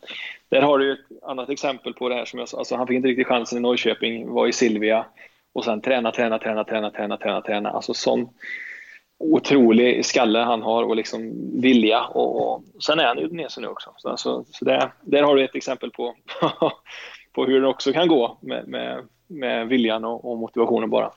där 0.50 0.62
har 0.62 0.80
du 0.80 0.92
ett 0.92 1.24
annat 1.24 1.50
exempel 1.50 1.94
på 1.94 2.10
det 2.10 2.16
här 2.16 2.26
som 2.26 2.40
jag 2.40 2.50
sa. 2.50 2.58
Alltså, 2.58 2.76
han 2.76 2.88
fick 2.88 2.96
inte 2.96 3.08
riktigt 3.08 3.28
chansen 3.28 3.58
i 3.58 3.62
Norrköping, 3.62 4.30
var 4.30 4.48
i 4.48 4.54
Silvia 4.54 5.06
och 5.54 5.66
sen 5.66 5.82
träna, 5.82 6.12
träna, 6.12 6.40
träna, 6.40 6.64
träna, 6.64 6.92
träna, 6.92 7.18
träna, 7.18 7.42
träna. 7.42 7.70
Alltså 7.70 7.94
sån 7.94 8.30
otrolig 9.32 10.06
skalle 10.06 10.40
han 10.40 10.62
har 10.62 10.84
och 10.84 10.96
liksom 10.96 11.34
vilja. 11.62 12.04
Och, 12.04 12.54
och 12.54 12.64
sen 12.84 13.00
är 13.00 13.06
han 13.06 13.18
ju 13.18 13.26
Udinese 13.26 13.62
nu 13.62 13.68
också. 13.68 13.94
Så, 13.98 14.10
alltså, 14.10 14.46
så 14.52 14.66
det, 14.66 14.92
där 15.02 15.24
har 15.24 15.36
du 15.36 15.44
ett 15.44 15.56
exempel 15.56 15.92
på, 15.92 16.16
på 17.34 17.46
hur 17.46 17.62
det 17.62 17.68
också 17.68 17.94
kan 17.94 18.08
gå 18.08 18.38
med, 18.42 18.68
med, 18.68 19.08
med 19.28 19.68
viljan 19.68 20.06
och, 20.06 20.32
och, 20.32 20.38
motivationen 20.38 20.90
bara. 20.90 21.12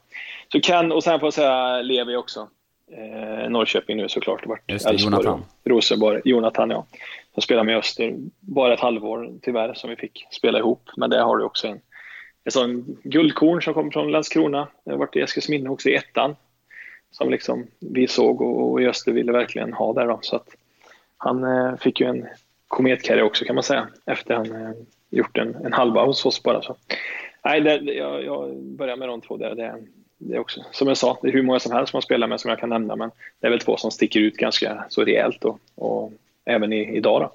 Så 0.52 0.60
kan, 0.60 0.92
och 0.92 1.04
sen 1.04 1.20
får 1.20 1.26
jag 1.26 1.34
säga 1.34 1.82
Levi 1.82 2.16
också. 2.16 2.48
Eh, 2.92 3.50
Norrköping 3.50 3.96
nu 3.96 4.08
såklart. 4.08 4.44
Just 4.66 4.88
det, 4.88 4.94
Jonathan. 4.94 5.44
Rosenborg. 5.64 6.20
Jonathan, 6.24 6.70
ja. 6.70 6.86
Som 7.34 7.42
spelar 7.42 7.64
med 7.64 7.76
Öster. 7.76 8.14
Bara 8.40 8.74
ett 8.74 8.80
halvår 8.80 9.32
tyvärr 9.42 9.74
som 9.74 9.90
vi 9.90 9.96
fick 9.96 10.26
spela 10.30 10.58
ihop. 10.58 10.90
Men 10.96 11.10
där 11.10 11.22
har 11.22 11.36
du 11.36 11.44
också 11.44 11.68
en, 11.68 11.80
en 12.44 12.52
sån 12.52 12.98
guldkorn 13.04 13.62
som 13.62 13.74
kommer 13.74 13.90
från 13.90 14.10
Landskrona. 14.10 14.68
Det 14.84 14.90
har 14.90 14.98
varit 14.98 15.16
i 15.16 15.20
Eskilsminne 15.20 15.70
också 15.70 15.88
i 15.88 15.94
ettan 15.94 16.36
som 17.16 17.30
liksom 17.30 17.66
vi 17.80 18.08
såg 18.08 18.40
och, 18.40 18.70
och 18.70 18.80
Öster 18.80 19.12
ville 19.12 19.32
verkligen 19.32 19.72
ha 19.72 19.92
där. 19.92 20.06
Då. 20.06 20.18
Så 20.22 20.36
att 20.36 20.48
han 21.16 21.44
eh, 21.44 21.76
fick 21.76 22.00
ju 22.00 22.06
en 22.06 22.26
kometkarriär 22.68 23.22
också 23.22 23.44
kan 23.44 23.54
man 23.54 23.64
säga 23.64 23.88
efter 24.06 24.34
han 24.34 24.52
eh, 24.52 24.70
gjort 25.10 25.38
en, 25.38 25.54
en 25.54 25.72
halva 25.72 26.04
hos 26.04 26.26
oss 26.26 26.42
bara. 26.42 26.62
Så. 26.62 26.76
Nej, 27.44 27.60
det, 27.60 27.76
jag, 27.76 28.24
jag 28.24 28.56
börjar 28.56 28.96
med 28.96 29.08
de 29.08 29.20
två 29.20 29.36
där. 29.36 29.54
Det, 29.54 29.74
det 30.18 30.34
är 30.34 30.38
också, 30.38 30.60
som 30.72 30.88
jag 30.88 30.96
sa, 30.96 31.18
det 31.22 31.28
är 31.28 31.32
hur 31.32 31.42
många 31.42 31.60
som 31.60 31.72
helst 31.72 31.90
som 31.90 31.96
man 31.96 32.02
spelar 32.02 32.26
med 32.26 32.40
som 32.40 32.48
jag 32.48 32.58
kan 32.58 32.68
nämna 32.68 32.96
men 32.96 33.10
det 33.40 33.46
är 33.46 33.50
väl 33.50 33.60
två 33.60 33.76
som 33.76 33.90
sticker 33.90 34.20
ut 34.20 34.36
ganska 34.36 34.84
så 34.88 35.04
rejält 35.04 35.44
och, 35.44 35.60
och 35.74 36.12
även 36.44 36.72
i, 36.72 36.96
idag. 36.96 37.20
Då. 37.20 37.32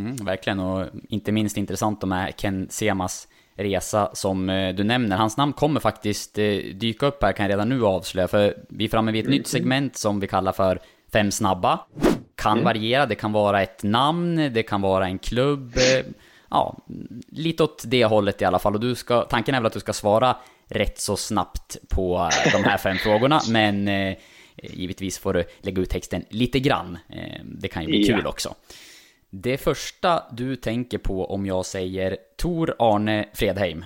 Mm, 0.00 0.16
verkligen, 0.16 0.60
och 0.60 0.86
inte 1.08 1.32
minst 1.32 1.56
intressant 1.56 2.04
med 2.04 2.36
Ken 2.36 2.66
Semas 2.70 3.28
resa 3.58 4.10
som 4.12 4.50
eh, 4.50 4.74
du 4.74 4.84
nämner. 4.84 5.16
Hans 5.16 5.36
namn 5.36 5.52
kommer 5.52 5.80
faktiskt 5.80 6.38
eh, 6.38 6.44
dyka 6.74 7.06
upp 7.06 7.22
här, 7.22 7.32
kan 7.32 7.44
jag 7.44 7.50
redan 7.50 7.68
nu 7.68 7.84
avslöja, 7.84 8.28
för 8.28 8.54
vi 8.68 8.84
är 8.84 8.88
framme 8.88 9.12
vid 9.12 9.20
ett 9.20 9.26
mm. 9.26 9.38
nytt 9.38 9.46
segment 9.46 9.96
som 9.96 10.20
vi 10.20 10.26
kallar 10.26 10.52
för 10.52 10.80
Fem 11.12 11.30
snabba. 11.30 11.80
Kan 12.36 12.52
mm. 12.52 12.64
variera, 12.64 13.06
det 13.06 13.14
kan 13.14 13.32
vara 13.32 13.62
ett 13.62 13.82
namn, 13.82 14.36
det 14.36 14.62
kan 14.62 14.80
vara 14.80 15.06
en 15.06 15.18
klubb, 15.18 15.76
eh, 15.76 16.06
ja, 16.50 16.78
lite 17.28 17.62
åt 17.62 17.82
det 17.86 18.04
hållet 18.04 18.42
i 18.42 18.44
alla 18.44 18.58
fall. 18.58 18.74
Och 18.74 18.80
du 18.80 18.94
ska, 18.94 19.22
tanken 19.22 19.54
är 19.54 19.60
väl 19.60 19.66
att 19.66 19.72
du 19.72 19.80
ska 19.80 19.92
svara 19.92 20.36
rätt 20.66 21.00
så 21.00 21.16
snabbt 21.16 21.76
på 21.88 22.30
de 22.52 22.64
här 22.64 22.78
fem 22.78 22.96
frågorna, 23.04 23.40
men 23.48 23.90
givetvis 24.56 25.18
får 25.18 25.34
du 25.34 25.44
lägga 25.60 25.82
ut 25.82 25.90
texten 25.90 26.24
lite 26.28 26.60
grann. 26.60 26.98
Det 27.44 27.68
kan 27.68 27.82
ju 27.82 27.88
bli 27.88 28.08
ja. 28.08 28.16
kul 28.16 28.26
också. 28.26 28.54
Det 29.30 29.58
första 29.58 30.22
du 30.32 30.56
tänker 30.56 30.98
på 30.98 31.24
om 31.24 31.46
jag 31.46 31.66
säger 31.66 32.16
Tor 32.36 32.74
Arne 32.78 33.28
Fredheim? 33.34 33.84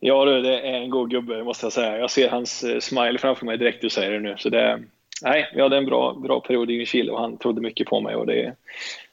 Ja 0.00 0.24
du, 0.24 0.42
det 0.42 0.60
är 0.60 0.72
en 0.72 0.90
god 0.90 1.10
gubbe 1.10 1.44
måste 1.44 1.66
jag 1.66 1.72
säga. 1.72 1.98
Jag 1.98 2.10
ser 2.10 2.28
hans 2.28 2.64
eh, 2.64 2.78
smile 2.80 3.18
framför 3.18 3.46
mig 3.46 3.58
direkt 3.58 3.80
du 3.80 3.90
säger 3.90 4.10
det 4.10 4.20
nu. 4.20 4.34
Så 4.38 4.48
det, 4.48 4.82
nej, 5.22 5.50
vi 5.54 5.62
hade 5.62 5.76
en 5.76 5.86
bra, 5.86 6.14
bra 6.14 6.40
period 6.40 6.70
i 6.70 6.86
Chile 6.86 7.12
och 7.12 7.20
han 7.20 7.36
trodde 7.36 7.60
mycket 7.60 7.86
på 7.86 8.00
mig. 8.00 8.16
Och 8.16 8.26
det, 8.26 8.54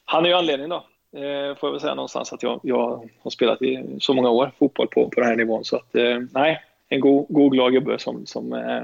han 0.06 0.26
är 0.26 0.30
ju 0.30 0.36
anledningen 0.36 0.70
då, 0.70 0.86
eh, 1.20 1.56
får 1.56 1.68
jag 1.68 1.72
väl 1.72 1.82
säga 1.82 1.96
någonstans, 1.96 2.34
att 2.34 2.44
jag, 2.44 2.60
jag 2.64 3.10
har 3.22 3.30
spelat 3.30 3.62
i 3.62 3.86
så 4.00 4.14
många 4.14 4.30
år 4.30 4.52
fotboll 4.60 4.88
på, 4.88 5.10
på 5.10 5.20
den 5.20 5.30
här 5.30 5.36
nivån. 5.36 5.64
Så 5.64 5.76
att, 5.76 5.96
eh, 5.96 6.20
nej, 6.32 6.62
en 6.90 7.00
god, 7.00 7.26
god 7.30 7.52
glad 7.52 7.72
gubbe 7.72 8.00
som, 8.00 8.26
som 8.26 8.54
eh, 8.54 8.84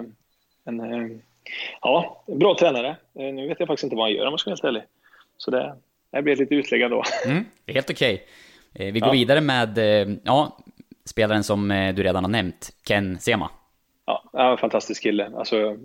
en 0.65 0.79
eh, 0.79 1.17
ja, 1.81 2.23
bra 2.25 2.55
tränare. 2.59 2.95
Eh, 3.13 3.33
nu 3.33 3.47
vet 3.47 3.59
jag 3.59 3.67
faktiskt 3.67 3.83
inte 3.83 3.95
vad 3.95 4.05
han 4.05 4.13
gör 4.13 4.25
om 4.25 4.31
jag 4.31 4.39
ska 4.39 4.49
vara 4.49 4.55
helt 4.55 4.63
ärlig. 4.63 4.83
Så 5.37 5.51
det, 5.51 5.75
det 6.17 6.23
blir 6.23 6.35
lite 6.35 6.55
utlägg 6.55 6.89
då. 6.89 7.03
Mm, 7.25 7.45
helt 7.67 7.89
okej. 7.89 8.23
Okay. 8.73 8.91
Vi 8.91 8.99
går 8.99 9.09
ja. 9.09 9.11
vidare 9.11 9.41
med 9.41 9.79
ja, 10.23 10.57
spelaren 11.05 11.43
som 11.43 11.93
du 11.95 12.03
redan 12.03 12.23
har 12.23 12.31
nämnt, 12.31 12.69
Ken 12.87 13.19
Sema. 13.19 13.49
Ja, 14.05 14.51
en 14.51 14.57
fantastisk 14.57 15.03
kille. 15.03 15.31
Alltså, 15.35 15.77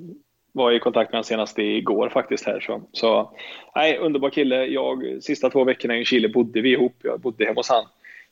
var 0.52 0.72
i 0.72 0.78
kontakt 0.78 1.12
med 1.12 1.16
honom 1.16 1.24
senast 1.24 1.58
igår 1.58 2.08
faktiskt 2.08 2.46
här. 2.46 2.60
Så, 2.60 2.82
så 2.92 3.30
nej, 3.74 3.98
underbar 3.98 4.30
kille. 4.30 4.66
Jag, 4.66 5.22
sista 5.22 5.50
två 5.50 5.64
veckorna 5.64 5.96
i 5.96 6.04
Chile 6.04 6.28
bodde 6.28 6.60
vi 6.60 6.72
ihop. 6.72 6.96
Jag 7.02 7.20
bodde 7.20 7.44
hemma 7.44 7.58
hos 7.58 7.68
han. 7.68 7.84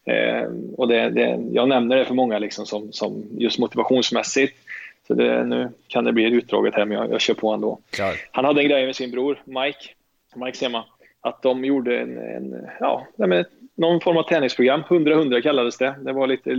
Eh, 0.05 0.49
och 0.77 0.89
det, 0.89 1.11
det, 1.11 1.41
jag 1.53 1.69
nämner 1.69 1.97
det 1.97 2.05
för 2.05 2.15
många 2.15 2.39
liksom 2.39 2.67
som, 2.67 2.93
som 2.93 3.25
just 3.39 3.59
motivationsmässigt. 3.59 4.57
Så 5.07 5.15
det, 5.15 5.45
nu 5.45 5.69
kan 5.89 6.05
det 6.05 6.13
bli 6.13 6.25
utdraget 6.25 6.75
här, 6.75 6.85
men 6.85 6.99
jag, 6.99 7.13
jag 7.13 7.21
kör 7.21 7.35
på 7.35 7.51
ändå. 7.53 7.79
Ja. 7.99 8.13
Han 8.31 8.45
hade 8.45 8.63
en 8.63 8.69
grej 8.69 8.87
med 8.87 8.97
sin 8.97 9.11
bror 9.11 9.43
Mike, 9.45 9.89
Mike 10.35 10.59
Sema, 10.59 10.85
att 11.21 11.43
de 11.43 11.65
gjorde 11.65 12.01
en, 12.01 12.19
en 12.19 12.67
ja, 12.81 13.07
någon 13.75 14.01
form 14.01 14.17
av 14.17 14.23
träningsprogram. 14.23 14.83
100-100 14.83 15.41
kallades 15.41 15.79
det. 15.79 15.95
Det 16.05 16.13
var 16.13 16.27
lite, 16.27 16.51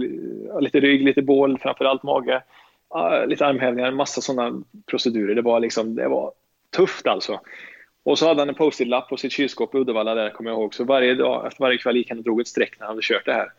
lite 0.59 0.79
rygg, 0.79 1.03
lite 1.03 1.21
bål, 1.21 1.57
framförallt 1.61 2.03
mage, 2.03 2.43
ah, 2.87 3.25
lite 3.25 3.45
armhävningar, 3.45 3.91
massa 3.91 4.21
sådana 4.21 4.63
procedurer. 4.85 5.35
Det 5.35 5.41
var, 5.41 5.59
liksom, 5.59 5.95
det 5.95 6.07
var 6.07 6.31
tufft 6.75 7.07
alltså. 7.07 7.39
Och 8.03 8.19
så 8.19 8.27
hade 8.27 8.41
han 8.41 8.49
en 8.49 8.55
post-it-lapp 8.55 9.09
på 9.09 9.17
sitt 9.17 9.31
kylskåp 9.31 9.75
i 9.75 9.77
Uddevalla 9.77 10.15
där, 10.15 10.29
kommer 10.29 10.49
jag 10.49 10.59
ihåg. 10.59 10.73
Så 10.73 10.83
varje 10.83 11.15
dag, 11.15 11.47
efter 11.47 11.63
varje 11.63 11.77
kväll 11.77 11.97
gick 11.97 12.09
han 12.09 12.17
och 12.17 12.23
drog 12.23 12.41
ett 12.41 12.47
streck 12.47 12.79
när 12.79 12.85
han 12.85 12.95
hade 12.95 13.01
kört 13.01 13.25
det 13.25 13.33
här. 13.33 13.51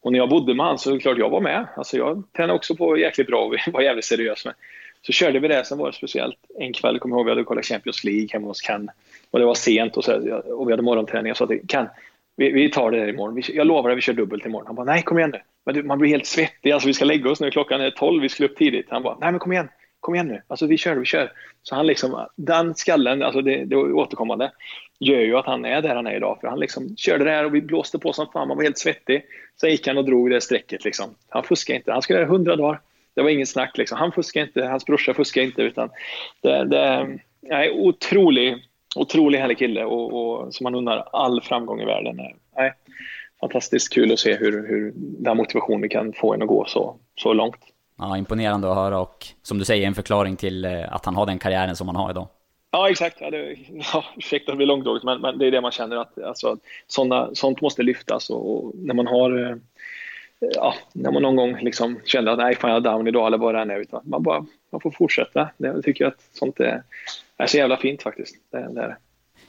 Och 0.00 0.12
när 0.12 0.18
jag 0.18 0.28
bodde 0.28 0.54
med 0.54 0.66
honom 0.66 0.78
så 0.78 0.90
är 0.90 0.94
det 0.94 1.00
klart 1.00 1.18
jag 1.18 1.30
var 1.30 1.40
med. 1.40 1.66
Alltså 1.76 1.96
jag 1.96 2.22
tränade 2.36 2.56
också 2.56 2.76
på 2.76 2.98
jäkligt 2.98 3.26
bra 3.26 3.44
och 3.44 3.54
var 3.72 3.80
jävligt 3.80 4.04
seriös 4.04 4.44
med. 4.44 4.54
Så 5.02 5.12
körde 5.12 5.38
vi 5.38 5.48
det, 5.48 5.64
sen 5.64 5.78
var 5.78 5.86
det 5.86 5.96
speciellt 5.96 6.38
en 6.58 6.72
kväll, 6.72 6.98
kommer 6.98 7.14
jag 7.14 7.20
ihåg, 7.20 7.26
vi 7.26 7.30
hade 7.30 7.44
kollat 7.44 7.64
Champions 7.64 8.04
League 8.04 8.28
hemma 8.32 8.46
hos 8.46 8.62
Ken. 8.62 8.90
Och 9.30 9.38
det 9.38 9.44
var 9.44 9.54
sent 9.54 9.96
och, 9.96 10.04
så, 10.04 10.40
och 10.44 10.68
vi 10.68 10.72
hade 10.72 10.82
morgonträning. 10.82 11.28
Jag 11.28 11.36
sa 11.36 11.46
till 11.46 11.60
Ken, 11.68 11.86
vi, 12.36 12.50
vi 12.50 12.70
tar 12.70 12.90
det 12.90 12.98
där 12.98 13.08
imorgon. 13.08 13.42
jag 13.48 13.66
lovar 13.66 13.90
att 13.90 13.96
vi 13.96 14.00
kör 14.00 14.12
dubbelt 14.12 14.46
imorgon. 14.46 14.66
Han 14.66 14.76
bara, 14.76 14.86
nej 14.86 15.02
kom 15.02 15.18
igen 15.18 15.30
nu. 15.30 15.40
Men 15.66 15.74
du, 15.74 15.82
man 15.82 15.98
blir 15.98 16.10
helt 16.10 16.26
svettig. 16.26 16.70
Alltså 16.70 16.86
vi 16.86 16.94
ska 16.94 17.04
lägga 17.04 17.30
oss 17.30 17.40
nu. 17.40 17.50
Klockan 17.50 17.80
är 17.80 17.90
12, 17.90 18.22
vi 18.22 18.28
skulle 18.28 18.48
upp 18.48 18.56
tidigt. 18.56 18.86
Han 18.90 19.02
bara, 19.02 19.16
nej 19.20 19.30
men 19.30 19.38
kom 19.38 19.52
igen. 19.52 19.68
Kom 20.00 20.14
igen 20.14 20.28
nu. 20.28 20.42
Alltså 20.48 20.66
vi 20.66 20.78
kör, 20.78 20.96
vi 20.96 21.04
kör. 21.04 21.32
Så 21.62 21.74
han 21.74 21.86
liksom, 21.86 22.26
den 22.36 22.74
skallen, 22.74 23.22
alltså 23.22 23.42
det, 23.42 23.64
det 23.64 23.76
återkommande, 23.76 24.52
gör 25.00 25.20
ju 25.20 25.36
att 25.36 25.46
han 25.46 25.64
är 25.64 25.82
där 25.82 25.94
han 25.94 26.06
är 26.06 26.16
idag. 26.16 26.38
För 26.40 26.48
han 26.48 26.60
liksom 26.60 26.96
körde 26.96 27.24
det 27.24 27.30
här 27.30 27.44
och 27.44 27.54
vi 27.54 27.60
blåste 27.60 27.98
på 27.98 28.12
som 28.12 28.26
fan. 28.32 28.48
Man 28.48 28.56
var 28.56 28.64
helt 28.64 28.78
svettig. 28.78 29.24
Sen 29.60 29.70
gick 29.70 29.86
han 29.86 29.98
och 29.98 30.04
drog 30.04 30.30
det 30.30 30.40
strecket 30.40 30.84
liksom. 30.84 31.14
Han 31.28 31.42
fuskade 31.42 31.76
inte. 31.76 31.92
Han 31.92 32.02
skulle 32.02 32.18
göra 32.18 32.28
100 32.28 32.56
dagar. 32.56 32.80
Det 33.14 33.22
var 33.22 33.30
inget 33.30 33.48
snack 33.48 33.78
liksom. 33.78 33.98
Han 33.98 34.12
fuskade 34.12 34.46
inte. 34.46 34.64
Hans 34.64 34.86
brorsa 34.86 35.14
fuskade 35.14 35.46
inte. 35.46 35.62
Utan 35.62 35.90
det, 36.40 36.64
det 36.64 37.18
nej, 37.40 37.70
otrolig, 37.70 38.56
otrolig 38.96 39.38
härlig 39.38 39.58
kille 39.58 39.84
och, 39.84 40.12
och 40.12 40.54
som 40.54 40.64
man 40.64 40.74
undrar 40.74 41.08
all 41.12 41.42
framgång 41.42 41.80
i 41.80 41.84
världen. 41.84 42.20
Nej, 42.56 42.72
fantastiskt 43.40 43.92
kul 43.92 44.12
att 44.12 44.18
se 44.18 44.36
hur, 44.36 44.68
hur 44.68 44.92
den 44.96 45.36
motivationen 45.36 45.88
kan 45.88 46.12
få 46.12 46.34
en 46.34 46.42
att 46.42 46.48
gå 46.48 46.64
så, 46.68 46.96
så 47.14 47.32
långt. 47.32 47.60
Ja, 47.98 48.16
imponerande 48.16 48.70
att 48.70 48.76
höra 48.76 49.00
och 49.00 49.26
som 49.42 49.58
du 49.58 49.64
säger 49.64 49.86
en 49.86 49.94
förklaring 49.94 50.36
till 50.36 50.64
eh, 50.64 50.94
att 50.94 51.04
han 51.04 51.16
har 51.16 51.26
den 51.26 51.38
karriären 51.38 51.76
som 51.76 51.88
han 51.88 51.96
har 51.96 52.10
idag. 52.10 52.28
Ja, 52.70 52.90
exakt. 52.90 53.16
Ja, 53.20 53.30
det, 53.30 53.56
ja, 53.92 54.04
ursäkta 54.16 54.52
att 54.52 54.54
det 54.54 54.56
blir 54.56 54.66
långdraget, 54.66 55.02
men, 55.02 55.20
men 55.20 55.38
det 55.38 55.46
är 55.46 55.50
det 55.50 55.60
man 55.60 55.72
känner 55.72 55.96
att 55.96 56.22
alltså, 56.22 56.56
såna, 56.86 57.30
sånt 57.34 57.60
måste 57.60 57.82
lyftas. 57.82 58.30
Och, 58.30 58.56
och, 58.56 58.72
när 58.74 58.94
man 58.94 59.06
har 59.06 59.50
eh, 59.50 59.56
ja, 60.54 60.74
när 60.92 61.12
man 61.12 61.22
någon 61.22 61.36
gång 61.36 61.58
liksom 61.60 62.00
känner 62.04 62.32
att 62.32 62.38
nej, 62.38 62.56
fan 62.56 62.70
jag 62.70 62.76
är 62.86 62.90
down 62.90 63.08
idag 63.08 63.26
eller 63.26 63.38
vad 63.38 63.54
det 63.54 63.60
än 63.60 63.70
är. 63.70 63.80
Utan 63.80 64.00
man, 64.04 64.22
bara, 64.22 64.46
man 64.70 64.80
får 64.80 64.90
fortsätta. 64.90 65.48
Jag 65.56 65.84
tycker 65.84 66.06
att 66.06 66.28
sånt 66.32 66.60
är, 66.60 66.82
är 67.38 67.46
så 67.46 67.56
jävla 67.56 67.76
fint 67.76 68.02
faktiskt. 68.02 68.36
Det, 68.50 68.74
det 68.74 68.80
är 68.80 68.96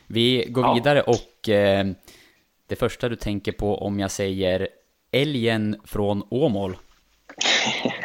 Vi 0.08 0.46
går 0.50 0.64
ja. 0.64 0.74
vidare 0.74 1.02
och 1.02 1.50
eh, 1.50 1.86
det 2.68 2.76
första 2.76 3.10
du 3.10 3.16
tänker 3.16 3.52
på 3.52 3.76
om 3.76 4.00
jag 4.00 4.12
säger 4.12 4.68
älgen 5.12 5.76
från 5.86 6.24
Åmål? 6.30 6.76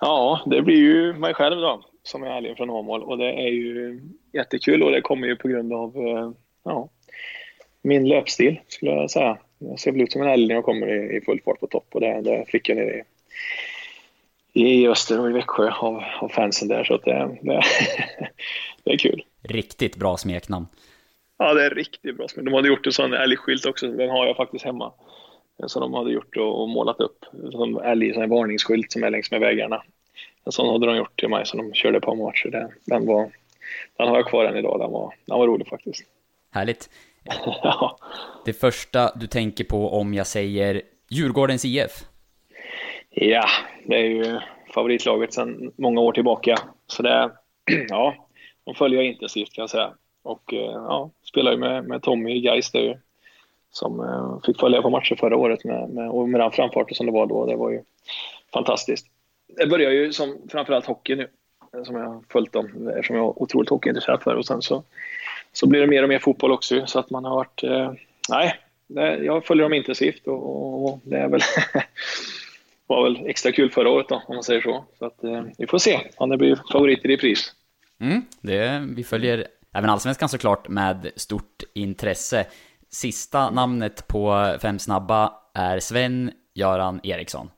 ja, 0.00 0.40
det 0.46 0.62
blir 0.62 0.76
ju 0.76 1.12
mig 1.12 1.34
själv 1.34 1.60
då, 1.60 1.84
som 2.02 2.22
är 2.22 2.36
älgen 2.36 2.56
från 2.56 2.70
Åmål. 2.70 3.02
Och 3.02 3.18
det 3.18 3.32
är 3.32 3.48
ju 3.48 4.00
jättekul 4.32 4.82
och 4.82 4.90
det 4.90 5.00
kommer 5.00 5.26
ju 5.26 5.36
på 5.36 5.48
grund 5.48 5.72
av 5.72 5.96
eh, 5.96 6.30
ja, 6.64 6.88
min 7.82 8.08
löpstil, 8.08 8.60
skulle 8.68 8.90
jag 8.90 9.10
säga. 9.10 9.38
Jag 9.58 9.80
ser 9.80 9.92
väl 9.92 10.00
ut 10.00 10.12
som 10.12 10.22
en 10.22 10.28
älg 10.28 10.46
när 10.46 10.54
jag 10.54 10.64
kommer 10.64 10.94
i, 10.94 11.16
i 11.16 11.20
full 11.20 11.40
fart 11.44 11.60
på 11.60 11.66
topp 11.66 11.86
och 11.94 12.00
det, 12.00 12.20
det 12.20 12.44
fick 12.48 12.68
jag 12.68 12.76
nere 12.76 12.98
i, 12.98 13.02
i 14.58 14.88
Öster 14.88 15.20
och 15.20 15.30
i 15.30 15.32
Växjö 15.32 15.70
av, 15.70 16.02
av 16.20 16.28
fansen 16.28 16.68
där. 16.68 16.84
Så 16.84 16.94
att 16.94 17.04
det, 17.04 17.38
det, 17.42 17.62
det 18.84 18.90
är 18.90 18.98
kul. 18.98 19.24
Riktigt 19.42 19.96
bra 19.96 20.16
smeknamn. 20.16 20.66
Ja, 21.38 21.54
det 21.54 21.64
är 21.64 21.70
riktigt 21.70 22.16
bra 22.16 22.28
smeknamn. 22.28 22.52
De 22.52 22.56
hade 22.56 22.68
gjort 22.68 22.86
en 22.86 22.92
sån 22.92 23.12
älgskylt 23.12 23.66
också, 23.66 23.86
den 23.86 24.10
har 24.10 24.26
jag 24.26 24.36
faktiskt 24.36 24.64
hemma. 24.64 24.92
Som 25.66 25.80
de 25.80 25.94
hade 25.94 26.12
gjort 26.12 26.36
och, 26.36 26.68
målat 26.68 27.00
upp. 27.00 27.24
Som 27.52 27.76
älg, 27.76 28.14
sån 28.14 28.30
varningsskylt 28.30 28.92
som 28.92 29.04
är 29.04 29.10
längs 29.10 29.30
med 29.30 29.40
vägarna. 29.40 29.82
En 30.44 30.52
sån 30.52 30.68
hade 30.72 30.86
de 30.86 30.96
gjort 30.96 31.20
till 31.20 31.28
mig 31.28 31.46
som 31.46 31.58
de 31.58 31.74
körde 31.74 32.00
på 32.00 32.14
matcher. 32.14 32.48
Den, 32.48 32.70
den 32.84 33.06
var 33.06 33.30
den 33.96 34.08
har 34.08 34.16
jag 34.16 34.26
kvar 34.26 34.44
än 34.44 34.56
idag. 34.56 34.80
Den 34.80 34.90
var, 34.90 35.14
den 35.26 35.38
var 35.38 35.46
rolig 35.46 35.68
faktiskt. 35.68 36.02
Härligt. 36.50 36.90
ja. 37.62 37.98
Det 38.44 38.52
första 38.52 39.12
du 39.14 39.26
tänker 39.26 39.64
på 39.64 39.90
om 39.90 40.14
jag 40.14 40.26
säger 40.26 40.82
Djurgårdens 41.08 41.64
IF? 41.64 42.04
Ja, 43.20 43.48
det 43.84 43.96
är 43.96 44.04
ju 44.04 44.40
favoritlaget 44.74 45.34
sedan 45.34 45.72
många 45.76 46.00
år 46.00 46.12
tillbaka. 46.12 46.56
Så 46.86 47.02
det, 47.02 47.30
ja, 47.88 48.28
de 48.64 48.74
följer 48.74 49.00
jag 49.00 49.08
intensivt 49.08 49.52
kan 49.52 49.62
jag 49.62 49.70
säga. 49.70 49.92
Och 50.22 50.54
eh, 50.54 50.72
ja, 50.72 51.10
spelar 51.22 51.52
ju 51.52 51.58
med, 51.58 51.84
med 51.84 52.02
Tommy 52.02 52.36
i 52.36 52.40
Gais 52.40 52.70
där 52.70 53.00
som 53.70 54.00
eh, 54.00 54.38
fick 54.46 54.60
följa 54.60 54.82
på 54.82 54.90
matcher 54.90 55.16
förra 55.16 55.36
året 55.36 55.64
med, 55.64 55.90
med, 55.90 56.10
och 56.10 56.28
med 56.28 56.40
den 56.40 56.50
framfarten 56.50 56.94
som 56.94 57.06
det 57.06 57.12
var 57.12 57.26
då. 57.26 57.46
Det 57.46 57.56
var 57.56 57.70
ju 57.70 57.82
fantastiskt. 58.52 59.06
Det 59.56 59.66
börjar 59.66 59.90
ju 59.90 60.12
som 60.12 60.36
framförallt 60.50 60.86
hockey 60.86 61.16
nu, 61.16 61.28
eh, 61.74 61.82
som 61.82 61.96
jag 61.96 62.04
har 62.04 62.22
följt 62.32 62.52
dem, 62.52 62.88
eftersom 62.88 63.16
jag 63.16 63.24
är 63.24 63.42
otroligt 63.42 63.70
hockeyintresserad 63.70 64.22
för. 64.22 64.34
Och 64.34 64.46
sen 64.46 64.62
så, 64.62 64.82
så 65.52 65.66
blir 65.66 65.80
det 65.80 65.86
mer 65.86 66.02
och 66.02 66.08
mer 66.08 66.18
fotboll 66.18 66.52
också, 66.52 66.86
så 66.86 66.98
att 66.98 67.10
man 67.10 67.24
har 67.24 67.36
varit... 67.36 67.62
Eh, 67.62 67.92
nej, 68.28 68.54
det, 68.86 69.16
jag 69.16 69.44
följer 69.44 69.62
dem 69.62 69.74
intensivt 69.74 70.26
och, 70.26 70.84
och 70.84 71.00
det 71.02 71.16
är 71.16 71.28
väl 71.28 71.40
var 72.88 73.02
väl 73.02 73.26
extra 73.26 73.52
kul 73.52 73.70
förra 73.70 73.90
året 73.90 74.06
då, 74.08 74.22
om 74.26 74.34
man 74.34 74.42
säger 74.42 74.60
så. 74.60 74.84
Så 74.98 75.06
att, 75.06 75.24
eh, 75.24 75.42
vi 75.58 75.66
får 75.66 75.78
se 75.78 76.00
om 76.16 76.30
det 76.30 76.36
blir 76.36 76.60
favoriter 76.72 77.10
i 77.10 77.16
pris. 77.16 77.52
Mm, 78.00 78.22
det, 78.40 78.86
vi 78.96 79.04
följer 79.04 79.46
även 79.74 79.90
allsvenskan 79.90 80.28
såklart 80.28 80.68
med 80.68 81.10
stort 81.16 81.62
intresse. 81.74 82.46
Sista 82.90 83.50
namnet 83.50 84.08
på 84.08 84.54
fem 84.62 84.78
snabba 84.78 85.32
är 85.54 85.78
Sven-Göran 85.78 87.00
Eriksson. 87.02 87.50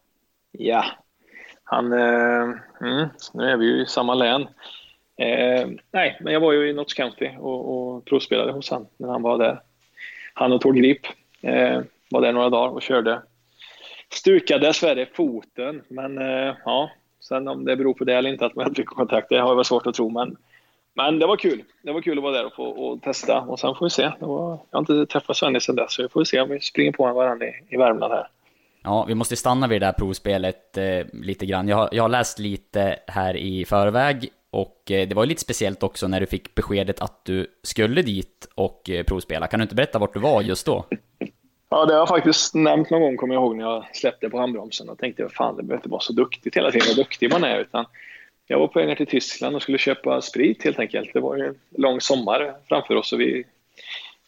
Ja, 0.52 0.84
han... 1.64 1.92
Eh, 1.92 2.42
mm, 2.80 3.08
nu 3.34 3.44
är 3.44 3.56
vi 3.56 3.66
ju 3.66 3.82
i 3.82 3.86
samma 3.86 4.14
län. 4.14 4.42
Eh, 5.16 5.68
nej, 5.92 6.18
men 6.20 6.32
jag 6.32 6.40
var 6.40 6.52
ju 6.52 6.70
i 6.70 6.72
Notts 6.72 6.94
County 6.94 7.28
och, 7.38 7.94
och 7.94 8.04
provspelade 8.04 8.52
hos 8.52 8.70
han 8.70 8.86
när 8.96 9.08
han 9.08 9.22
var 9.22 9.38
där. 9.38 9.60
Han 10.34 10.52
och 10.52 10.60
Tord 10.60 10.76
Grip 10.76 11.00
eh, 11.42 11.80
var 12.10 12.20
där 12.20 12.32
några 12.32 12.50
dagar 12.50 12.72
och 12.72 12.82
körde. 12.82 13.22
Stukade 14.12 14.66
dessvärre 14.66 15.06
foten, 15.14 15.82
men 15.88 16.18
eh, 16.18 16.54
ja, 16.64 16.90
sen 17.20 17.48
om 17.48 17.64
det 17.64 17.76
beror 17.76 17.94
på 17.94 18.04
det 18.04 18.14
eller 18.14 18.30
inte 18.30 18.46
att 18.46 18.54
man 18.54 18.66
inte 18.66 18.82
fick 18.82 18.88
kontakt, 18.88 19.28
det 19.28 19.38
har 19.38 19.48
jag 19.48 19.56
väl 19.56 19.64
svårt 19.64 19.86
att 19.86 19.94
tro, 19.94 20.10
men 20.10 20.36
men 20.94 21.18
det 21.18 21.26
var 21.26 21.36
kul. 21.36 21.64
Det 21.82 21.92
var 21.92 22.00
kul 22.00 22.18
att 22.18 22.22
vara 22.24 22.32
där 22.32 22.46
och 22.46 22.54
få 22.54 22.64
och 22.64 23.02
testa. 23.02 23.40
Och 23.40 23.60
sen 23.60 23.74
får 23.74 23.86
vi 23.86 23.90
se. 23.90 24.10
Var, 24.18 24.58
jag 24.70 24.78
har 24.78 24.80
inte 24.80 25.06
träffat 25.06 25.36
Svennis 25.36 25.64
sen 25.64 25.76
dess, 25.76 25.94
så 25.94 26.02
vi 26.02 26.08
får 26.08 26.24
se 26.24 26.40
om 26.40 26.48
vi 26.48 26.60
springer 26.60 26.92
på 26.92 27.12
varandra 27.12 27.46
i, 27.46 27.52
i 27.68 27.76
Värmland 27.76 28.12
här. 28.12 28.28
Ja, 28.82 29.04
vi 29.08 29.14
måste 29.14 29.36
stanna 29.36 29.68
vid 29.68 29.80
det 29.80 29.86
där 29.86 29.92
provspelet 29.92 30.76
eh, 30.76 31.06
lite 31.12 31.46
grann. 31.46 31.68
Jag 31.68 31.76
har, 31.76 31.88
jag 31.92 32.02
har 32.02 32.08
läst 32.08 32.38
lite 32.38 32.98
här 33.06 33.36
i 33.36 33.64
förväg 33.64 34.28
och 34.50 34.90
eh, 34.90 35.08
det 35.08 35.14
var 35.14 35.22
ju 35.22 35.28
lite 35.28 35.40
speciellt 35.40 35.82
också 35.82 36.08
när 36.08 36.20
du 36.20 36.26
fick 36.26 36.54
beskedet 36.54 37.00
att 37.00 37.24
du 37.24 37.46
skulle 37.62 38.02
dit 38.02 38.48
och 38.54 38.90
eh, 38.90 39.04
provspela. 39.04 39.46
Kan 39.46 39.60
du 39.60 39.62
inte 39.62 39.74
berätta 39.74 39.98
vart 39.98 40.14
du 40.14 40.20
var 40.20 40.42
just 40.42 40.66
då? 40.66 40.84
Ja, 41.72 41.87
det 41.87 41.92
har 41.92 42.00
jag 42.00 42.09
faktiskt 42.09 42.54
nämnt 42.54 42.90
någon 42.90 43.02
gång, 43.02 43.16
kommer 43.16 43.35
jag 43.35 43.42
ihåg, 43.42 43.56
när 43.56 43.64
jag 43.64 43.96
släppte 43.96 44.30
på 44.30 44.38
handbromsen 44.38 44.88
och 44.88 44.98
tänkte 44.98 45.28
fan, 45.28 45.56
det 45.56 45.62
behöver 45.62 45.78
inte 45.78 45.88
vara 45.88 46.00
så 46.00 46.12
duktigt 46.12 46.56
hela 46.56 46.70
tiden, 46.70 46.87
vad 46.88 46.96
duktig 46.96 47.30
man 47.30 47.44
är, 47.44 47.61
utan 47.61 47.85
jag 48.46 48.59
var 48.59 48.68
på 48.68 48.78
väg 48.78 48.88
ner 48.88 48.94
till 48.94 49.06
Tyskland 49.06 49.56
och 49.56 49.62
skulle 49.62 49.78
köpa 49.78 50.20
sprit 50.20 50.64
helt 50.64 50.78
enkelt. 50.78 51.11
Det 51.12 51.20
var 51.20 51.37
ju 51.37 51.46
en 51.46 51.54
lång 51.76 52.00
sommar 52.00 52.54
framför 52.68 52.94
oss 52.94 53.12
och 53.12 53.20
vi, 53.20 53.44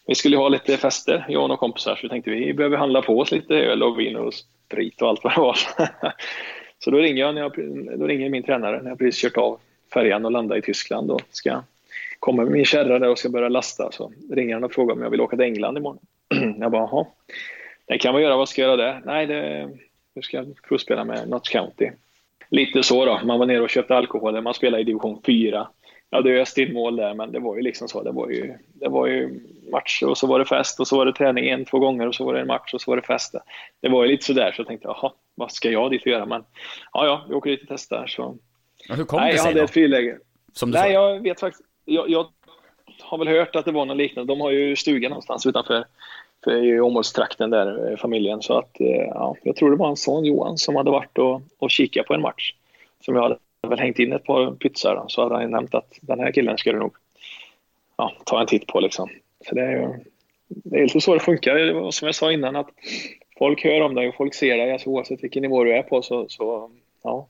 vi 0.07 0.15
skulle 0.15 0.37
ha 0.37 0.49
lite 0.49 0.77
fester, 0.77 1.25
jag 1.29 1.41
och 1.41 1.49
några 1.49 1.59
kompisar, 1.59 1.95
så 1.95 2.01
vi 2.01 2.09
tänkte 2.09 2.31
vi 2.31 2.53
behöver 2.53 2.77
handla 2.77 3.01
på 3.01 3.19
oss 3.19 3.31
lite 3.31 3.55
öl 3.55 3.83
och 3.83 3.99
vin 3.99 4.15
och 4.15 4.33
sprit 4.33 5.01
och 5.01 5.09
allt 5.09 5.23
vad 5.23 5.33
det 5.33 5.41
var. 5.41 5.57
så 6.79 6.91
då 6.91 6.97
ringer, 6.97 7.23
jag, 7.23 7.35
när 7.35 7.41
jag, 7.41 7.51
då 7.99 8.07
ringer 8.07 8.29
min 8.29 8.43
tränare 8.43 8.81
när 8.81 8.89
jag 8.89 8.99
precis 8.99 9.21
kört 9.21 9.37
av 9.37 9.59
färjan 9.93 10.25
och 10.25 10.31
landat 10.31 10.57
i 10.57 10.61
Tyskland 10.61 11.11
och 11.11 11.21
ska 11.31 11.61
komma 12.19 12.43
med 12.43 12.51
min 12.51 12.65
kärra 12.65 12.99
där 12.99 13.09
och 13.09 13.19
ska 13.19 13.29
börja 13.29 13.49
lasta. 13.49 13.91
Så 13.91 14.11
ringer 14.31 14.53
han 14.53 14.63
och 14.63 14.73
frågar 14.73 14.95
om 14.95 15.01
jag 15.01 15.09
vill 15.09 15.21
åka 15.21 15.35
till 15.35 15.45
England 15.45 15.77
imorgon. 15.77 15.99
jag 16.59 16.71
bara, 16.71 16.89
jaha, 16.91 17.05
det 17.87 17.97
kan 17.97 18.13
man 18.13 18.21
göra, 18.21 18.37
vad 18.37 18.49
ska 18.49 18.61
jag 18.61 18.67
göra 18.67 18.93
där? 18.93 19.01
Nej, 19.05 19.27
det, 19.27 19.69
nu 20.15 20.21
ska 20.21 20.37
jag 20.37 20.55
provspela 20.67 21.03
med 21.03 21.29
Notts 21.29 21.49
County 21.49 21.89
lite 22.53 22.83
så 22.83 23.05
då. 23.05 23.19
Man 23.23 23.39
var 23.39 23.45
nere 23.45 23.61
och 23.61 23.69
köpte 23.69 23.95
alkohol. 23.95 24.41
Man 24.41 24.53
spelade 24.53 24.81
i 24.81 24.83
division 24.85 25.21
4. 25.25 25.67
Ja, 26.09 26.21
det 26.21 26.41
öste 26.41 26.61
in 26.61 26.73
mål 26.73 26.95
där, 26.95 27.13
men 27.13 27.31
det 27.31 27.39
var 27.39 27.55
ju 27.55 27.61
liksom 27.61 27.87
så. 27.87 28.03
Det 28.03 28.11
var 28.11 28.29
ju, 28.29 28.53
det 28.73 28.87
var 28.87 29.07
ju 29.07 29.39
match 29.71 30.03
och 30.03 30.17
så 30.17 30.27
var 30.27 30.39
det 30.39 30.45
fest 30.45 30.79
och 30.79 30.87
så 30.87 30.97
var 30.97 31.05
det 31.05 31.13
träning 31.13 31.49
en, 31.49 31.65
två 31.65 31.79
gånger 31.79 32.07
och 32.07 32.15
så 32.15 32.25
var 32.25 32.33
det 32.33 32.39
en 32.39 32.47
match 32.47 32.73
och 32.73 32.81
så 32.81 32.91
var 32.91 32.95
det 32.95 33.01
fest. 33.01 33.35
Det 33.81 33.89
var 33.89 34.03
ju 34.03 34.11
lite 34.11 34.25
sådär 34.25 34.51
så 34.51 34.59
jag 34.59 34.67
tänkte, 34.67 34.87
jaha, 34.87 35.11
vad 35.35 35.51
ska 35.51 35.69
jag 35.69 35.91
dit 35.91 36.01
och 36.01 36.07
göra? 36.07 36.25
Men 36.25 36.43
ja, 36.93 37.05
ja, 37.05 37.25
vi 37.29 37.35
åker 37.35 37.49
dit 37.49 37.61
och 37.61 37.67
testar. 37.69 38.07
Så. 38.07 38.37
Ja, 38.89 38.95
hur 38.95 39.03
kom 39.03 39.19
Nej, 39.19 39.31
det 39.31 39.37
sig 39.37 39.43
jag 39.45 39.49
hade 39.49 39.59
då? 39.59 39.65
ett 39.65 39.71
friläge. 39.71 40.17
Som 40.53 40.71
du 40.71 40.77
Nej, 40.77 40.93
sa? 40.93 41.01
jag 41.01 41.19
vet 41.19 41.39
faktiskt. 41.39 41.69
Jag, 41.85 42.09
jag 42.09 42.27
har 43.01 43.17
väl 43.17 43.27
hört 43.27 43.55
att 43.55 43.65
det 43.65 43.71
var 43.71 43.85
något 43.85 43.97
liknande. 43.97 44.33
De 44.33 44.41
har 44.41 44.51
ju 44.51 44.75
stuga 44.75 45.09
någonstans 45.09 45.45
utanför 45.45 45.73
för 45.73 45.85
i 46.47 46.79
Åmålstrakten 46.79 47.49
där, 47.49 47.91
eh, 47.91 47.97
familjen. 47.97 48.41
Så 48.41 48.57
att, 48.57 48.81
eh, 48.81 48.87
ja, 48.87 49.35
jag 49.43 49.55
tror 49.55 49.71
det 49.71 49.77
var 49.77 49.89
en 49.89 49.97
son, 49.97 50.25
Johan, 50.25 50.57
som 50.57 50.75
hade 50.75 50.91
varit 50.91 51.17
och, 51.17 51.41
och 51.59 51.71
kikat 51.71 52.07
på 52.07 52.13
en 52.13 52.21
match 52.21 52.53
som 52.99 53.15
jag 53.15 53.23
hade 53.23 53.37
väl 53.67 53.79
hängt 53.79 53.99
in 53.99 54.13
ett 54.13 54.23
par 54.23 54.51
pytsar 54.51 55.05
så 55.07 55.23
hade 55.23 55.35
han 55.35 55.51
nämnt 55.51 55.75
att 55.75 55.99
den 56.01 56.19
här 56.19 56.31
killen 56.31 56.57
ska 56.57 56.71
du 56.71 56.79
nog 56.79 56.95
ja, 57.97 58.11
ta 58.25 58.41
en 58.41 58.47
titt 58.47 58.67
på. 58.67 58.79
Liksom. 58.79 59.09
Så 59.47 59.55
det 59.55 59.61
är 59.61 59.71
ju 59.71 59.87
det 60.47 60.77
är 60.77 60.83
lite 60.83 61.01
så 61.01 61.13
det 61.13 61.19
funkar. 61.19 61.55
Det 61.55 61.73
var 61.73 61.91
som 61.91 62.05
jag 62.05 62.15
sa 62.15 62.31
innan 62.31 62.55
att 62.55 62.69
folk 63.37 63.63
hör 63.63 63.81
om 63.81 63.95
dig 63.95 64.07
och 64.07 64.15
folk 64.15 64.33
ser 64.33 64.57
dig. 64.57 64.71
Alltså, 64.71 64.89
oavsett 64.89 65.23
vilken 65.23 65.41
nivå 65.41 65.63
du 65.63 65.73
är 65.73 65.83
på 65.83 66.01
så, 66.01 66.25
så 66.29 66.71
ja. 67.03 67.27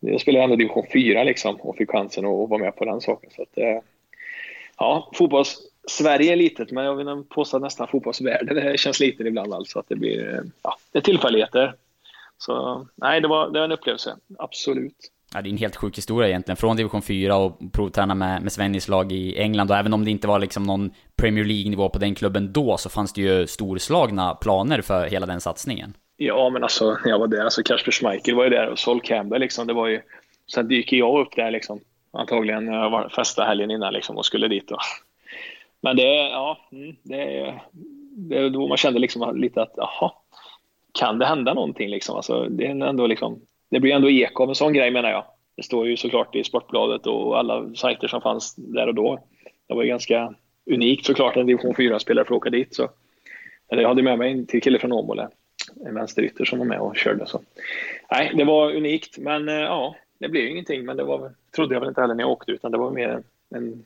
Jag 0.00 0.20
spelade 0.20 0.44
ändå 0.44 0.56
division 0.56 0.86
4 0.92 1.24
liksom 1.24 1.56
och 1.56 1.76
fick 1.76 1.90
chansen 1.90 2.26
att 2.26 2.48
vara 2.48 2.60
med 2.60 2.76
på 2.76 2.84
den 2.84 3.00
saken. 3.00 3.30
Så 3.36 3.42
att, 3.42 3.58
eh, 3.58 3.78
ja, 4.78 5.10
fotbolls 5.14 5.58
Sverige 5.88 6.32
är 6.32 6.36
litet, 6.36 6.70
men 6.70 6.84
jag 6.84 6.94
vill 6.94 7.24
påstå 7.28 7.58
nästan 7.58 7.88
fotbollsvärlden 7.88 8.56
det 8.56 8.78
känns 8.78 9.00
liten 9.00 9.26
ibland. 9.26 9.54
Alltså 9.54 9.78
att 9.78 9.88
det 9.88 9.96
blir 9.96 10.42
ja, 10.62 10.76
det 10.92 10.98
är 10.98 11.02
tillfälligheter. 11.02 11.74
Så 12.38 12.86
nej, 12.94 13.20
det 13.20 13.28
var, 13.28 13.50
det 13.50 13.58
var 13.58 13.64
en 13.64 13.72
upplevelse. 13.72 14.16
Absolut. 14.38 15.10
Ja, 15.34 15.42
det 15.42 15.48
är 15.48 15.50
en 15.50 15.58
helt 15.58 15.76
sjuk 15.76 15.98
historia 15.98 16.28
egentligen. 16.28 16.56
Från 16.56 16.76
division 16.76 17.02
4 17.02 17.36
och 17.36 17.58
provträna 17.72 18.14
med, 18.14 18.42
med 18.42 18.52
Svennis 18.52 18.88
lag 18.88 19.12
i 19.12 19.38
England. 19.38 19.70
Och 19.70 19.76
även 19.76 19.94
om 19.94 20.04
det 20.04 20.10
inte 20.10 20.28
var 20.28 20.38
liksom 20.38 20.62
någon 20.62 20.90
Premier 21.16 21.44
League-nivå 21.44 21.88
på 21.88 21.98
den 21.98 22.14
klubben 22.14 22.52
då, 22.52 22.76
så 22.76 22.88
fanns 22.88 23.12
det 23.12 23.20
ju 23.20 23.46
storslagna 23.46 24.34
planer 24.34 24.82
för 24.82 25.06
hela 25.06 25.26
den 25.26 25.40
satsningen. 25.40 25.94
Ja, 26.16 26.50
men 26.50 26.62
alltså 26.62 26.98
när 27.04 27.10
jag 27.10 27.18
var 27.18 27.26
där, 27.26 27.44
alltså 27.44 27.62
Kasper 27.62 27.92
Schmeichel 27.92 28.34
var 28.34 28.44
ju 28.44 28.50
där 28.50 28.68
och 28.68 28.78
Sol 28.78 29.00
Campbell 29.00 29.40
liksom, 29.40 29.66
det 29.66 29.72
var 29.72 29.86
ju... 29.86 30.00
Sen 30.54 30.68
dyker 30.68 30.96
jag 30.96 31.20
upp 31.20 31.36
där 31.36 31.50
liksom, 31.50 31.80
antagligen 32.12 32.64
när 32.64 32.82
jag 32.82 32.90
var 32.90 33.08
festa 33.08 33.44
helgen 33.44 33.70
innan 33.70 33.92
liksom 33.92 34.16
och 34.16 34.26
skulle 34.26 34.48
dit 34.48 34.68
då. 34.68 34.78
Men 35.88 35.96
det, 35.96 36.14
ja, 36.14 36.58
mm, 36.72 36.96
det, 37.02 37.54
det 38.16 38.38
är 38.38 38.50
då 38.50 38.68
man 38.68 38.76
kände 38.76 38.98
liksom 38.98 39.36
lite 39.36 39.62
att, 39.62 39.72
jaha, 39.76 40.12
kan 40.92 41.18
det 41.18 41.26
hända 41.26 41.54
någonting 41.54 41.90
liksom? 41.90 42.16
Alltså, 42.16 42.44
det, 42.44 42.66
är 42.66 42.70
ändå 42.70 43.06
liksom, 43.06 43.40
det 43.70 43.80
blir 43.80 43.94
ändå 43.94 44.10
eko 44.10 44.42
av 44.42 44.48
en 44.48 44.54
sån 44.54 44.72
grej 44.72 44.90
menar 44.90 45.10
jag. 45.10 45.24
Det 45.56 45.62
står 45.62 45.88
ju 45.88 45.96
såklart 45.96 46.34
i 46.34 46.44
Sportbladet 46.44 47.06
och 47.06 47.38
alla 47.38 47.74
sajter 47.74 48.08
som 48.08 48.20
fanns 48.20 48.54
där 48.56 48.86
och 48.86 48.94
då. 48.94 49.18
Det 49.66 49.74
var 49.74 49.82
ju 49.82 49.88
ganska 49.88 50.34
unikt 50.70 51.06
såklart 51.06 51.36
en 51.36 51.46
division 51.46 51.74
4-spelare 51.74 52.24
får 52.24 52.34
åka 52.34 52.50
dit. 52.50 52.74
Så. 52.74 52.88
Eller 53.68 53.82
jag 53.82 53.88
hade 53.88 54.02
med 54.02 54.18
mig 54.18 54.32
en 54.32 54.46
till 54.46 54.62
kille 54.62 54.78
från 54.78 54.92
Åmål, 54.92 55.20
en 55.86 55.94
vänsterytter 55.94 56.44
som 56.44 56.58
var 56.58 56.66
med 56.66 56.80
och 56.80 56.96
körde. 56.96 57.26
Så. 57.26 57.40
Nej, 58.10 58.32
det 58.34 58.44
var 58.44 58.74
unikt, 58.74 59.18
men 59.18 59.48
eh, 59.48 59.54
ja, 59.54 59.96
det 60.18 60.28
blev 60.28 60.44
ju 60.44 60.50
ingenting. 60.50 60.84
Men 60.84 60.96
det 60.96 61.04
var, 61.04 61.32
trodde 61.56 61.74
jag 61.74 61.80
väl 61.80 61.88
inte 61.88 62.00
heller 62.00 62.14
när 62.14 62.24
jag 62.24 62.30
åkte, 62.30 62.52
utan 62.52 62.72
det 62.72 62.78
var 62.78 62.90
mer 62.90 63.08
en, 63.08 63.24
en 63.54 63.84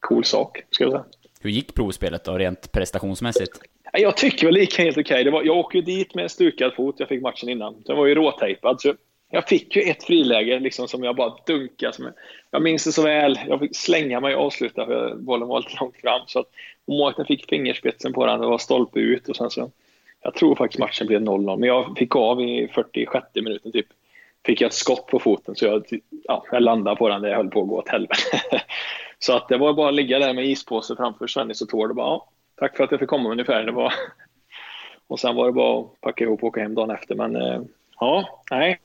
cool 0.00 0.24
sak, 0.24 0.62
ska 0.70 0.84
jag 0.84 0.92
säga. 0.92 1.04
Hur 1.40 1.50
gick 1.50 1.74
provspelet 1.74 2.24
då, 2.24 2.38
rent 2.38 2.72
prestationsmässigt? 2.72 3.60
Jag 3.92 4.16
tycker 4.16 4.46
väl 4.46 4.54
det 4.54 4.60
gick 4.60 4.78
helt 4.78 4.98
okej. 4.98 5.28
Okay. 5.28 5.46
Jag 5.46 5.56
åkte 5.56 5.80
dit 5.80 6.14
med 6.14 6.30
stukad 6.30 6.74
fot, 6.74 6.94
jag 6.98 7.08
fick 7.08 7.22
matchen 7.22 7.48
innan. 7.48 7.82
Den 7.86 7.96
var 7.96 8.06
ju 8.06 8.14
råtejpad. 8.14 8.80
Så 8.80 8.94
jag 9.30 9.48
fick 9.48 9.76
ju 9.76 9.82
ett 9.82 10.04
friläge 10.04 10.60
liksom, 10.60 10.88
som 10.88 11.04
jag 11.04 11.16
bara 11.16 11.34
dunkade. 11.46 11.92
Som 11.92 12.12
jag, 12.50 12.62
minns 12.62 12.84
det 12.84 12.92
så 12.92 13.02
väl. 13.02 13.38
Jag 13.48 13.60
fick 13.60 13.76
slänga 13.76 14.20
mig 14.20 14.34
och 14.34 14.46
avsluta 14.46 14.86
för 14.86 15.14
bollen 15.14 15.48
var 15.48 15.60
lite 15.60 15.76
långt 15.80 15.96
fram. 15.96 16.20
Så 16.26 16.38
att 16.38 16.46
målvakten 16.86 17.26
fick 17.26 17.48
fingerspetsen 17.48 18.12
på 18.12 18.26
den, 18.26 18.40
det 18.40 18.46
var 18.46 18.58
stolpe 18.58 19.00
ut 19.00 19.28
och 19.28 19.36
sen 19.36 19.50
så... 19.50 19.70
Jag 20.22 20.34
tror 20.34 20.54
faktiskt 20.54 20.78
matchen 20.78 21.06
blev 21.06 21.20
0-0, 21.20 21.58
men 21.58 21.68
jag 21.68 21.98
fick 21.98 22.16
av 22.16 22.40
i 22.40 22.68
46 22.74 23.26
minuten 23.34 23.72
typ. 23.72 23.86
Fick 24.46 24.60
jag 24.60 24.68
ett 24.68 24.74
skott 24.74 25.06
på 25.06 25.18
foten 25.18 25.54
så 25.56 25.64
jag, 25.64 25.84
ja, 26.24 26.44
jag 26.52 26.62
landade 26.62 26.96
på 26.96 27.08
den 27.08 27.22
där 27.22 27.28
jag 27.28 27.36
höll 27.36 27.50
på 27.50 27.62
att 27.62 27.68
gå 27.68 27.78
åt 27.78 27.88
helvete. 27.88 28.40
så 29.18 29.36
att 29.36 29.48
det 29.48 29.58
var 29.58 29.72
bara 29.72 29.88
att 29.88 29.94
ligga 29.94 30.18
där 30.18 30.34
med 30.34 30.46
ispåse 30.46 30.96
framför 30.96 31.26
Svennis 31.26 31.62
och 31.62 31.68
Tord 31.68 31.90
och 31.90 31.96
bara 31.96 32.06
ja, 32.06 32.28
tack 32.56 32.76
för 32.76 32.84
att 32.84 32.90
jag 32.90 33.00
fick 33.00 33.08
komma 33.08 33.30
ungefär. 33.30 33.64
Det 33.64 33.72
var... 33.72 33.94
Och 35.10 35.20
sen 35.20 35.36
var 35.36 35.46
det 35.46 35.52
bara 35.52 35.80
att 35.80 36.00
packa 36.00 36.24
ihop 36.24 36.42
och 36.42 36.48
åka 36.48 36.60
hem 36.60 36.74
dagen 36.74 36.90
efter. 36.90 37.14
Men 37.14 37.36
eh, 37.36 37.60
ja, 38.00 38.42
nej, 38.50 38.80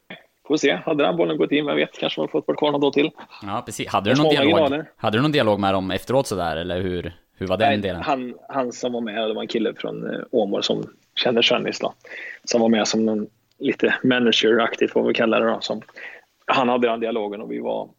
får 0.48 0.58
se. 0.58 0.80
Hade 0.86 1.04
den 1.04 1.18
bollen 1.18 1.38
gått 1.38 1.52
in, 1.52 1.66
vem 1.66 1.76
vet, 1.76 1.98
kanske 1.98 2.20
man 2.20 2.30
fått 2.30 2.48
vara 2.48 2.58
kvar 2.58 2.72
någon 2.72 2.82
dag 2.82 2.94
till. 2.94 3.12
Ja, 3.42 3.64
precis. 3.66 3.88
Hade 3.88 4.14
du, 4.14 4.22
någon 4.22 4.30
dialog, 4.30 4.86
hade 4.98 5.18
du 5.18 5.22
någon 5.22 5.32
dialog 5.32 5.60
med 5.60 5.74
dem 5.74 5.92
efteråt 5.92 6.28
sådär, 6.28 6.58
eller 6.58 6.82
hur, 6.82 7.14
hur 7.38 7.48
var 7.48 7.58
den 7.58 7.70
nej, 7.70 7.78
delen? 7.78 8.02
Han, 8.02 8.36
han 8.50 8.72
som 8.72 8.94
var 8.94 9.02
med, 9.02 9.30
det 9.30 9.34
var 9.34 9.42
en 9.42 9.48
kille 9.48 9.74
från 9.78 10.14
eh, 10.14 10.20
Åmål 10.32 10.64
som 10.64 10.84
känner 11.16 11.42
Svennis 11.42 11.80
då. 11.80 11.94
Som 12.44 12.62
var 12.62 12.70
med 12.70 12.88
som 12.88 13.06
någon 13.06 13.28
lite 13.58 13.96
manager-aktigt, 14.04 14.96
vad 14.96 15.08
vi 15.08 15.14
kallar 15.14 15.42
det 15.42 15.48
då. 15.48 15.58
Som, 15.62 15.82
han 16.46 16.70
hade 16.70 16.88
den 16.88 17.00
dialogen 17.00 17.42
och 17.42 17.52
vi 17.52 17.60
var 17.60 17.90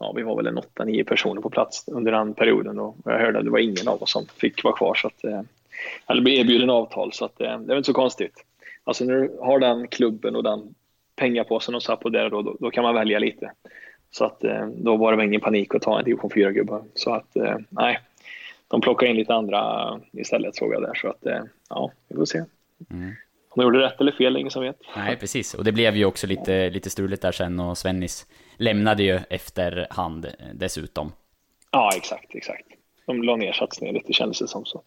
ja, 0.00 0.12
vi 0.16 0.22
var 0.22 0.36
väl 0.36 0.46
en 0.46 0.58
åtta, 0.58 0.84
nio 0.84 1.04
personer 1.04 1.42
på 1.42 1.50
plats 1.50 1.84
under 1.88 2.12
den 2.12 2.34
perioden 2.34 2.78
och 2.78 2.96
jag 3.04 3.18
hörde 3.18 3.38
att 3.38 3.44
det 3.44 3.50
var 3.50 3.58
ingen 3.58 3.88
av 3.88 4.02
oss 4.02 4.12
som 4.12 4.26
fick 4.26 4.64
vara 4.64 4.76
kvar 4.76 4.94
så 4.94 5.06
att, 5.06 5.24
eh, 5.24 5.40
eller 6.06 6.22
blev 6.22 6.38
erbjuden 6.38 6.70
avtal 6.70 7.12
så 7.12 7.24
att, 7.24 7.40
eh, 7.40 7.58
det 7.58 7.72
är 7.72 7.76
inte 7.76 7.86
så 7.86 7.92
konstigt. 7.92 8.44
Alltså 8.84 9.04
när 9.04 9.14
du 9.14 9.38
har 9.40 9.58
den 9.58 9.88
klubben 9.88 10.36
och 10.36 10.42
den 10.42 10.74
pengapåsen 11.16 11.74
och 11.74 12.00
på 12.00 12.08
där 12.08 12.30
då, 12.30 12.42
då, 12.42 12.56
då, 12.60 12.70
kan 12.70 12.84
man 12.84 12.94
välja 12.94 13.18
lite. 13.18 13.52
Så 14.10 14.24
att 14.24 14.44
eh, 14.44 14.66
då 14.66 14.96
var 14.96 15.16
det 15.16 15.24
ingen 15.24 15.40
panik 15.40 15.74
att 15.74 15.82
ta 15.82 15.98
en 15.98 16.04
division 16.04 16.30
4-gubbe. 16.30 16.82
Så 16.94 17.14
att 17.14 17.36
nej, 17.68 17.98
de 18.68 18.80
plockade 18.80 19.10
in 19.10 19.16
lite 19.16 19.34
andra 19.34 20.00
istället 20.12 20.56
såg 20.56 20.72
jag 20.72 20.82
där. 20.82 20.94
Så 20.94 21.08
att 21.08 21.26
ja, 21.68 21.92
vi 22.08 22.16
får 22.16 22.24
se. 22.24 22.38
Mm. 22.90 23.12
Om 23.52 23.60
de 23.60 23.62
gjorde 23.62 23.86
rätt 23.86 24.00
eller 24.00 24.12
fel, 24.12 24.36
ingen 24.36 24.50
som 24.50 24.62
vet. 24.62 24.76
Nej, 24.96 25.16
precis. 25.16 25.54
Och 25.54 25.64
det 25.64 25.72
blev 25.72 25.96
ju 25.96 26.04
också 26.04 26.26
lite, 26.26 26.70
lite 26.70 26.90
struligt 26.90 27.22
där 27.22 27.32
sen 27.32 27.60
och 27.60 27.78
Svennis 27.78 28.26
lämnade 28.60 29.02
ju 29.02 29.20
efterhand 29.30 30.26
dessutom. 30.54 31.12
Ja, 31.70 31.90
exakt, 31.96 32.34
exakt. 32.34 32.66
De 33.06 33.22
la 33.22 33.36
ner 33.36 33.52
satsningen 33.52 33.94
lite 33.94 34.12
kändes 34.12 34.38
det 34.38 34.48
som 34.48 34.64
så. 34.64 34.82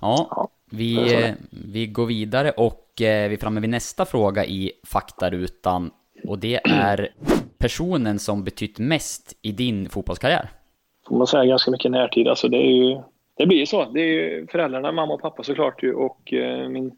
Ja, 0.00 0.26
ja 0.30 0.48
vi, 0.70 1.34
vi 1.50 1.86
går 1.86 2.06
vidare 2.06 2.50
och 2.50 3.02
eh, 3.02 3.28
vi 3.28 3.34
är 3.34 3.36
framme 3.36 3.60
vid 3.60 3.70
nästa 3.70 4.04
fråga 4.04 4.44
i 4.44 4.72
faktarutan. 4.86 5.90
Och 6.24 6.38
det 6.38 6.60
är 6.64 7.08
personen 7.58 8.18
som 8.18 8.44
betytt 8.44 8.78
mest 8.78 9.38
i 9.42 9.52
din 9.52 9.88
fotbollskarriär? 9.88 10.50
Får 11.08 11.18
man 11.18 11.26
säga 11.26 11.44
ganska 11.44 11.70
mycket 11.70 11.90
närtid. 11.90 12.28
Alltså 12.28 12.48
det 12.48 12.56
är 12.56 12.72
ju 12.72 13.00
det 13.36 13.46
blir 13.46 13.58
ju 13.58 13.66
så. 13.66 13.84
Det 13.84 14.00
är 14.00 14.04
ju 14.04 14.46
föräldrarna, 14.46 14.92
mamma 14.92 15.14
och 15.14 15.22
pappa 15.22 15.42
såklart 15.42 15.82
ju, 15.82 15.94
och 15.94 16.32
eh, 16.32 16.68
min 16.68 16.92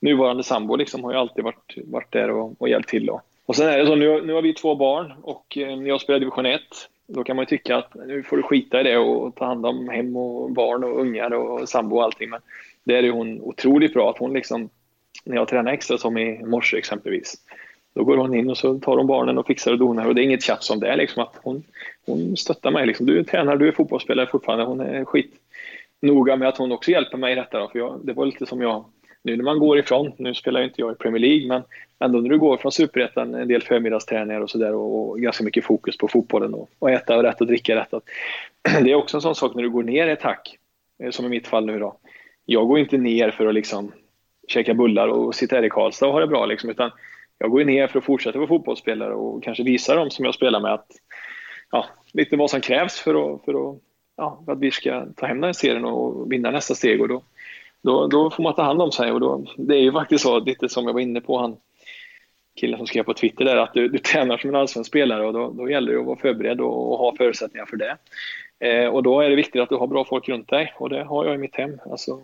nuvarande 0.00 0.42
sambo 0.42 0.76
liksom 0.76 1.04
har 1.04 1.12
ju 1.12 1.18
alltid 1.18 1.44
varit, 1.44 1.74
varit 1.84 2.12
där 2.12 2.30
och, 2.30 2.62
och 2.62 2.68
hjälpt 2.68 2.88
till. 2.88 3.06
Då. 3.06 3.20
Och 3.50 3.56
sen 3.56 3.68
är 3.68 3.78
det 3.78 3.86
så, 3.86 3.94
nu, 3.94 4.22
nu 4.26 4.32
har 4.32 4.42
vi 4.42 4.54
två 4.54 4.74
barn 4.74 5.12
och 5.22 5.58
eh, 5.58 5.76
när 5.76 5.88
jag 5.88 6.00
spelar 6.00 6.18
division 6.18 6.46
1 6.46 6.60
då 7.06 7.24
kan 7.24 7.36
man 7.36 7.42
ju 7.42 7.46
tycka 7.46 7.76
att 7.76 7.94
nu 8.06 8.22
får 8.22 8.36
du 8.36 8.42
skita 8.42 8.80
i 8.80 8.82
det 8.82 8.98
och 8.98 9.34
ta 9.34 9.44
hand 9.44 9.66
om 9.66 9.88
hem 9.88 10.16
och 10.16 10.50
barn 10.50 10.84
och 10.84 11.00
ungar 11.00 11.34
och 11.34 11.68
sambo 11.68 11.96
och 11.96 12.04
allting. 12.04 12.30
Men 12.30 12.40
det 12.84 12.96
är 12.96 13.02
ju 13.02 13.10
hon 13.10 13.40
otroligt 13.40 13.92
bra 13.92 14.10
att 14.10 14.18
hon 14.18 14.32
liksom, 14.32 14.70
när 15.24 15.36
jag 15.36 15.48
tränar 15.48 15.72
extra 15.72 15.98
som 15.98 16.18
i 16.18 16.44
morse 16.44 16.76
exempelvis, 16.76 17.34
då 17.94 18.04
går 18.04 18.16
hon 18.16 18.34
in 18.34 18.50
och 18.50 18.58
så 18.58 18.78
tar 18.78 18.96
hon 18.96 19.06
barnen 19.06 19.38
och 19.38 19.46
fixar 19.46 19.72
och 19.72 19.78
donar 19.78 20.06
och 20.06 20.14
det 20.14 20.22
är 20.22 20.24
inget 20.24 20.42
tjafs 20.42 20.70
om 20.70 20.80
det. 20.80 20.96
Liksom 20.96 21.22
att 21.22 21.40
hon, 21.42 21.62
hon 22.06 22.36
stöttar 22.36 22.70
mig. 22.70 22.86
Liksom. 22.86 23.06
Du 23.06 23.18
är 23.18 23.24
tränare, 23.24 23.58
du 23.58 23.68
är 23.68 23.72
fotbollsspelare 23.72 24.26
fortfarande. 24.26 24.64
Hon 24.64 24.80
är 24.80 25.04
skit 25.04 25.34
noga 26.00 26.36
med 26.36 26.48
att 26.48 26.58
hon 26.58 26.72
också 26.72 26.90
hjälper 26.90 27.18
mig 27.18 27.32
i 27.32 27.36
detta. 27.36 27.58
Då, 27.58 27.68
för 27.68 27.78
jag, 27.78 28.00
det 28.02 28.12
var 28.12 28.26
lite 28.26 28.46
som 28.46 28.60
jag, 28.60 28.84
nu 29.22 29.36
när 29.36 29.44
man 29.44 29.58
går 29.58 29.78
ifrån, 29.78 30.12
nu 30.16 30.34
spelar 30.34 30.62
inte 30.62 30.80
jag 30.80 30.92
i 30.92 30.94
Premier 30.94 31.20
League, 31.20 31.48
men 31.48 31.62
ändå 31.98 32.20
när 32.20 32.30
du 32.30 32.38
går 32.38 32.56
från 32.56 32.72
superettan, 32.72 33.34
en 33.34 33.48
del 33.48 33.62
förmiddagsträningar 33.62 34.40
och 34.40 34.50
sådär 34.50 34.74
och, 34.74 35.10
och, 35.10 35.20
ganska 35.20 35.44
mycket 35.44 35.64
fokus 35.64 35.98
på 35.98 36.08
fotbollen 36.08 36.54
och, 36.54 36.70
och 36.78 36.90
äta 36.90 37.22
rätt 37.22 37.40
och 37.40 37.46
dricka 37.46 37.76
rätt. 37.76 37.94
Att, 37.94 38.04
det 38.84 38.90
är 38.90 38.94
också 38.94 39.16
en 39.16 39.20
sån 39.20 39.34
sak 39.34 39.54
när 39.54 39.62
du 39.62 39.70
går 39.70 39.82
ner 39.82 40.08
ett 40.08 40.22
hack, 40.22 40.58
eh, 41.02 41.10
som 41.10 41.26
i 41.26 41.28
mitt 41.28 41.48
fall 41.48 41.66
nu 41.66 41.78
då. 41.78 41.96
Jag 42.44 42.68
går 42.68 42.78
inte 42.78 42.98
ner 42.98 43.30
för 43.30 43.46
att 43.46 43.54
liksom 43.54 43.92
käka 44.48 44.74
bullar 44.74 45.08
och 45.08 45.34
sitta 45.34 45.56
här 45.56 45.62
i 45.62 45.70
Karlstad 45.70 46.06
och 46.06 46.12
ha 46.12 46.20
det 46.20 46.26
bra 46.26 46.46
liksom, 46.46 46.70
utan 46.70 46.90
jag 47.38 47.50
går 47.50 47.64
ner 47.64 47.86
för 47.86 47.98
att 47.98 48.04
fortsätta 48.04 48.38
vara 48.38 48.48
fotbollsspelare 48.48 49.14
och 49.14 49.42
kanske 49.42 49.62
visa 49.62 49.94
dem 49.94 50.10
som 50.10 50.24
jag 50.24 50.34
spelar 50.34 50.60
med 50.60 50.74
att 50.74 50.86
ja, 51.70 51.86
lite 52.12 52.36
vad 52.36 52.50
som 52.50 52.60
krävs 52.60 53.00
för 53.00 53.34
att, 53.34 53.44
för 53.44 53.70
att 53.70 53.78
ja, 54.16 54.42
för 54.44 54.52
att 54.52 54.58
vi 54.58 54.70
ska 54.70 55.06
ta 55.16 55.26
hem 55.26 55.40
den 55.40 55.48
här 55.48 55.52
serien 55.52 55.84
och 55.84 56.32
vinna 56.32 56.50
nästa 56.50 56.74
steg. 56.74 57.00
Och 57.00 57.08
då, 57.08 57.22
då, 57.82 58.06
då 58.06 58.30
får 58.30 58.42
man 58.42 58.54
ta 58.54 58.62
hand 58.62 58.82
om 58.82 58.92
sig. 58.92 59.12
Och 59.12 59.20
då, 59.20 59.44
det 59.56 59.74
är 59.74 59.80
ju 59.80 59.92
faktiskt 59.92 60.24
så, 60.24 60.40
lite 60.40 60.68
som 60.68 60.86
jag 60.86 60.92
var 60.92 61.00
inne 61.00 61.20
på, 61.20 61.38
han 61.38 61.56
killen 62.56 62.78
som 62.78 62.86
skrev 62.86 63.02
på 63.02 63.14
Twitter 63.14 63.44
där, 63.44 63.56
att 63.56 63.74
du, 63.74 63.88
du 63.88 63.98
tränar 63.98 64.38
som 64.38 64.50
en 64.50 64.56
allsvensk 64.56 64.88
spelare 64.88 65.26
och 65.26 65.32
då, 65.32 65.50
då 65.50 65.70
gäller 65.70 65.92
det 65.92 66.00
att 66.00 66.06
vara 66.06 66.18
förberedd 66.18 66.60
och, 66.60 66.92
och 66.92 66.98
ha 66.98 67.16
förutsättningar 67.16 67.66
för 67.66 67.76
det. 67.76 67.96
Eh, 68.60 68.88
och 68.88 69.02
då 69.02 69.20
är 69.20 69.30
det 69.30 69.36
viktigt 69.36 69.62
att 69.62 69.68
du 69.68 69.76
har 69.76 69.86
bra 69.86 70.04
folk 70.04 70.28
runt 70.28 70.48
dig 70.48 70.74
och 70.78 70.88
det 70.88 71.04
har 71.04 71.24
jag 71.24 71.34
i 71.34 71.38
mitt 71.38 71.56
hem. 71.56 71.78
Alltså, 71.90 72.20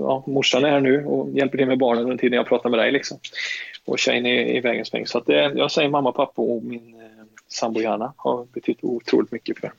ja, 0.00 0.24
morsan 0.26 0.64
är 0.64 0.70
här 0.70 0.80
nu 0.80 1.04
och 1.06 1.30
hjälper 1.30 1.58
till 1.58 1.66
med 1.66 1.78
barnen 1.78 2.04
under 2.04 2.16
tiden 2.16 2.36
jag 2.36 2.46
pratar 2.46 2.70
med 2.70 2.78
dig. 2.78 2.92
Liksom. 2.92 3.18
Och 3.84 3.98
tjejen 3.98 4.26
är 4.26 4.56
i 4.56 4.60
vägens 4.60 4.88
sväng. 4.88 5.06
Så 5.06 5.18
att 5.18 5.26
det, 5.26 5.52
jag 5.54 5.70
säger 5.70 5.88
mamma, 5.88 6.12
pappa 6.12 6.42
och 6.42 6.64
min 6.64 6.94
eh, 6.94 7.24
sambo 7.48 7.80
Johanna 7.80 8.12
har 8.16 8.44
betytt 8.44 8.78
otroligt 8.82 9.32
mycket 9.32 9.58
för 9.58 9.72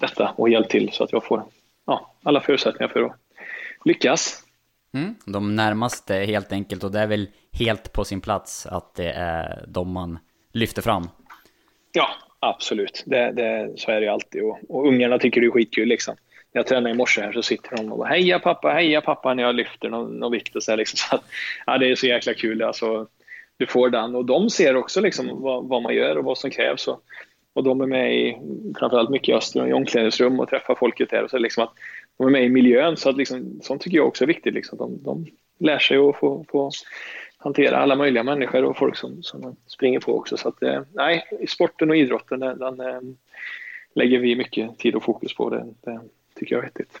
detta 0.00 0.34
och 0.36 0.48
hjälpt 0.48 0.70
till 0.70 0.90
så 0.92 1.04
att 1.04 1.12
jag 1.12 1.24
får 1.24 1.42
ja, 1.86 2.14
alla 2.22 2.40
förutsättningar 2.40 2.88
för 2.88 3.02
att 3.02 3.16
lyckas. 3.84 4.42
Mm, 4.94 5.14
de 5.24 5.56
närmaste 5.56 6.14
helt 6.14 6.52
enkelt 6.52 6.84
och 6.84 6.92
det 6.92 6.98
är 6.98 7.06
väl 7.06 7.28
helt 7.52 7.92
på 7.92 8.04
sin 8.04 8.20
plats 8.20 8.66
att 8.66 8.94
det 8.94 9.10
är 9.10 9.64
de 9.68 9.92
man 9.92 10.18
lyfter 10.52 10.82
fram. 10.82 11.08
Ja, 11.92 12.08
absolut. 12.40 13.02
Det, 13.06 13.32
det, 13.32 13.72
så 13.76 13.90
är 13.90 14.00
det 14.00 14.08
alltid 14.08 14.42
och, 14.42 14.58
och 14.68 14.88
ungarna 14.88 15.18
tycker 15.18 15.40
det 15.40 15.46
är 15.46 15.50
skitkul 15.50 15.88
liksom. 15.88 16.16
När 16.52 16.58
jag 16.58 16.66
tränar 16.66 16.90
i 16.90 16.94
morse 16.94 17.20
här 17.20 17.32
så 17.32 17.42
sitter 17.42 17.76
de 17.76 17.92
och 17.92 17.98
bara 17.98 18.08
heja 18.08 18.38
pappa, 18.38 18.68
heja 18.68 19.00
pappa 19.00 19.34
när 19.34 19.42
jag 19.42 19.54
lyfter 19.54 19.88
någon, 19.88 20.18
någon 20.18 20.32
vikt 20.32 20.56
och 20.56 20.62
så 20.62 20.72
här, 20.72 20.76
liksom. 20.76 20.96
Så 21.10 21.16
att, 21.16 21.24
ja, 21.66 21.78
det 21.78 21.90
är 21.90 21.94
så 21.94 22.06
jäkla 22.06 22.34
kul 22.34 22.62
alltså. 22.62 23.06
Du 23.56 23.66
får 23.66 23.90
den 23.90 24.14
och 24.14 24.24
de 24.24 24.50
ser 24.50 24.76
också 24.76 25.00
liksom 25.00 25.42
vad, 25.42 25.68
vad 25.68 25.82
man 25.82 25.94
gör 25.94 26.18
och 26.18 26.24
vad 26.24 26.38
som 26.38 26.50
krävs. 26.50 26.88
Och 26.88 27.02
och 27.56 27.64
de 27.64 27.80
är 27.80 27.86
med 27.86 28.14
i, 28.14 28.36
framförallt 28.78 29.10
mycket 29.10 29.28
i 29.28 29.32
Öster, 29.32 29.66
i 29.66 29.72
omklädningsrum 29.72 30.40
och 30.40 30.48
träffar 30.48 30.74
folket 30.74 31.10
där. 31.10 31.22
Och 31.22 31.30
så 31.30 31.38
liksom 31.38 31.64
att 31.64 31.72
de 32.16 32.26
är 32.26 32.30
med 32.30 32.44
i 32.44 32.48
miljön, 32.48 32.96
så 32.96 33.10
att 33.10 33.16
liksom, 33.16 33.60
sånt 33.62 33.82
tycker 33.82 33.96
jag 33.96 34.06
också 34.06 34.24
är 34.24 34.28
viktigt. 34.28 34.54
Liksom. 34.54 34.78
De, 34.78 35.02
de 35.02 35.26
lär 35.58 35.78
sig 35.78 35.96
att 35.96 36.16
få, 36.16 36.44
få 36.48 36.70
hantera 37.38 37.76
alla 37.76 37.96
möjliga 37.96 38.22
människor 38.22 38.64
och 38.64 38.76
folk 38.76 38.96
som, 38.96 39.22
som 39.22 39.40
de 39.40 39.56
springer 39.66 40.00
på 40.00 40.18
också. 40.18 40.36
Så 40.36 40.48
att, 40.48 40.62
eh, 40.62 40.82
nej, 40.92 41.24
sporten 41.48 41.90
och 41.90 41.96
idrotten, 41.96 42.40
den, 42.40 42.58
den 42.58 42.80
eh, 42.80 43.00
lägger 43.94 44.18
vi 44.18 44.36
mycket 44.36 44.78
tid 44.78 44.94
och 44.94 45.02
fokus 45.02 45.34
på. 45.34 45.50
Det, 45.50 45.64
det 45.84 46.00
tycker 46.34 46.54
jag 46.54 46.64
är 46.64 46.68
vettigt. 46.68 47.00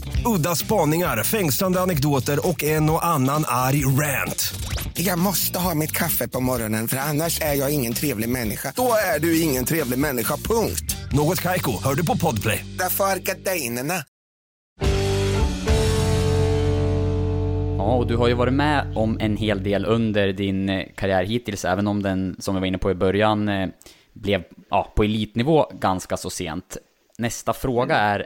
Udda 0.25 0.55
spaningar, 0.55 1.23
fängslande 1.23 1.81
anekdoter 1.81 2.47
och 2.47 2.63
en 2.63 2.89
och 2.89 3.05
annan 3.05 3.43
arg 3.47 3.85
rant. 3.85 4.53
Jag 4.93 5.19
måste 5.19 5.59
ha 5.59 5.75
mitt 5.75 5.91
kaffe 5.91 6.27
på 6.27 6.39
morgonen 6.39 6.87
för 6.87 6.97
annars 6.97 7.41
är 7.41 7.53
jag 7.53 7.73
ingen 7.73 7.93
trevlig 7.93 8.29
människa. 8.29 8.73
Då 8.75 8.93
är 9.15 9.19
du 9.19 9.41
ingen 9.41 9.65
trevlig 9.65 9.99
människa, 9.99 10.37
punkt. 10.37 10.95
Något 11.11 11.41
kajko, 11.41 11.71
hör 11.83 11.95
du 11.95 12.05
på 12.05 12.17
podplay. 12.17 12.65
Därför 12.79 13.03
är 13.03 13.19
gardinerna. 13.19 13.93
Ja, 17.77 17.95
och 17.95 18.07
du 18.07 18.17
har 18.17 18.27
ju 18.27 18.33
varit 18.33 18.53
med 18.53 18.93
om 18.95 19.17
en 19.19 19.37
hel 19.37 19.63
del 19.63 19.85
under 19.85 20.33
din 20.33 20.69
eh, 20.69 20.85
karriär 20.95 21.23
hittills, 21.23 21.65
även 21.65 21.87
om 21.87 22.03
den, 22.03 22.35
som 22.39 22.55
vi 22.55 22.59
var 22.59 22.67
inne 22.67 22.77
på 22.77 22.91
i 22.91 22.95
början, 22.95 23.49
eh, 23.49 23.69
blev 24.13 24.43
ja, 24.69 24.93
på 24.95 25.03
elitnivå 25.03 25.71
ganska 25.79 26.17
så 26.17 26.29
sent. 26.29 26.77
Nästa 27.17 27.53
fråga 27.53 27.95
är 27.95 28.25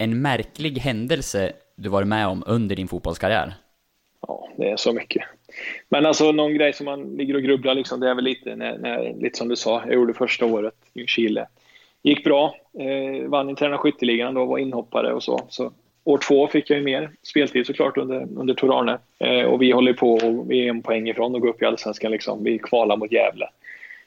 en 0.00 0.22
märklig 0.22 0.78
händelse 0.78 1.52
du 1.76 1.88
varit 1.88 2.08
med 2.08 2.26
om 2.26 2.42
under 2.46 2.76
din 2.76 2.88
fotbollskarriär? 2.88 3.54
Ja, 4.26 4.48
det 4.56 4.70
är 4.70 4.76
så 4.76 4.92
mycket. 4.92 5.22
Men 5.88 6.06
alltså 6.06 6.32
någon 6.32 6.54
grej 6.54 6.72
som 6.72 6.84
man 6.84 7.16
ligger 7.16 7.34
och 7.34 7.42
grubblar 7.42 7.74
liksom, 7.74 8.00
det 8.00 8.10
är 8.10 8.14
väl 8.14 8.24
lite, 8.24 8.56
när, 8.56 8.78
när, 8.78 9.14
lite 9.20 9.38
som 9.38 9.48
du 9.48 9.56
sa, 9.56 9.82
jag 9.86 9.94
gjorde 9.94 10.14
första 10.14 10.46
året 10.46 10.74
i 10.94 11.06
Chile. 11.06 11.46
Gick 12.02 12.24
bra, 12.24 12.54
eh, 12.78 13.28
vann 13.28 13.50
interna 13.50 13.78
skytteligan 13.78 14.34
då, 14.34 14.44
var 14.44 14.58
inhoppare 14.58 15.12
och 15.12 15.22
så. 15.22 15.46
så 15.48 15.72
År 16.04 16.18
två 16.18 16.46
fick 16.46 16.70
jag 16.70 16.78
ju 16.78 16.84
mer 16.84 17.10
speltid 17.22 17.66
såklart 17.66 17.96
under, 17.96 18.28
under 18.36 18.54
Tor 18.54 18.80
Arne. 18.80 18.98
Eh, 19.18 19.44
och 19.44 19.62
vi 19.62 19.70
håller 19.70 19.92
på 19.92 20.14
och 20.14 20.50
vi 20.50 20.64
är 20.64 20.70
en 20.70 20.82
poäng 20.82 21.08
ifrån 21.08 21.34
att 21.34 21.40
gå 21.40 21.48
upp 21.48 21.62
i 21.62 21.66
Allsvenskan. 21.66 22.10
Liksom. 22.10 22.44
Vi 22.44 22.58
kvalar 22.58 22.96
mot 22.96 23.12
Gävle. 23.12 23.46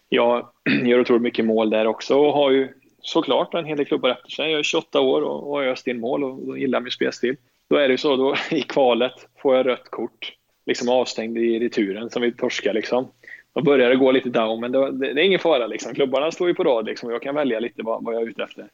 Jag 0.10 0.47
gör 0.86 0.99
otroligt 0.99 1.21
mycket 1.21 1.45
mål 1.45 1.69
där 1.69 1.88
också 1.88 2.15
och 2.15 2.34
har 2.34 2.51
ju 2.51 2.69
såklart 3.03 3.53
en 3.53 3.65
hel 3.65 3.77
del 3.77 3.85
klubbar 3.85 4.09
efter 4.09 4.29
sig. 4.29 4.51
Jag 4.51 4.59
är 4.59 4.63
28 4.63 4.99
år 4.99 5.21
och, 5.21 5.49
och 5.49 5.57
har 5.57 5.63
öst 5.63 5.87
in 5.87 5.99
mål 5.99 6.23
och, 6.23 6.47
och 6.47 6.59
gillar 6.59 6.79
min 6.79 6.91
spelstil. 6.91 7.35
Då 7.69 7.75
är 7.75 7.87
det 7.87 7.91
ju 7.91 7.97
så, 7.97 8.15
då, 8.15 8.35
i 8.51 8.61
kvalet 8.61 9.27
får 9.41 9.55
jag 9.55 9.65
rött 9.65 9.89
kort. 9.89 10.33
Liksom 10.65 10.89
avstängd 10.89 11.37
i 11.37 11.59
returen 11.59 12.09
som 12.09 12.21
vi 12.21 12.31
torskar 12.31 12.73
liksom. 12.73 13.07
Då 13.53 13.61
börjar 13.61 13.89
det 13.89 13.95
gå 13.95 14.11
lite 14.11 14.29
down, 14.29 14.59
men 14.59 14.71
det, 14.71 14.91
det, 14.91 15.13
det 15.13 15.21
är 15.21 15.25
ingen 15.25 15.39
fara 15.39 15.67
liksom. 15.67 15.93
Klubbarna 15.93 16.31
står 16.31 16.47
ju 16.47 16.53
på 16.53 16.63
rad 16.63 16.85
liksom 16.85 17.07
och 17.07 17.15
jag 17.15 17.21
kan 17.21 17.35
välja 17.35 17.59
lite 17.59 17.83
vad, 17.83 18.03
vad 18.03 18.15
jag 18.15 18.21
är 18.21 18.27
ute 18.27 18.43
efter. 18.43 18.67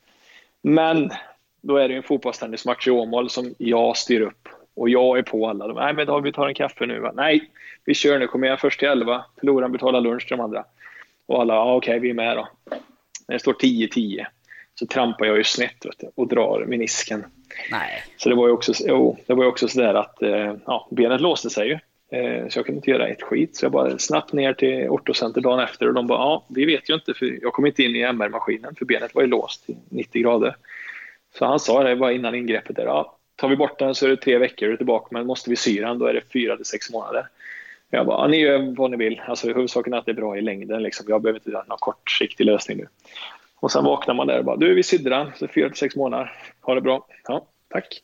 Men 0.61 1.09
då 1.61 1.77
är 1.77 1.89
det 1.89 1.95
en 1.95 2.03
fotbollstennismatch 2.03 2.87
i 2.87 2.91
Åmål 2.91 3.29
som 3.29 3.55
jag 3.57 3.97
styr 3.97 4.21
upp. 4.21 4.49
Och 4.73 4.89
jag 4.89 5.17
är 5.17 5.21
på 5.21 5.47
alla. 5.47 5.67
De, 5.67 5.73
Nej, 5.73 5.93
men 5.93 6.07
då 6.07 6.19
vi 6.19 6.31
tar 6.31 6.47
en 6.47 6.53
kaffe 6.53 6.85
nu. 6.85 6.99
Va? 6.99 7.11
Nej, 7.15 7.49
vi 7.85 7.93
kör 7.93 8.19
nu. 8.19 8.27
Kommer 8.27 8.47
jag 8.47 8.59
först 8.59 8.79
till 8.79 8.87
elva. 8.87 9.25
Förloraren 9.39 9.71
betalar 9.71 10.01
lunch 10.01 10.27
till 10.27 10.37
de 10.37 10.43
andra. 10.43 10.65
Och 11.25 11.41
alla, 11.41 11.53
ja, 11.53 11.75
okej, 11.75 11.99
vi 11.99 12.09
är 12.09 12.13
med 12.13 12.37
då. 12.37 12.47
När 13.29 13.33
det 13.35 13.39
står 13.39 13.53
10-10 13.53 14.25
så 14.75 14.85
trampar 14.85 15.25
jag 15.25 15.37
ju 15.37 15.43
snett 15.43 15.75
du, 15.81 16.07
och 16.15 16.27
drar 16.27 16.65
menisken. 16.65 17.25
Nej. 17.71 18.03
Så 18.17 18.29
det 18.29 18.35
var 18.35 18.47
ju 18.47 18.53
också, 18.53 18.73
jo, 18.79 19.17
det 19.27 19.33
var 19.33 19.43
ju 19.43 19.49
också 19.49 19.67
sådär 19.67 19.93
att 19.93 20.21
eh, 20.21 20.55
ja, 20.65 20.87
benet 20.91 21.21
låste 21.21 21.49
sig 21.49 21.67
ju. 21.67 21.73
Eh, 22.17 22.47
så 22.47 22.59
jag 22.59 22.65
kunde 22.65 22.77
inte 22.77 22.89
göra 22.89 23.07
ett 23.07 23.21
skit. 23.21 23.55
Så 23.55 23.65
jag 23.65 23.71
bara 23.71 23.99
snabbt 23.99 24.33
ner 24.33 24.53
till 24.53 24.89
ortocenter 24.89 25.41
dagen 25.41 25.59
efter 25.59 25.87
och 25.87 25.93
de 25.93 26.07
bara, 26.07 26.19
ja, 26.19 26.45
vi 26.49 26.65
vet 26.65 26.89
ju 26.89 26.93
inte 26.93 27.13
för 27.13 27.39
jag 27.41 27.53
kom 27.53 27.65
inte 27.65 27.83
in 27.83 27.95
i 27.95 28.01
MR-maskinen 28.01 28.75
för 28.75 28.85
benet 28.85 29.15
var 29.15 29.21
ju 29.21 29.27
låst 29.27 29.69
i 29.69 29.77
90 29.89 30.21
grader. 30.21 30.55
Så 31.37 31.45
han 31.45 31.59
sa 31.59 31.83
det 31.83 31.95
bara 31.95 32.11
innan 32.11 32.35
ingreppet 32.35 32.75
där, 32.75 32.85
ja, 32.85 33.17
tar 33.35 33.49
vi 33.49 33.55
bort 33.55 33.79
den 33.79 33.95
så 33.95 34.05
är 34.05 34.09
det 34.09 34.17
tre 34.17 34.37
veckor 34.37 34.71
och 34.71 34.77
tillbaka, 34.77 35.07
men 35.11 35.25
måste 35.25 35.49
vi 35.49 35.55
sy 35.55 35.81
den 35.81 35.99
då 35.99 36.05
är 36.05 36.13
det 36.13 36.21
fyra 36.33 36.55
till 36.55 36.65
sex 36.65 36.91
månader. 36.91 37.27
Jag 37.89 38.05
bara, 38.05 38.27
ni 38.27 38.37
gör 38.37 38.75
vad 38.77 38.91
ni 38.91 38.97
vill. 38.97 39.21
Alltså, 39.27 39.47
huvudsaken 39.47 39.93
är 39.93 39.97
att 39.97 40.05
det 40.05 40.11
är 40.11 40.15
bra 40.15 40.37
i 40.37 40.41
längden. 40.41 40.83
Liksom. 40.83 41.05
Jag 41.09 41.21
behöver 41.21 41.39
inte 41.39 41.49
göra 41.49 41.63
någon 41.67 41.77
kortsiktig 41.77 42.45
lösning 42.45 42.77
nu. 42.77 42.87
Och 43.59 43.71
sen 43.71 43.83
vaknar 43.83 44.13
man 44.13 44.27
där 44.27 44.39
och 44.39 44.45
bara, 44.45 44.55
du 44.55 44.73
vi 44.73 44.83
sydde 44.83 45.09
den, 45.09 45.31
så 45.35 45.47
fyra 45.47 45.69
till 45.69 45.77
sex 45.77 45.95
månader. 45.95 46.31
Ha 46.61 46.75
det 46.75 46.81
bra. 46.81 47.07
Ja, 47.27 47.45
tack. 47.67 48.01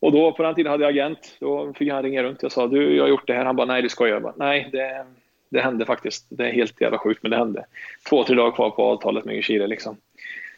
Och 0.00 0.12
då 0.12 0.32
på 0.32 0.42
den 0.42 0.54
tiden 0.54 0.72
hade 0.72 0.84
jag 0.84 0.90
agent. 0.90 1.36
Då 1.40 1.72
fick 1.72 1.90
han 1.90 2.02
ringa 2.02 2.22
runt. 2.22 2.42
Jag 2.42 2.52
sa, 2.52 2.66
du 2.66 2.96
jag 2.96 3.04
har 3.04 3.08
gjort 3.08 3.26
det 3.26 3.32
här. 3.32 3.44
Han 3.44 3.56
bara, 3.56 3.66
nej 3.66 3.82
du 3.82 3.88
skojar. 3.88 4.14
Jag 4.14 4.22
bara, 4.22 4.34
nej 4.36 4.68
det, 4.72 5.06
det 5.48 5.60
hände 5.60 5.84
faktiskt. 5.84 6.26
Det 6.28 6.48
är 6.48 6.52
helt 6.52 6.80
jävla 6.80 6.98
sjukt, 6.98 7.22
men 7.22 7.30
det 7.30 7.36
hände. 7.36 7.64
Två, 8.08 8.24
tre 8.24 8.36
dagar 8.36 8.52
kvar 8.52 8.70
på 8.70 8.84
avtalet 8.84 9.24
med 9.24 9.34
Ljungskile 9.34 9.66
liksom. 9.66 9.96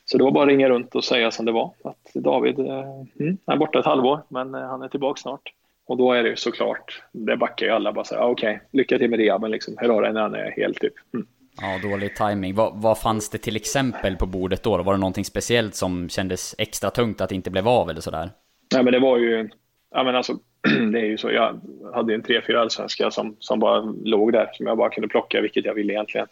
Så 0.04 0.18
det 0.18 0.24
var 0.24 0.30
bara 0.30 0.44
att 0.44 0.48
ringa 0.48 0.68
runt 0.68 0.94
och 0.94 1.04
säga 1.04 1.30
som 1.30 1.46
det 1.46 1.52
var. 1.52 1.70
Att 1.84 2.14
David 2.14 2.58
eh, 2.58 2.84
mm, 3.20 3.38
är 3.46 3.56
borta 3.56 3.78
ett 3.78 3.84
halvår, 3.84 4.20
men 4.28 4.54
eh, 4.54 4.60
han 4.60 4.82
är 4.82 4.88
tillbaka 4.88 5.20
snart. 5.20 5.52
Och 5.90 5.96
då 5.96 6.12
är 6.12 6.22
det 6.22 6.38
såklart, 6.38 7.02
det 7.12 7.36
backar 7.36 7.66
ju 7.66 7.72
alla 7.72 7.92
bara 7.92 8.04
så 8.04 8.18
okej, 8.18 8.54
okay, 8.54 8.66
lycka 8.72 8.98
till 8.98 9.10
med 9.10 9.18
rehaben 9.18 9.50
liksom. 9.50 9.74
Hur 9.78 9.88
har 9.88 10.12
när 10.12 10.20
han 10.20 10.34
är 10.34 10.50
helt 10.50 10.80
typ. 10.80 10.92
Mm. 11.14 11.26
Ja, 11.60 11.90
dålig 11.90 12.16
timing. 12.16 12.54
Vad, 12.54 12.82
vad 12.82 12.98
fanns 12.98 13.30
det 13.30 13.38
till 13.38 13.56
exempel 13.56 14.16
på 14.16 14.26
bordet 14.26 14.62
då? 14.62 14.82
Var 14.82 14.92
det 14.92 15.00
någonting 15.00 15.24
speciellt 15.24 15.74
som 15.74 16.08
kändes 16.08 16.54
extra 16.58 16.90
tungt 16.90 17.20
att 17.20 17.28
det 17.28 17.34
inte 17.34 17.50
blev 17.50 17.68
av 17.68 17.90
eller 17.90 18.00
sådär? 18.00 18.30
Nej, 18.74 18.84
men 18.84 18.92
det 18.92 18.98
var 18.98 19.18
ju, 19.18 19.48
ja 19.94 20.04
men 20.04 20.16
alltså, 20.16 20.32
det 20.92 20.98
är 21.00 21.04
ju 21.04 21.18
så. 21.18 21.30
Jag 21.30 21.60
hade 21.94 22.14
en 22.14 22.22
tre, 22.22 22.40
fyra 22.46 22.60
allsvenska 22.60 23.10
som, 23.10 23.36
som 23.38 23.60
bara 23.60 23.80
låg 24.04 24.32
där, 24.32 24.50
som 24.52 24.66
jag 24.66 24.78
bara 24.78 24.90
kunde 24.90 25.08
plocka 25.08 25.40
vilket 25.40 25.64
jag 25.64 25.74
ville 25.74 25.92
egentligen. 25.92 26.26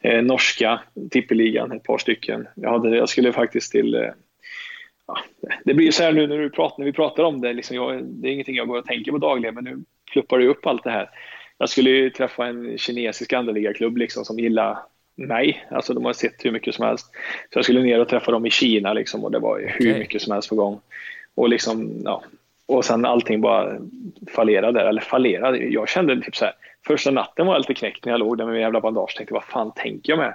Eh, 0.00 0.22
norska 0.22 0.80
tippeligan, 1.10 1.72
ett 1.72 1.84
par 1.84 1.98
stycken. 1.98 2.48
Jag, 2.54 2.70
hade, 2.70 2.96
jag 2.96 3.08
skulle 3.08 3.32
faktiskt 3.32 3.72
till 3.72 3.94
eh, 3.94 4.10
ja, 5.06 5.18
det 5.64 5.74
blir 5.74 5.90
så 5.90 6.02
här 6.02 6.12
nu 6.12 6.26
när, 6.26 6.38
du 6.38 6.50
pratar, 6.50 6.78
när 6.78 6.86
vi 6.86 6.92
pratar 6.92 7.22
om 7.22 7.40
det. 7.40 7.52
Liksom 7.52 7.76
jag, 7.76 8.04
det 8.04 8.28
är 8.28 8.32
ingenting 8.32 8.56
jag 8.56 8.68
går 8.68 8.78
och 8.78 8.86
tänker 8.86 9.12
på 9.12 9.18
dagligen, 9.18 9.54
men 9.54 9.64
nu 9.64 9.78
pluppar 10.12 10.38
det 10.38 10.46
upp 10.46 10.66
allt 10.66 10.84
det 10.84 10.90
här. 10.90 11.10
Jag 11.58 11.68
skulle 11.68 11.90
ju 11.90 12.10
träffa 12.10 12.46
en 12.46 12.78
kinesisk 12.78 13.32
andeliga-klubb 13.32 13.96
liksom, 13.96 14.24
som 14.24 14.38
gillar 14.38 14.78
mig. 15.16 15.66
Alltså 15.70 15.94
de 15.94 16.04
har 16.04 16.12
sett 16.12 16.44
hur 16.44 16.50
mycket 16.50 16.74
som 16.74 16.86
helst. 16.86 17.06
Så 17.52 17.58
jag 17.58 17.64
skulle 17.64 17.82
ner 17.82 18.00
och 18.00 18.08
träffa 18.08 18.32
dem 18.32 18.46
i 18.46 18.50
Kina 18.50 18.92
liksom, 18.92 19.24
och 19.24 19.30
det 19.30 19.38
var 19.38 19.58
hur 19.58 19.90
okay. 19.90 19.98
mycket 19.98 20.22
som 20.22 20.32
helst 20.32 20.48
på 20.48 20.54
gång. 20.54 20.80
Och, 21.34 21.48
liksom, 21.48 22.00
ja, 22.04 22.22
och 22.66 22.84
sen 22.84 23.04
allting 23.04 23.40
bara 23.40 23.78
fallerade. 24.30 24.88
Eller 24.88 25.00
fallerade. 25.00 25.58
Jag 25.58 25.88
kände 25.88 26.22
typ 26.22 26.36
så 26.36 26.44
här, 26.44 26.54
första 26.86 27.10
natten 27.10 27.46
var 27.46 27.54
jag 27.54 27.60
lite 27.60 27.74
knäckt 27.74 28.04
när 28.04 28.12
jag 28.12 28.20
låg 28.20 28.38
där 28.38 28.44
med 28.44 28.52
min 28.52 28.62
jävla 28.62 28.80
bandage. 28.80 29.16
Tänkte 29.16 29.34
vad 29.34 29.44
fan 29.44 29.72
tänker 29.76 30.12
jag 30.12 30.18
med? 30.18 30.34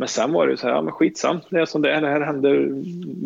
Men 0.00 0.08
sen 0.08 0.32
var 0.32 0.46
det 0.46 0.56
så 0.56 0.66
här, 0.66 0.74
ja 0.74 0.82
men 0.82 0.92
skitsamt, 0.92 1.46
det 1.50 1.60
är 1.60 1.66
som 1.66 1.82
det 1.82 1.92
är. 1.92 2.00
Det 2.00 2.08
här 2.08 2.20
händer 2.20 2.68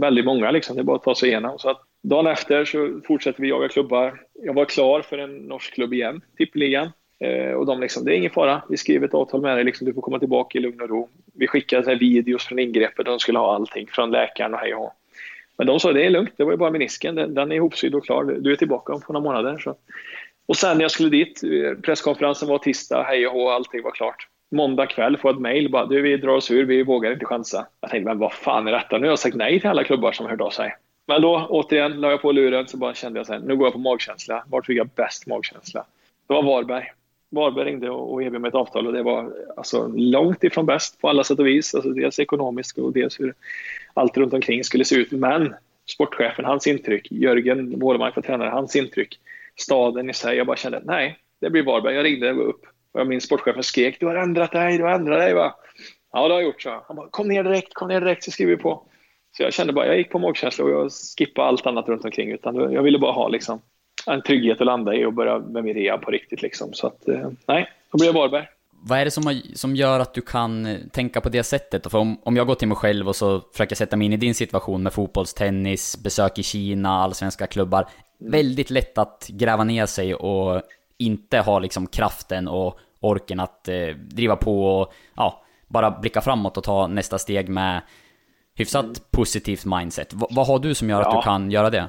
väldigt 0.01 0.25
många 0.25 0.51
liksom. 0.51 0.77
Det 0.77 0.83
är 0.83 0.85
bara 0.85 0.97
att 0.97 1.03
ta 1.03 1.15
sig 1.15 1.29
igenom. 1.29 1.59
Så 1.59 1.71
att 1.71 1.81
dagen 2.03 2.27
efter 2.27 2.65
så 2.65 3.01
fortsätter 3.07 3.43
vi 3.43 3.49
jaga 3.49 3.69
klubbar. 3.69 4.21
Jag 4.43 4.55
var 4.55 4.65
klar 4.65 5.03
för 5.03 5.19
en 5.19 5.37
norsk 5.37 5.75
klubb 5.75 5.95
igen, 5.95 6.21
tippeligan. 6.37 6.91
Eh, 7.19 7.53
och 7.53 7.67
de 7.67 7.81
liksom, 7.81 8.05
det 8.05 8.15
är 8.15 8.17
ingen 8.17 8.31
fara, 8.31 8.63
vi 8.69 8.77
skriver 8.77 9.07
ett 9.07 9.15
avtal 9.15 9.41
med 9.41 9.57
dig, 9.57 9.65
liksom, 9.65 9.87
du 9.87 9.95
får 9.95 10.01
komma 10.01 10.19
tillbaka 10.19 10.59
i 10.59 10.63
lugn 10.63 10.81
och 10.81 10.89
ro. 10.89 11.09
Vi 11.35 11.47
skickade 11.47 11.85
så 11.85 11.91
här, 11.91 11.99
videos 11.99 12.47
från 12.47 12.59
ingreppet, 12.59 13.07
de 13.07 13.19
skulle 13.19 13.39
ha 13.39 13.55
allting 13.55 13.87
från 13.87 14.11
läkaren 14.11 14.55
och 14.55 14.61
hej 14.61 14.75
och 14.75 14.93
Men 15.57 15.67
de 15.67 15.81
sa 15.81 15.93
det 15.93 16.07
är 16.07 16.11
lugnt, 16.11 16.33
det 16.37 16.45
var 16.45 16.53
ju 16.53 16.59
bara 16.59 16.71
menisken, 16.71 17.15
den, 17.15 17.35
den 17.35 17.53
är 17.53 17.57
ihopsydd 17.57 17.95
och 17.95 18.05
klar, 18.05 18.25
du 18.25 18.53
är 18.53 18.57
tillbaka 18.57 18.93
om 18.93 19.01
några 19.09 19.21
månader. 19.21 19.59
Så. 19.59 19.77
Och 20.47 20.57
sen 20.57 20.77
när 20.77 20.85
jag 20.85 20.91
skulle 20.91 21.11
dit, 21.11 21.43
eh, 21.45 21.81
presskonferensen 21.83 22.49
var 22.49 22.59
tisdag, 22.59 23.03
hej 23.03 23.27
och 23.27 23.33
hå, 23.33 23.49
allting 23.49 23.83
var 23.83 23.91
klart 23.91 24.29
måndag 24.55 24.87
kväll 24.87 25.17
får 25.17 25.31
ett 25.31 25.41
mejl 25.41 25.71
bara 25.71 25.87
du 25.87 26.03
vi 26.03 26.17
drar 26.17 26.33
oss 26.33 26.51
ur, 26.51 26.65
vi 26.65 26.83
vågar 26.83 27.13
inte 27.13 27.25
chansa. 27.25 27.67
Jag 27.81 27.91
tänkte 27.91 28.09
men 28.09 28.19
vad 28.19 28.33
fan 28.33 28.67
är 28.69 28.73
detta? 28.73 28.99
Nu 28.99 29.03
har 29.03 29.13
jag 29.13 29.19
sagt 29.19 29.37
nej 29.37 29.61
till 29.61 29.71
alla 29.71 29.85
klubbar 29.85 30.13
som 30.13 30.27
hört 30.27 30.41
av 30.41 30.51
sig. 30.51 30.75
Men 31.07 31.23
då 31.23 31.47
återigen 31.49 32.01
la 32.01 32.11
jag 32.11 32.23
på 32.23 32.33
luren 32.33 32.69
så 32.69 32.77
bara 32.77 32.95
kände 32.95 33.19
jag 33.19 33.27
så 33.27 33.39
nu 33.39 33.57
går 33.57 33.67
jag 33.67 33.73
på 33.73 33.79
magkänsla. 33.79 34.45
Vart 34.49 34.67
fick 34.67 34.79
jag 34.79 34.89
bäst 34.89 35.27
magkänsla? 35.27 35.85
Det 36.27 36.35
var 36.35 36.43
Varberg. 36.43 36.85
Varberg 37.31 37.65
ringde 37.65 37.91
och 37.91 38.23
erbjöd 38.23 38.41
mig 38.41 38.49
ett 38.49 38.55
avtal 38.55 38.87
och 38.87 38.93
det 38.93 39.03
var 39.03 39.33
alltså 39.57 39.93
långt 39.97 40.45
ifrån 40.45 40.67
bäst 40.67 41.01
på 41.01 41.09
alla 41.09 41.25
sätt 41.25 41.39
och 41.39 41.47
vis. 41.47 41.75
Alltså 41.75 41.91
dels 41.91 42.19
ekonomiskt 42.19 42.79
och 42.79 42.93
dels 42.93 43.21
hur 43.21 43.35
allt 43.95 44.17
runt 44.17 44.35
omkring 44.35 44.65
skulle 44.65 44.85
se 44.85 44.97
ut. 44.97 45.13
Men 45.13 45.55
sportchefen, 45.87 46.45
hans 46.45 46.67
intryck, 46.67 47.13
Jörgen 47.13 47.79
Wålemark 47.79 48.17
var 48.17 48.23
tränare, 48.23 48.49
hans 48.49 48.77
intryck, 48.77 49.19
staden 49.57 50.11
i 50.11 50.15
sig. 50.15 50.37
Jag 50.37 50.47
bara 50.47 50.57
kände 50.57 50.81
nej, 50.85 51.19
det 51.41 51.51
blir 51.51 51.63
Varberg. 51.63 51.95
Jag 51.95 52.05
ringde 52.05 52.31
upp 52.31 52.67
och 52.95 53.01
jag 53.01 53.07
minns 53.07 53.25
sportchefen 53.25 53.63
skrek 53.63 54.01
du 54.01 54.07
har 54.07 54.15
ändrat 54.15 54.53
dig, 54.53 54.79
du 54.79 54.85
har 54.85 54.91
ändrat 54.91 55.19
dig 55.19 55.35
va? 55.35 55.55
Ja 56.13 56.29
det 56.29 56.35
har 56.35 56.41
jag 56.41 56.49
gjort 56.49 56.63
så. 56.63 56.85
Han 56.87 56.97
bara 56.97 57.09
kom 57.11 57.29
ner 57.29 57.45
direkt, 57.45 57.75
kom 57.75 57.89
ner 57.89 58.01
direkt 58.01 58.25
så 58.25 58.31
skriver 58.31 58.57
vi 58.57 58.63
på. 58.63 58.83
Så 59.37 59.43
jag 59.43 59.53
kände 59.53 59.73
bara, 59.73 59.87
jag 59.87 59.97
gick 59.97 60.11
på 60.11 60.19
magkänsla 60.19 60.65
och 60.65 60.71
jag 60.71 60.91
skippade 61.19 61.49
allt 61.49 61.67
annat 61.67 61.89
runt 61.89 62.05
omkring 62.05 62.31
utan 62.31 62.73
jag 62.73 62.83
ville 62.83 62.99
bara 62.99 63.13
ha 63.13 63.29
liksom 63.29 63.61
en 64.07 64.23
trygghet 64.23 64.61
att 64.61 64.67
landa 64.67 64.95
i 64.95 65.05
och 65.05 65.13
börja 65.13 65.39
med 65.39 65.65
min 65.65 65.75
rea 65.75 65.99
på 65.99 66.11
riktigt 66.11 66.43
liksom. 66.43 66.73
Så 66.73 66.87
att 66.87 67.09
eh, 67.09 67.29
nej, 67.47 67.71
då 67.93 67.99
blev 67.99 68.07
jag 68.07 68.13
Varberg. 68.13 68.47
Vad 68.87 68.99
är 68.99 69.05
det 69.05 69.11
som, 69.11 69.41
som 69.55 69.77
gör 69.77 70.01
att 70.01 70.15
du 70.15 70.21
kan 70.21 70.67
eh, 70.67 70.79
tänka 70.93 71.21
på 71.21 71.29
det 71.29 71.43
sättet? 71.43 71.91
För 71.91 71.99
om, 71.99 72.19
om 72.23 72.37
jag 72.37 72.47
går 72.47 72.55
till 72.55 72.69
mig 72.69 72.77
själv 72.77 73.09
och 73.09 73.17
så 73.17 73.41
försöker 73.41 73.77
sätta 73.77 73.97
mig 73.97 74.07
in 74.07 74.13
i 74.13 74.17
din 74.17 74.35
situation 74.35 74.83
med 74.83 74.93
fotbollstennis, 74.93 76.03
besök 76.03 76.39
i 76.39 76.43
Kina, 76.43 76.91
allsvenska 76.91 77.47
klubbar. 77.47 77.87
Väldigt 78.19 78.71
lätt 78.71 78.99
att 78.99 79.27
gräva 79.29 79.65
ner 79.65 79.87
sig 79.87 80.15
och 80.15 80.63
inte 80.99 81.39
ha 81.39 81.59
liksom 81.59 81.87
kraften 81.87 82.49
och 82.49 82.79
orken 83.01 83.41
att 83.41 83.69
eh, 83.69 83.89
driva 83.97 84.37
på 84.37 84.67
och 84.67 84.95
ja, 85.17 85.45
bara 85.67 85.91
blicka 85.91 86.21
framåt 86.21 86.57
och 86.57 86.65
ta 86.65 86.87
nästa 86.87 87.19
steg 87.19 87.49
med 87.49 87.83
hyfsat 88.55 88.85
mm. 88.85 88.95
positivt 89.11 89.65
mindset. 89.65 90.13
V 90.13 90.27
vad 90.31 90.47
har 90.47 90.59
du 90.59 90.75
som 90.75 90.91
gör 90.91 91.01
ja. 91.01 91.09
att 91.09 91.23
du 91.23 91.25
kan 91.25 91.51
göra 91.51 91.71
det? 91.71 91.89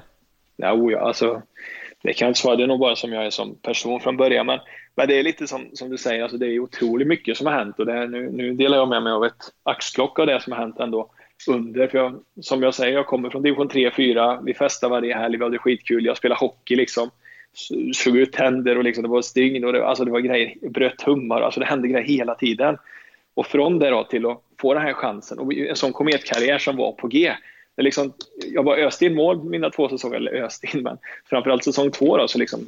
Ja, 0.56 0.74
oh 0.74 0.92
ja, 0.92 1.00
alltså, 1.00 1.42
det 2.04 2.14
kan 2.14 2.26
jag 2.26 2.30
inte 2.30 2.40
svara. 2.40 2.56
Det 2.56 2.64
är 2.64 2.68
nog 2.68 2.80
bara 2.80 2.96
som 2.96 3.14
jag 3.14 3.26
är 3.26 3.30
som 3.30 3.56
person 3.56 4.00
från 4.00 4.18
början. 4.18 4.46
Men, 4.46 4.60
men 4.96 5.08
det 5.08 5.20
är 5.20 5.24
lite 5.24 5.48
som, 5.48 5.70
som 5.74 5.90
du 5.90 5.98
säger, 5.98 6.24
alltså, 6.24 6.38
det 6.38 6.48
är 6.48 6.60
otroligt 6.60 7.08
mycket 7.08 7.38
som 7.38 7.48
har 7.48 7.54
hänt. 7.54 7.80
Och 7.80 7.86
det 7.86 7.94
är, 7.94 8.08
nu, 8.08 8.32
nu 8.32 8.54
delar 8.54 8.78
jag 8.78 8.90
med 8.90 9.04
mig 9.04 9.14
av 9.14 9.26
ett 9.26 9.52
axplock 9.64 10.20
av 10.20 10.28
det 10.28 10.42
som 10.42 10.54
har 10.54 10.60
hänt 10.60 10.80
ändå 10.80 11.10
under. 11.48 11.88
För 11.88 11.98
jag, 11.98 12.20
som 12.42 12.64
jag 12.64 12.74
säger, 12.74 12.94
jag 12.94 13.08
kommer 13.08 13.30
från 13.30 13.44
division 13.44 13.70
3-4. 13.70 14.40
Vi 14.44 14.54
festar 14.54 14.90
varje 14.90 15.16
helg, 15.16 15.38
vi 15.38 15.44
hade 15.44 15.58
skitkul. 15.58 16.06
Jag 16.06 16.18
spelar 16.18 16.36
hockey 16.36 16.76
liksom 16.76 17.10
slog 17.94 18.18
ut 18.18 18.34
tänder 18.34 18.78
och 18.78 18.84
liksom, 18.84 19.04
det 19.04 19.10
var 19.10 19.22
stygn 19.22 19.66
och 19.66 19.74
det, 19.74 19.86
alltså 19.86 20.06
det 20.06 20.12
var 20.12 20.20
grejer, 20.20 20.70
bröt 20.70 20.98
tummar, 20.98 21.42
alltså 21.42 21.60
det 21.60 21.66
hände 21.66 21.88
grejer 21.88 22.08
hela 22.08 22.36
tiden. 22.36 22.78
Och 23.34 23.46
från 23.46 23.80
det 23.80 23.90
då 23.90 24.04
till 24.04 24.26
att 24.26 24.42
få 24.62 24.74
den 24.74 24.84
här 24.84 24.94
chansen 24.94 25.40
och 25.40 25.54
en 25.54 25.76
sån 25.76 25.94
kometkarriär 25.94 26.58
som 26.58 26.78
var 26.78 26.92
på 26.92 27.08
G. 27.08 27.34
Det 27.76 27.84
liksom, 27.84 28.14
jag 28.54 28.66
bara 28.66 28.78
öste 28.78 29.06
in 29.06 29.16
mål 29.16 29.44
mina 29.44 29.70
två 29.70 29.90
säsonger, 29.90 30.16
eller 30.16 30.32
öste 30.32 30.68
in, 30.74 30.84
men 30.84 30.98
framförallt 31.30 31.64
säsong 31.64 31.92
två 31.92 32.18
då, 32.18 32.28
så 32.28 32.38
liksom, 32.38 32.60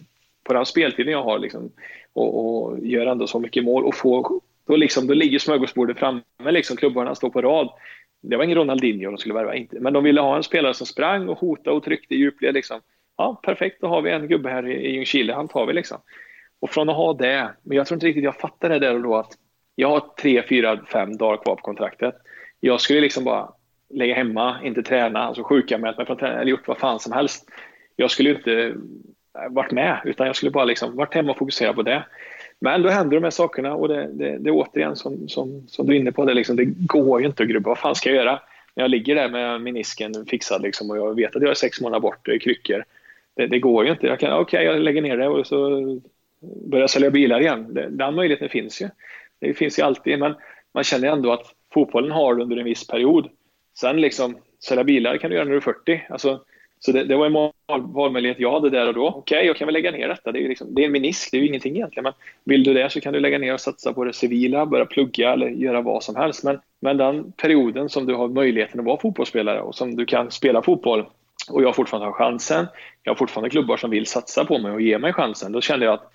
på 0.44 0.54
den 0.54 0.66
speltiden 0.66 1.14
jag 1.14 1.24
har 1.24 1.40
liksom, 1.40 1.72
och, 2.14 2.40
och 2.40 2.80
gör 2.80 3.06
ändå 3.06 3.28
så 3.28 3.40
mycket 3.40 3.64
mål 3.64 3.84
och 3.84 3.96
få, 3.96 4.42
då, 4.68 4.76
liksom, 4.76 5.08
då 5.08 5.14
ligger 5.14 5.40
smörgåsbordet 5.40 6.00
framme, 6.00 6.22
liksom, 6.46 6.78
klubbarna 6.78 7.16
står 7.16 7.30
på 7.30 7.42
rad. 7.42 7.70
Det 8.22 8.38
var 8.38 8.44
ingen 8.44 8.58
Ronaldinho 8.58 9.12
de 9.12 9.18
skulle 9.18 9.34
värva, 9.34 9.56
inte. 9.56 9.80
men 9.80 9.94
de 9.94 10.04
ville 10.04 10.22
ha 10.22 10.38
en 10.38 10.44
spelare 10.44 10.74
som 10.74 10.88
sprang 10.88 11.30
och 11.30 11.40
hotade 11.40 11.76
och 11.76 11.84
tryckte 11.84 12.14
i 12.14 12.18
djupled. 12.18 12.54
Liksom 12.54 12.82
ja, 13.18 13.40
perfekt, 13.44 13.82
då 13.82 13.88
har 13.88 14.02
vi 14.02 14.12
en 14.12 14.28
gubbe 14.28 14.50
här 14.50 14.68
i 14.68 14.92
Ljungskile, 14.92 15.34
han 15.34 15.48
tar 15.48 15.66
vi 15.66 15.74
liksom. 15.74 15.98
Och 16.60 16.70
från 16.70 16.90
att 16.90 16.96
ha 16.96 17.14
det, 17.14 17.50
men 17.64 17.78
jag 17.78 17.88
tror 17.88 17.96
inte 17.96 18.06
riktigt 18.06 18.24
jag 18.24 18.40
fattade 18.40 18.80
det 18.80 18.88
där 18.88 18.96
och 18.96 19.02
då 19.02 19.16
att 19.16 19.32
jag 19.76 19.90
har 19.90 20.00
tre, 20.22 20.44
fyra, 20.50 20.80
fem 20.92 21.18
dagar 21.18 21.44
kvar 21.44 21.56
på 21.56 21.62
kontraktet. 21.62 22.16
Jag 22.60 22.82
skulle 22.82 23.02
liksom 23.02 23.24
bara 23.24 23.50
lägga 23.90 24.16
hemma, 24.16 24.58
inte 24.64 24.84
träna, 24.84 25.20
alltså 25.20 25.44
sjukanmält 25.44 25.98
mig 25.98 26.06
från 26.06 26.18
träning 26.18 26.38
eller 26.38 26.52
gjort 26.52 26.68
vad 26.68 26.78
fan 26.78 27.00
som 27.00 27.12
helst. 27.12 27.50
Jag 27.96 28.12
skulle 28.12 28.30
inte 28.30 28.76
äh, 29.36 29.50
varit 29.50 29.72
med, 29.72 30.02
utan 30.06 30.28
jag 30.28 30.36
skulle 30.36 30.52
bara 30.52 30.66
liksom 30.66 30.96
varit 30.96 31.14
hemma 31.14 31.32
och 31.32 31.38
fokusera 31.38 31.74
på 31.74 31.82
det. 31.82 32.06
Men 32.60 32.82
då 32.82 32.90
händer 32.90 33.18
de 33.18 33.24
här 33.24 33.32
sakerna 33.32 33.76
och 33.76 33.88
det, 33.88 34.08
det, 34.14 34.38
det 34.38 34.50
är 34.50 34.54
återigen 34.54 34.96
som, 34.96 35.28
som, 35.28 35.68
som 35.68 35.88
du 35.88 35.96
är 35.96 36.00
inne 36.00 36.12
på, 36.12 36.26
det, 36.26 36.34
liksom, 36.34 36.56
det 36.56 36.66
går 36.66 37.22
ju 37.22 37.28
inte 37.28 37.44
att 37.44 37.50
grubba. 37.50 37.70
Vad 37.70 37.78
fan 37.78 37.96
ska 37.96 38.10
jag 38.10 38.26
göra? 38.26 38.40
När 38.76 38.84
jag 38.84 38.92
ligger 38.92 39.16
där 39.16 39.30
med 39.30 39.62
menisken 39.62 40.26
fixad 40.26 40.62
liksom, 40.62 40.90
och 40.90 40.98
jag 40.98 41.16
vet 41.16 41.36
att 41.36 41.42
jag 41.42 41.52
är 41.52 41.56
sex 41.56 41.82
månader 41.82 42.02
bort, 42.02 42.28
i 42.28 42.40
kryckor 42.40 42.84
det, 43.38 43.48
det, 43.48 43.60
går 43.60 43.86
ju 43.86 43.92
inte. 43.92 44.08
Jag 44.08 44.20
kan, 44.20 44.34
okej, 44.34 44.42
okay, 44.42 44.64
jag 44.66 44.82
lägger 44.82 45.02
ner 45.02 45.18
det 45.18 45.28
och 45.28 45.48
så 45.48 45.70
börjar 46.42 46.84
jag 46.84 46.90
sälja 46.90 47.12
bilar 47.12 47.40
igen. 47.40 47.80
Den 47.90 48.16
möjligheten 48.16 48.50
finns 48.50 48.82
ju. 48.82 48.90
Det 49.40 49.54
finns 49.54 49.80
ju 49.80 49.84
alltid, 49.84 50.20
men 50.20 50.36
man 50.74 50.84
känner 50.84 51.08
ändå 51.08 51.32
att 51.32 51.54
fotbollen 51.74 52.12
har 52.12 52.42
under 52.42 52.58
en 52.58 52.66
viss 52.66 52.88
period. 52.88 53.30
Sen 53.80 54.02
liksom, 54.02 54.38
sälja 54.64 54.84
bilar 54.84 55.18
kan 55.18 55.30
du 55.30 55.36
göra 55.36 55.46
när 55.46 55.52
du 55.52 55.58
är 55.58 55.62
40. 55.62 56.02
Alltså, 56.10 56.40
så 56.80 56.92
det, 56.92 57.04
det 57.04 57.16
var 57.16 57.26
en 57.26 57.52
valmöjlighet 57.94 58.40
jag 58.40 58.52
hade 58.52 58.70
där 58.70 58.88
och 58.88 58.94
då. 58.94 59.08
Okej, 59.08 59.38
okay, 59.38 59.48
jag 59.48 59.56
kan 59.56 59.66
väl 59.66 59.74
lägga 59.74 59.92
ner 59.92 60.08
detta. 60.08 60.32
Det 60.32 60.46
är, 60.46 60.50
liksom, 60.50 60.76
det 60.76 60.82
är 60.82 60.86
en 60.86 60.92
menisk, 60.92 61.32
det 61.32 61.38
är 61.38 61.42
ju 61.42 61.48
ingenting 61.48 61.76
egentligen. 61.76 62.04
Men 62.04 62.14
vill 62.44 62.64
du 62.64 62.74
det 62.74 62.90
så 62.90 63.02
kan 63.02 63.14
du 63.14 63.20
lägga 63.20 63.38
ner 63.38 63.54
och 63.54 63.62
satsa 63.62 63.94
på 63.94 64.04
det 64.04 64.14
civila, 64.14 64.66
börja 64.66 64.86
plugga 64.86 65.34
eller 65.34 65.50
göra 65.50 65.82
vad 65.82 66.04
som 66.04 66.16
helst. 66.16 66.44
Men, 66.44 66.60
men 66.80 66.98
den 66.98 67.32
perioden 67.32 67.90
som 67.90 68.06
du 68.06 68.16
har 68.16 68.28
möjligheten 68.28 68.80
att 68.80 68.86
vara 68.86 69.00
fotbollsspelare 69.00 69.62
och 69.62 69.76
som 69.76 69.96
du 69.96 70.06
kan 70.06 70.32
spela 70.32 70.62
fotboll 70.62 71.06
och 71.50 71.64
jag 71.64 71.76
fortfarande 71.76 72.08
har 72.08 72.14
chansen, 72.14 72.68
jag 73.04 73.12
har 73.12 73.18
fortfarande 73.18 73.50
klubbar 73.50 73.78
som 73.78 73.90
vill 73.90 74.06
satsa 74.06 74.46
på 74.46 74.58
mig 74.58 74.72
och 74.72 74.82
ge 74.82 74.98
mig 74.98 75.14
chansen, 75.14 75.52
då 75.52 75.62
kände 75.62 75.86
jag 75.86 75.94
att 75.94 76.12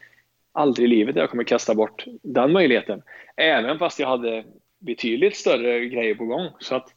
aldrig 0.52 0.84
i 0.84 0.88
livet 0.88 1.16
jag 1.16 1.30
kommer 1.30 1.44
kasta 1.44 1.74
bort 1.74 2.04
den 2.22 2.52
möjligheten. 2.52 3.02
Även 3.36 3.78
fast 3.78 3.98
jag 3.98 4.08
hade 4.08 4.44
betydligt 4.78 5.36
större 5.36 5.86
grejer 5.86 6.14
på 6.14 6.24
gång. 6.24 6.48
Så 6.58 6.74
att, 6.74 6.88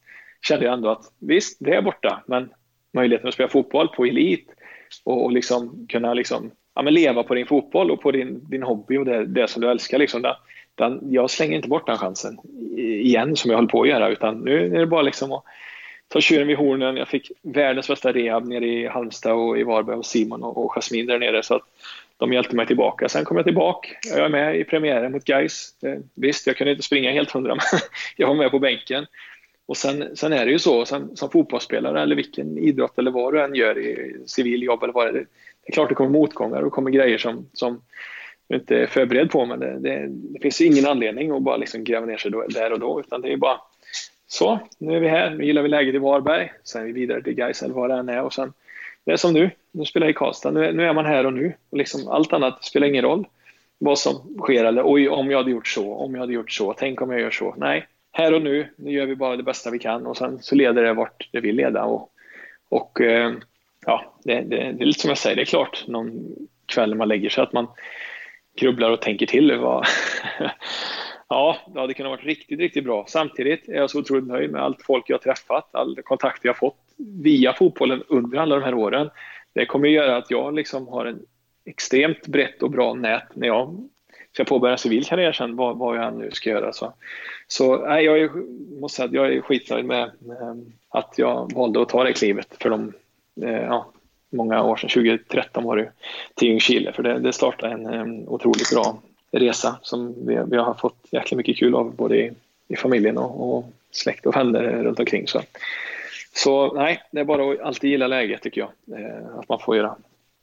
kände 0.42 0.66
jag 0.66 0.74
ändå 0.74 0.90
att 0.90 1.04
visst, 1.20 1.58
det 1.60 1.76
är 1.76 1.82
borta, 1.82 2.24
men 2.28 2.50
möjligheten 2.94 3.28
att 3.28 3.34
spela 3.34 3.50
fotboll 3.50 3.88
på 3.88 4.06
elit 4.06 4.48
och, 5.04 5.24
och 5.24 5.32
liksom 5.32 5.88
kunna 5.90 6.14
liksom, 6.14 6.52
ja, 6.76 6.82
men 6.82 6.94
leva 6.94 7.24
på 7.24 7.34
din 7.34 7.48
fotboll 7.48 7.92
och 7.92 8.02
på 8.02 8.12
din, 8.12 8.50
din 8.50 8.64
hobby 8.64 8.98
och 8.98 9.06
det, 9.06 9.26
det 9.26 9.48
som 9.48 9.62
du 9.62 9.72
älskar. 9.72 9.98
Liksom, 9.98 10.22
den, 10.22 10.36
den, 10.76 11.00
jag 11.12 11.30
slänger 11.30 11.56
inte 11.56 11.70
bort 11.70 11.88
den 11.88 11.98
chansen 11.98 12.38
igen 12.78 13.36
som 13.36 13.52
jag 13.52 13.58
håller 13.58 13.70
på 13.70 13.82
att 13.82 13.90
göra 13.90 14.10
utan 14.10 14.38
nu 14.38 14.76
är 14.76 14.80
det 14.80 14.88
bara 14.88 15.02
liksom 15.02 15.32
att 15.32 15.44
ta 16.08 16.22
tjuren 16.22 16.48
vid 16.48 16.58
hornen. 16.58 16.98
Jag 16.98 17.08
fick 17.08 17.32
världens 17.42 17.88
bästa 17.88 18.12
rehab 18.12 18.48
nere 18.48 18.66
i 18.66 18.88
Halmstad 18.88 19.34
och 19.34 19.60
i 19.60 19.64
Varberg 19.64 19.96
och 19.96 20.06
Simon 20.06 20.44
och, 20.44 20.66
och 20.66 20.72
Jasmin 20.76 21.06
där 21.06 21.20
nere. 21.20 21.44
Så 21.44 21.56
att 21.56 21.64
de 22.18 22.34
hjälpte 22.34 22.56
mig 22.56 22.68
tillbaka. 22.68 23.10
Sen 23.10 23.26
kom 23.26 23.38
jag 23.38 23.46
tillbaka. 23.46 23.90
Jag 24.04 24.26
är 24.26 24.30
med 24.30 24.60
i 24.60 24.64
premiären 24.64 25.12
mot 25.12 25.26
Gais. 25.26 25.84
Eh, 25.84 26.00
visst, 26.14 26.48
jag 26.48 26.58
kunde 26.58 26.72
inte 26.72 26.84
springa 26.84 27.12
helt 27.12 27.32
hundra, 27.32 27.56
men 27.56 27.80
jag 28.18 28.28
var 28.28 28.36
med 28.36 28.52
på 28.52 28.60
bänken. 28.60 29.06
Och 29.66 29.78
sen, 29.78 30.16
sen 30.16 30.34
är 30.34 30.46
det 30.46 30.52
ju 30.52 30.60
så, 30.60 30.86
sen, 30.86 31.16
som 31.16 31.30
fotbollsspelare 31.30 32.02
eller 32.02 32.16
vilken 32.16 32.58
idrott 32.58 33.00
eller 33.00 33.12
vad 33.12 33.34
du 33.34 33.42
än 33.42 33.56
gör 33.56 33.78
i 33.78 34.16
civiljobb 34.26 34.84
eller 34.84 34.94
vad 34.94 35.06
det 35.14 35.20
är. 35.20 35.28
Det 35.64 35.72
är 35.72 35.74
klart 35.74 35.90
det 35.90 35.96
kommer 35.96 36.10
motgångar 36.10 36.62
och 36.62 36.74
kommer 36.74 36.92
grejer 36.92 37.18
som, 37.18 37.50
som 37.54 37.82
du 38.48 38.56
inte 38.56 38.78
är 38.78 38.88
förberedd 38.88 39.30
på, 39.32 39.46
men 39.46 39.60
det, 39.60 39.80
det, 39.80 40.08
det 40.10 40.40
finns 40.42 40.62
ingen 40.62 40.86
anledning 40.86 41.32
att 41.32 41.42
bara 41.42 41.58
liksom 41.58 41.84
gräva 41.84 42.06
ner 42.06 42.18
sig 42.18 42.32
då, 42.32 42.46
där 42.48 42.74
och 42.74 42.80
då, 42.80 43.00
utan 43.00 43.22
det 43.22 43.34
är 43.34 43.38
bara 43.38 43.62
så, 44.36 44.60
nu 44.78 44.96
är 44.96 45.00
vi 45.00 45.08
här, 45.08 45.30
nu 45.30 45.46
gillar 45.46 45.62
vi 45.62 45.70
läget 45.70 45.96
i 45.96 45.98
Varberg, 45.98 46.52
sen 46.64 46.82
är 46.82 46.86
vi 46.86 46.92
vidare 46.92 47.22
till 47.22 47.34
Gais 47.34 47.64
eller 47.64 47.74
vad 47.74 47.90
det 47.90 47.96
än 47.96 48.10
är. 48.10 48.22
Och 48.22 48.34
sen 48.34 48.54
det 49.06 49.12
är 49.12 49.18
som 49.18 49.34
nu, 49.34 49.52
nu 49.72 49.86
spelar 49.86 50.08
jag 50.08 50.12
i 50.12 50.18
Karlstad, 50.18 50.52
nu, 50.52 50.74
nu 50.74 50.86
är 50.86 50.94
man 50.94 51.06
här 51.06 51.26
och 51.26 51.34
nu. 51.34 51.54
Och 51.70 51.78
liksom, 51.78 52.08
allt 52.08 52.34
annat 52.34 52.64
spelar 52.64 52.88
ingen 52.88 53.04
roll 53.04 53.28
vad 53.78 54.00
som 54.00 54.38
sker. 54.40 54.66
Eller 54.66 54.84
oj, 54.86 55.10
om 55.10 55.32
jag 55.32 55.38
hade 55.38 55.52
gjort 55.52 55.68
så, 55.68 55.94
om 55.94 56.14
jag 56.14 56.22
hade 56.22 56.34
gjort 56.34 56.52
så, 56.52 56.74
tänk 56.74 57.02
om 57.02 57.12
jag 57.12 57.22
gör 57.22 57.32
så. 57.32 57.56
Nej, 57.58 57.88
här 58.12 58.34
och 58.34 58.42
nu, 58.42 58.68
nu 58.76 58.92
gör 58.92 59.06
vi 59.06 59.16
bara 59.16 59.36
det 59.36 59.44
bästa 59.44 59.72
vi 59.72 59.80
kan. 59.80 60.06
Och 60.06 60.18
sen 60.18 60.40
så 60.42 60.56
leder 60.56 60.84
det 60.84 60.94
vart 60.94 61.30
det 61.32 61.40
vill 61.40 61.56
leda. 61.56 61.84
Och, 61.84 62.10
och 62.70 63.02
eh, 63.02 63.34
ja, 63.86 64.14
det, 64.24 64.34
det, 64.34 64.72
det, 64.72 64.84
är 64.84 64.86
lite 64.86 65.00
som 65.00 65.10
jag 65.10 65.18
säger, 65.18 65.36
det 65.36 65.42
är 65.42 65.46
klart 65.46 65.84
någon 65.88 66.36
kväll 66.66 66.90
när 66.90 66.98
man 66.98 67.08
lägger 67.08 67.30
sig 67.30 67.44
att 67.44 67.54
man 67.54 67.68
grubblar 68.56 68.90
och 68.90 69.02
tänker 69.02 69.26
till. 69.26 69.58
Vad 69.58 69.86
ja, 71.30 71.58
det 71.74 71.80
hade 71.80 71.94
kunnat 71.94 72.10
vara 72.10 72.22
riktigt, 72.22 72.60
riktigt 72.60 72.84
bra. 72.84 73.06
Samtidigt 73.08 73.70
är 73.70 73.74
jag 73.74 73.90
så 73.90 74.00
otroligt 74.00 74.28
nöjd 74.28 74.52
med 74.52 74.62
allt 74.62 74.82
folk 74.82 75.10
jag 75.10 75.16
har 75.16 75.22
träffat, 75.22 75.76
all 75.76 75.96
kontakt 76.04 76.46
jag 76.46 76.54
har 76.54 76.58
fått 76.58 76.78
via 76.98 77.54
fotbollen 77.54 78.04
under 78.08 78.38
alla 78.38 78.56
de 78.56 78.64
här 78.64 78.74
åren. 78.74 79.10
Det 79.54 79.66
kommer 79.66 79.88
att 79.88 79.94
göra 79.94 80.18
att 80.18 80.32
jag 80.32 80.54
liksom 80.54 80.88
har 80.88 81.06
en 81.06 81.20
extremt 81.66 82.28
brett 82.28 82.64
och 82.64 82.72
bra 82.72 82.94
nät 82.94 83.36
när 83.36 83.48
jag 83.48 83.90
ska 84.34 84.44
påbörja 84.44 84.78
civil 84.78 85.06
karriär 85.06 85.32
sen, 85.32 85.56
vad, 85.56 85.78
vad 85.78 85.98
jag 85.98 86.18
nu 86.18 86.32
ska 86.32 86.50
göra. 86.50 86.74
Så, 86.74 86.94
så 87.48 87.78
nej, 87.78 88.06
jag 88.06 88.20
är, 88.20 88.30
måste 88.80 88.96
säga 88.96 89.06
att 89.06 89.14
jag 89.14 89.34
är 89.34 89.42
skitnöjd 89.42 89.86
med, 89.86 90.04
ehm, 90.04 90.74
att 90.90 91.14
jag 91.18 91.54
valde 91.54 91.82
att 91.82 91.90
ta 91.90 92.04
det 92.04 92.14
klivet 92.14 92.56
för 92.60 92.70
de 92.70 92.94
eh, 93.42 93.62
ja, 93.62 93.92
många 94.32 94.64
år 94.64 94.76
sedan. 94.76 94.90
2013 94.90 95.64
var 95.64 95.78
det 95.78 95.92
till 96.36 96.48
Ljungskile, 96.48 96.94
för 96.94 97.04
det, 97.04 97.20
det 97.20 97.34
startade 97.34 97.74
en 97.74 97.86
ehm, 97.86 98.28
otroligt 98.28 98.74
bra 98.74 99.02
resa 99.40 99.80
som 99.82 100.28
vi, 100.28 100.40
vi 100.48 100.58
har 100.58 100.74
fått 100.74 101.08
jäkligt 101.12 101.38
mycket 101.38 101.58
kul 101.58 101.76
av 101.76 101.96
både 101.96 102.18
i, 102.18 102.32
i 102.68 102.76
familjen 102.76 103.18
och, 103.18 103.58
och 103.58 103.66
släkt 103.92 104.26
och 104.26 104.36
vänner 104.36 104.84
runt 104.84 105.00
omkring. 105.00 105.28
Så, 105.28 105.42
så 106.34 106.74
nej, 106.74 107.02
det 107.12 107.20
är 107.20 107.26
bara 107.26 107.54
att 107.54 107.60
alltid 107.60 107.90
gilla 107.90 108.08
läget 108.08 108.42
tycker 108.42 108.62
jag, 108.62 109.00
eh, 109.00 109.40
att 109.40 109.50
man 109.50 109.60
får 109.60 109.78
göra. 109.78 109.96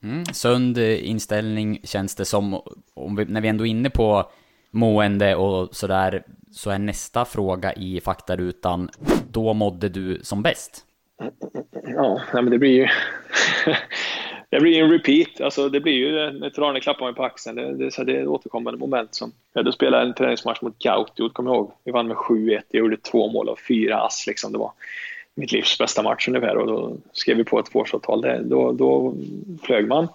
Mm, 0.03 0.25
sund 0.25 0.79
inställning 0.79 1.81
känns 1.85 2.15
det 2.15 2.25
som, 2.25 2.61
om 2.95 3.17
vi, 3.17 3.25
när 3.25 3.41
vi 3.41 3.49
ändå 3.49 3.67
är 3.67 3.71
inne 3.71 3.91
på 3.91 4.31
mående 4.71 5.37
och 5.37 5.75
sådär, 5.75 6.23
så 6.53 6.71
är 6.71 6.79
nästa 6.79 7.25
fråga 7.25 7.73
i 7.73 8.01
faktarutan, 8.01 8.91
då 9.31 9.55
mådde 9.55 9.89
du 9.89 10.21
som 10.23 10.43
bäst? 10.43 10.85
Ja, 11.87 12.21
men 12.33 12.51
det 12.51 12.59
blir 12.59 12.71
ju 12.71 12.89
det 14.53 14.61
blir 14.61 14.83
en 14.83 14.91
repeat. 14.91 15.41
Alltså, 15.41 15.69
det 15.69 15.81
blir 15.81 15.93
ju 15.93 16.19
eh, 16.19 16.33
när 16.33 16.51
Trane 16.51 16.81
klappar 16.81 17.05
mig 17.05 17.15
på 17.15 17.25
axeln. 17.25 17.57
Det, 17.57 17.75
det, 17.75 17.97
det, 17.97 18.05
det 18.05 18.17
är 18.17 18.23
ett 18.23 18.29
återkommande 18.29 18.81
moment. 18.81 19.15
Som, 19.15 19.33
ja, 19.53 19.63
då 19.63 19.73
spelade 19.73 20.03
jag 20.03 20.09
en 20.09 20.15
träningsmatch 20.15 20.61
mot 20.63 20.79
Gautiot, 20.79 21.35
kommer 21.35 21.51
jag 21.51 21.57
ihåg. 21.57 21.73
Vi 21.85 21.93
vann 21.93 22.09
med 22.09 22.17
7-1. 22.17 22.63
Jag 22.69 22.81
gjorde 22.81 22.97
två 22.97 23.29
mål 23.29 23.49
och 23.49 23.61
fyra 23.61 24.01
ass. 24.01 24.27
Liksom. 24.27 24.53
Det 24.53 24.59
var 24.59 24.73
mitt 25.35 25.53
livs 25.53 25.79
bästa 25.79 26.03
match 26.03 26.29
ungefär. 26.29 26.57
Och 26.57 26.67
då 26.67 26.97
skrev 27.13 27.37
vi 27.37 27.45
på 27.45 27.59
ett 27.59 27.67
tvåårsavtal. 27.67 28.27
Då, 28.43 28.73
då 28.73 29.15
flög 29.63 29.89
man. 29.89 30.09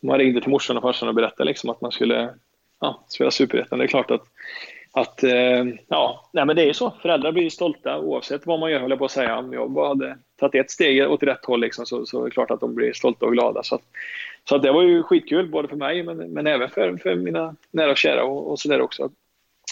Man 0.00 0.18
ringde 0.18 0.40
till 0.40 0.50
morsan 0.50 0.76
och 0.76 0.82
farsan 0.82 1.08
och 1.08 1.14
berättade 1.14 1.44
liksom 1.44 1.70
att 1.70 1.80
man 1.80 1.92
skulle 1.92 2.28
ja, 2.80 3.04
spela 3.08 3.30
superettan. 3.30 3.78
Det 3.78 3.84
är 3.84 3.88
klart 3.88 4.10
att 4.10 4.24
att 4.92 5.22
eh, 5.22 5.64
ja, 5.88 6.30
nej 6.32 6.46
men 6.46 6.56
det 6.56 6.62
är 6.62 6.66
ju 6.66 6.74
så. 6.74 6.90
Föräldrar 7.02 7.32
blir 7.32 7.50
stolta 7.50 7.98
oavsett 7.98 8.46
vad 8.46 8.60
man 8.60 8.70
gör, 8.70 8.80
höll 8.80 8.90
jag 8.90 8.98
på 8.98 9.04
att 9.04 9.10
säga. 9.10 9.38
Om 9.38 9.52
jag 9.52 9.70
bara 9.70 9.88
hade 9.88 10.18
tagit 10.36 10.64
ett 10.64 10.70
steg 10.70 11.10
åt 11.10 11.22
rätt 11.22 11.44
håll 11.44 11.60
liksom, 11.60 11.86
så, 11.86 12.06
så 12.06 12.20
är 12.20 12.24
det 12.24 12.30
klart 12.30 12.50
att 12.50 12.60
de 12.60 12.74
blir 12.74 12.92
stolta 12.92 13.26
och 13.26 13.32
glada. 13.32 13.62
Så, 13.62 13.74
att, 13.74 13.82
så 14.48 14.56
att 14.56 14.62
det 14.62 14.72
var 14.72 14.82
ju 14.82 15.02
skitkul, 15.02 15.50
både 15.50 15.68
för 15.68 15.76
mig 15.76 16.02
men, 16.02 16.16
men 16.16 16.46
även 16.46 16.70
för, 16.70 16.96
för 16.96 17.14
mina 17.14 17.56
nära 17.70 17.90
och 17.90 17.96
kära 17.96 18.24
och, 18.24 18.50
och 18.50 18.60
sådär 18.60 18.80
också. 18.80 19.10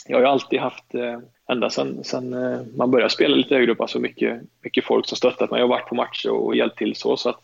Jag 0.07 0.17
har 0.17 0.23
ju 0.23 0.29
alltid 0.29 0.61
haft, 0.61 0.95
eh, 0.95 1.19
ända 1.51 1.71
sedan, 1.71 2.35
eh, 2.35 2.61
man 2.77 2.91
började 2.91 3.11
spela 3.11 3.37
lite 3.37 3.55
högre 3.55 3.73
upp, 3.73 3.81
alltså 3.81 3.99
mycket, 3.99 4.41
mycket 4.63 4.85
folk 4.85 5.07
som 5.07 5.17
stöttat 5.17 5.51
mig. 5.51 5.61
Jag 5.61 5.67
har 5.67 5.75
varit 5.75 5.89
på 5.89 5.95
matcher 5.95 6.31
och 6.31 6.57
hjälpt 6.57 6.79
till 6.79 6.95
så. 6.97 7.17
så 7.17 7.29
att 7.29 7.41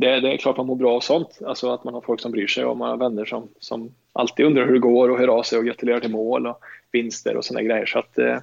det, 0.00 0.20
det 0.20 0.32
är 0.32 0.36
klart 0.36 0.56
man 0.56 0.66
mår 0.66 0.76
bra 0.76 0.96
av 0.96 1.00
sånt. 1.00 1.38
Alltså 1.46 1.72
att 1.72 1.84
man 1.84 1.94
har 1.94 2.00
folk 2.00 2.20
som 2.20 2.32
bryr 2.32 2.46
sig 2.46 2.64
och 2.64 2.76
man 2.76 2.90
har 2.90 2.96
vänner 2.96 3.24
som, 3.24 3.48
som 3.58 3.94
alltid 4.12 4.46
undrar 4.46 4.66
hur 4.66 4.72
det 4.72 4.78
går 4.78 5.08
och 5.08 5.18
hör 5.18 5.28
av 5.28 5.42
sig 5.42 5.58
och 5.58 5.64
gratulerar 5.64 6.00
till 6.00 6.10
mål 6.10 6.46
och 6.46 6.60
vinster 6.92 7.36
och 7.36 7.44
sådana 7.44 7.62
grejer. 7.62 7.86
Så 7.86 7.98
att, 7.98 8.18
eh, 8.18 8.38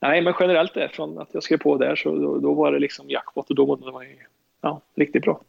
nej, 0.00 0.22
men 0.22 0.34
generellt 0.40 0.76
är 0.76 0.88
från 0.88 1.18
att 1.18 1.28
jag 1.32 1.42
skrev 1.42 1.58
på 1.58 1.78
där 1.78 1.96
så 1.96 2.18
då, 2.18 2.38
då 2.38 2.54
var 2.54 2.72
det 2.72 2.78
liksom 2.78 3.10
jackpot 3.10 3.50
och 3.50 3.56
då 3.56 3.66
mådde 3.66 3.92
man 3.92 4.04
ju 4.04 4.16
ja, 4.62 4.80
riktigt 4.96 5.22
bra. 5.22 5.40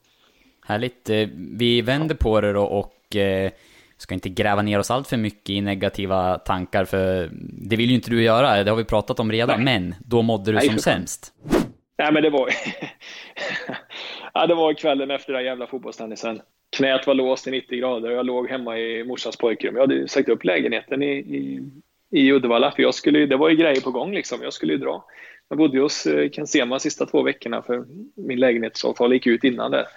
Härligt. 0.66 1.10
Eh, 1.10 1.28
vi 1.58 1.82
vänder 1.82 2.16
på 2.16 2.42
det 2.42 2.54
då 2.54 2.64
och 2.64 3.16
eh, 3.16 3.52
ska 3.98 4.14
inte 4.14 4.30
gräva 4.30 4.62
ner 4.62 4.80
oss 4.80 4.92
allt 4.92 5.08
för 5.08 5.18
mycket 5.18 5.50
i 5.50 5.62
negativa 5.62 6.38
tankar 6.38 6.86
för 6.86 7.30
det 7.42 7.76
vill 7.76 7.90
ju 7.90 7.96
inte 7.96 8.10
du 8.10 8.24
göra, 8.24 8.64
det 8.64 8.72
har 8.72 8.78
vi 8.78 8.86
pratat 8.86 9.20
om 9.20 9.32
redan, 9.32 9.64
nej. 9.64 9.80
men 9.80 9.96
då 10.06 10.22
mådde 10.22 10.52
du 10.52 10.58
nej, 10.58 10.68
som 10.68 10.78
sämst. 10.78 11.34
Nej 11.98 12.14
men 12.14 12.24
det 12.24 12.30
var 12.30 12.50
ja, 14.34 14.48
det 14.48 14.56
var 14.56 14.74
kvällen 14.74 15.12
efter 15.12 15.34
den 15.34 15.46
jävla 15.46 15.68
fotbollstennisen. 15.68 16.42
Knät 16.70 17.08
var 17.08 17.14
låst 17.14 17.48
i 17.48 17.52
90 17.52 17.80
grader 17.80 18.10
och 18.10 18.18
jag 18.18 18.26
låg 18.26 18.50
hemma 18.50 18.80
i 18.80 19.04
morsans 19.04 19.38
pojkrum. 19.38 19.76
Jag 19.76 19.82
hade 19.82 20.08
sagt 20.08 20.30
upp 20.30 20.44
lägenheten 20.44 21.04
i, 21.04 21.12
i, 21.12 21.62
i 22.12 22.32
Uddevalla 22.32 22.72
för 22.72 22.84
jag 22.84 22.94
skulle, 22.94 23.26
det 23.26 23.38
var 23.38 23.50
ju 23.50 23.56
grejer 23.56 23.82
på 23.82 23.92
gång 23.92 24.14
liksom. 24.14 24.40
Jag 24.44 24.54
skulle 24.54 24.74
ju 24.74 24.80
dra. 24.80 25.06
Jag 25.50 25.58
bodde 25.58 25.80
hos 25.80 26.04
Kensema 26.04 26.30
Ken 26.30 26.48
Sema 26.48 26.80
sista 26.80 27.06
två 27.06 27.22
veckorna 27.22 27.62
för 27.62 27.86
min 28.16 28.40
lägenhetsavtal 28.40 29.14
gick 29.14 29.28
ut 29.28 29.44
innan 29.44 29.72
det. 29.72 29.88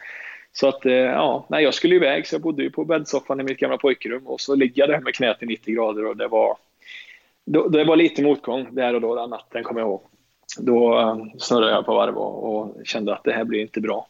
Så 0.52 0.68
att, 0.68 0.86
eh, 0.86 0.92
ja, 0.92 1.46
nej, 1.50 1.64
jag 1.64 1.74
skulle 1.74 1.94
iväg 1.94 2.26
så 2.26 2.34
jag 2.34 2.42
bodde 2.42 2.62
ju 2.62 2.70
på 2.70 2.84
bäddsoffan 2.84 3.40
i 3.40 3.42
mitt 3.42 3.58
gamla 3.58 3.78
pojkrum 3.78 4.26
och 4.26 4.40
så 4.40 4.54
ligger 4.54 4.82
jag 4.82 4.88
där 4.88 5.00
med 5.00 5.14
knät 5.14 5.42
i 5.42 5.46
90 5.46 5.74
grader 5.74 6.06
och 6.06 6.16
det 6.16 6.28
var, 6.28 6.56
det 7.44 7.84
var 7.84 7.96
lite 7.96 8.22
motgång 8.22 8.74
där 8.74 8.94
och 8.94 9.00
då 9.00 9.14
den 9.14 9.30
natten 9.30 9.62
kommer 9.64 9.80
jag 9.80 9.88
ihåg. 9.88 10.02
Då 10.58 10.98
eh, 10.98 11.16
snurrade 11.38 11.72
jag 11.72 11.86
på 11.86 11.94
varv 11.94 12.16
och, 12.16 12.56
och 12.56 12.86
kände 12.86 13.12
att 13.12 13.24
det 13.24 13.32
här 13.32 13.44
blir 13.44 13.60
inte 13.60 13.80
bra. 13.80 14.06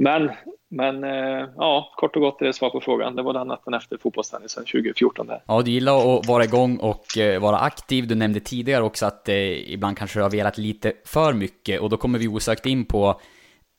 Men, 0.00 0.30
men 0.68 1.04
eh, 1.04 1.48
ja, 1.56 1.92
kort 1.96 2.16
och 2.16 2.22
gott 2.22 2.42
är 2.42 2.46
det 2.46 2.52
svar 2.52 2.70
på 2.70 2.80
frågan. 2.80 3.16
Det 3.16 3.22
var 3.22 3.32
den 3.32 3.46
natten 3.46 3.74
efter 3.74 3.96
fotbollstennisen 3.96 4.64
2014. 4.64 5.26
Där. 5.26 5.42
Ja, 5.46 5.62
du 5.62 5.70
gillar 5.70 6.18
att 6.18 6.26
vara 6.26 6.44
igång 6.44 6.76
och 6.76 7.18
eh, 7.18 7.40
vara 7.40 7.58
aktiv. 7.58 8.06
Du 8.06 8.14
nämnde 8.14 8.40
tidigare 8.40 8.84
också 8.84 9.06
att 9.06 9.28
eh, 9.28 9.72
ibland 9.72 9.98
kanske 9.98 10.18
du 10.18 10.22
har 10.22 10.30
velat 10.30 10.58
lite 10.58 10.92
för 11.04 11.32
mycket 11.32 11.80
och 11.80 11.90
då 11.90 11.96
kommer 11.96 12.18
vi 12.18 12.28
osökt 12.28 12.66
in 12.66 12.84
på 12.84 13.20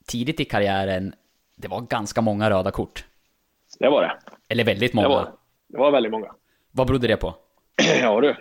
tidigt 0.08 0.40
i 0.40 0.46
karriären. 0.46 1.14
Det 1.56 1.68
var 1.68 1.82
ganska 1.82 2.22
många 2.22 2.50
röda 2.50 2.72
kort. 2.72 3.06
Det 3.80 3.90
var 3.90 4.02
det. 4.02 4.12
Eller 4.50 4.64
väldigt 4.64 4.94
många. 4.94 5.08
Det 5.08 5.16
var, 5.16 5.32
det 5.68 5.78
var 5.78 5.92
väldigt 5.92 6.12
många. 6.12 6.32
Vad 6.72 6.88
berodde 6.88 7.08
det 7.08 7.18
på? 7.18 7.36
ja 8.02 8.22
du, 8.22 8.36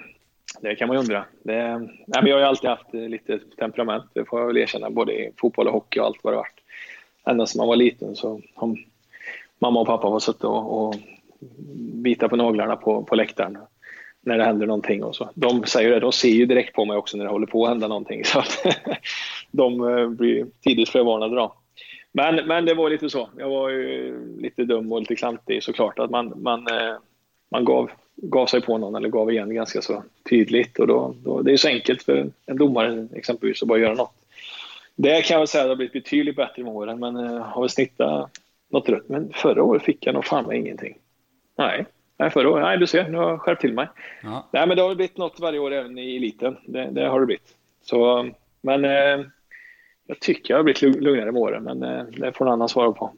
det 0.60 0.74
kan 0.74 0.88
man 0.88 0.96
ju 0.96 1.00
undra. 1.00 1.24
Det, 1.42 1.78
nej, 1.78 2.22
men 2.22 2.26
jag 2.26 2.34
har 2.34 2.40
ju 2.40 2.46
alltid 2.46 2.70
haft 2.70 2.92
lite 2.92 3.38
temperament, 3.58 4.04
det 4.14 4.24
får 4.24 4.40
jag 4.40 4.46
väl 4.46 4.56
erkänna, 4.56 4.90
både 4.90 5.12
i 5.12 5.32
fotboll 5.36 5.66
och 5.66 5.72
hockey 5.72 6.00
och 6.00 6.06
allt 6.06 6.18
vad 6.22 6.32
det 6.32 6.36
varit 6.36 6.57
ända 7.30 7.46
sedan 7.46 7.58
man 7.58 7.68
var 7.68 7.76
liten 7.76 8.16
så 8.16 8.40
har 8.54 8.76
mamma 9.58 9.80
och 9.80 9.86
pappa 9.86 10.10
fått 10.10 10.22
suttit 10.22 10.44
och, 10.44 10.86
och 10.86 10.94
bita 12.02 12.28
på 12.28 12.36
naglarna 12.36 12.76
på, 12.76 13.02
på 13.02 13.14
läktaren 13.14 13.58
när 14.20 14.38
det 14.38 14.44
händer 14.44 14.66
någonting. 14.66 15.04
Och 15.04 15.16
så. 15.16 15.30
De 15.34 15.64
säger 15.64 15.90
det, 15.90 16.00
de 16.00 16.12
ser 16.12 16.28
ju 16.28 16.46
direkt 16.46 16.74
på 16.74 16.84
mig 16.84 16.96
också 16.96 17.16
när 17.16 17.24
det 17.24 17.30
håller 17.30 17.46
på 17.46 17.64
att 17.64 17.70
hända 17.70 17.88
någonting. 17.88 18.24
Så 18.24 18.38
att 18.38 18.66
de 19.50 19.88
eh, 19.88 20.08
blir 20.08 20.46
tidigt 20.60 20.88
förvarnade 20.88 21.36
då. 21.36 21.54
Men, 22.12 22.46
men 22.46 22.64
det 22.64 22.74
var 22.74 22.90
lite 22.90 23.10
så. 23.10 23.28
Jag 23.38 23.48
var 23.48 23.68
ju 23.68 24.40
lite 24.40 24.64
dum 24.64 24.92
och 24.92 25.00
lite 25.00 25.16
klantig 25.16 25.62
såklart. 25.62 25.98
Att 25.98 26.10
man, 26.10 26.32
man, 26.36 26.66
eh, 26.66 26.94
man 27.50 27.64
gav, 27.64 27.90
gav 28.16 28.46
sig 28.46 28.60
på 28.60 28.78
någon 28.78 28.94
eller 28.94 29.08
gav 29.08 29.30
igen 29.30 29.54
ganska 29.54 29.82
så 29.82 30.02
tydligt. 30.30 30.78
Och 30.78 30.86
då, 30.86 31.14
då, 31.24 31.42
det 31.42 31.52
är 31.52 31.56
så 31.56 31.68
enkelt 31.68 32.02
för 32.02 32.30
en 32.46 32.56
domare 32.56 33.08
exempelvis 33.14 33.62
att 33.62 33.68
bara 33.68 33.78
göra 33.78 33.94
något. 33.94 34.14
Det 35.00 35.22
kan 35.22 35.34
jag 35.34 35.40
väl 35.40 35.48
säga 35.48 35.64
det 35.64 35.70
har 35.70 35.76
blivit 35.76 35.92
betydligt 35.92 36.36
bättre 36.36 36.62
med 36.62 36.72
åren, 36.72 36.98
men 36.98 37.16
uh, 37.16 37.40
har 37.40 37.60
väl 37.60 37.70
snittat 37.70 38.30
något 38.70 38.88
rött. 38.88 39.08
Men 39.08 39.32
förra 39.32 39.62
året 39.62 39.82
fick 39.82 40.06
jag 40.06 40.14
nog 40.14 40.24
fan 40.24 40.46
med 40.46 40.56
ingenting. 40.56 40.98
Nej, 41.58 41.86
Nej, 42.18 42.30
förra 42.30 42.50
året. 42.50 42.62
Nej, 42.62 42.78
du 42.78 42.86
ser, 42.86 43.08
nu 43.08 43.18
har 43.18 43.30
jag 43.30 43.40
skärpt 43.40 43.60
till 43.60 43.72
mig. 43.72 43.88
Ja. 44.22 44.48
Nej, 44.50 44.66
men 44.66 44.76
det 44.76 44.82
har 44.82 44.94
blivit 44.94 45.16
något 45.16 45.40
varje 45.40 45.58
år 45.58 45.72
även 45.72 45.98
i 45.98 46.16
eliten. 46.16 46.56
Det, 46.66 46.90
det 46.90 47.08
har 47.08 47.20
det 47.20 47.26
blivit. 47.26 47.54
Så, 47.84 48.30
men 48.60 48.84
eh, 48.84 49.26
jag 50.06 50.20
tycker 50.20 50.54
jag 50.54 50.58
har 50.58 50.64
blivit 50.64 50.82
lugnare 50.82 51.32
med 51.32 51.42
åren, 51.42 51.62
men 51.62 51.82
eh, 51.82 52.04
det 52.04 52.32
får 52.32 52.44
någon 52.44 52.54
annan 52.54 52.68
svara 52.68 52.92
på. 52.92 53.12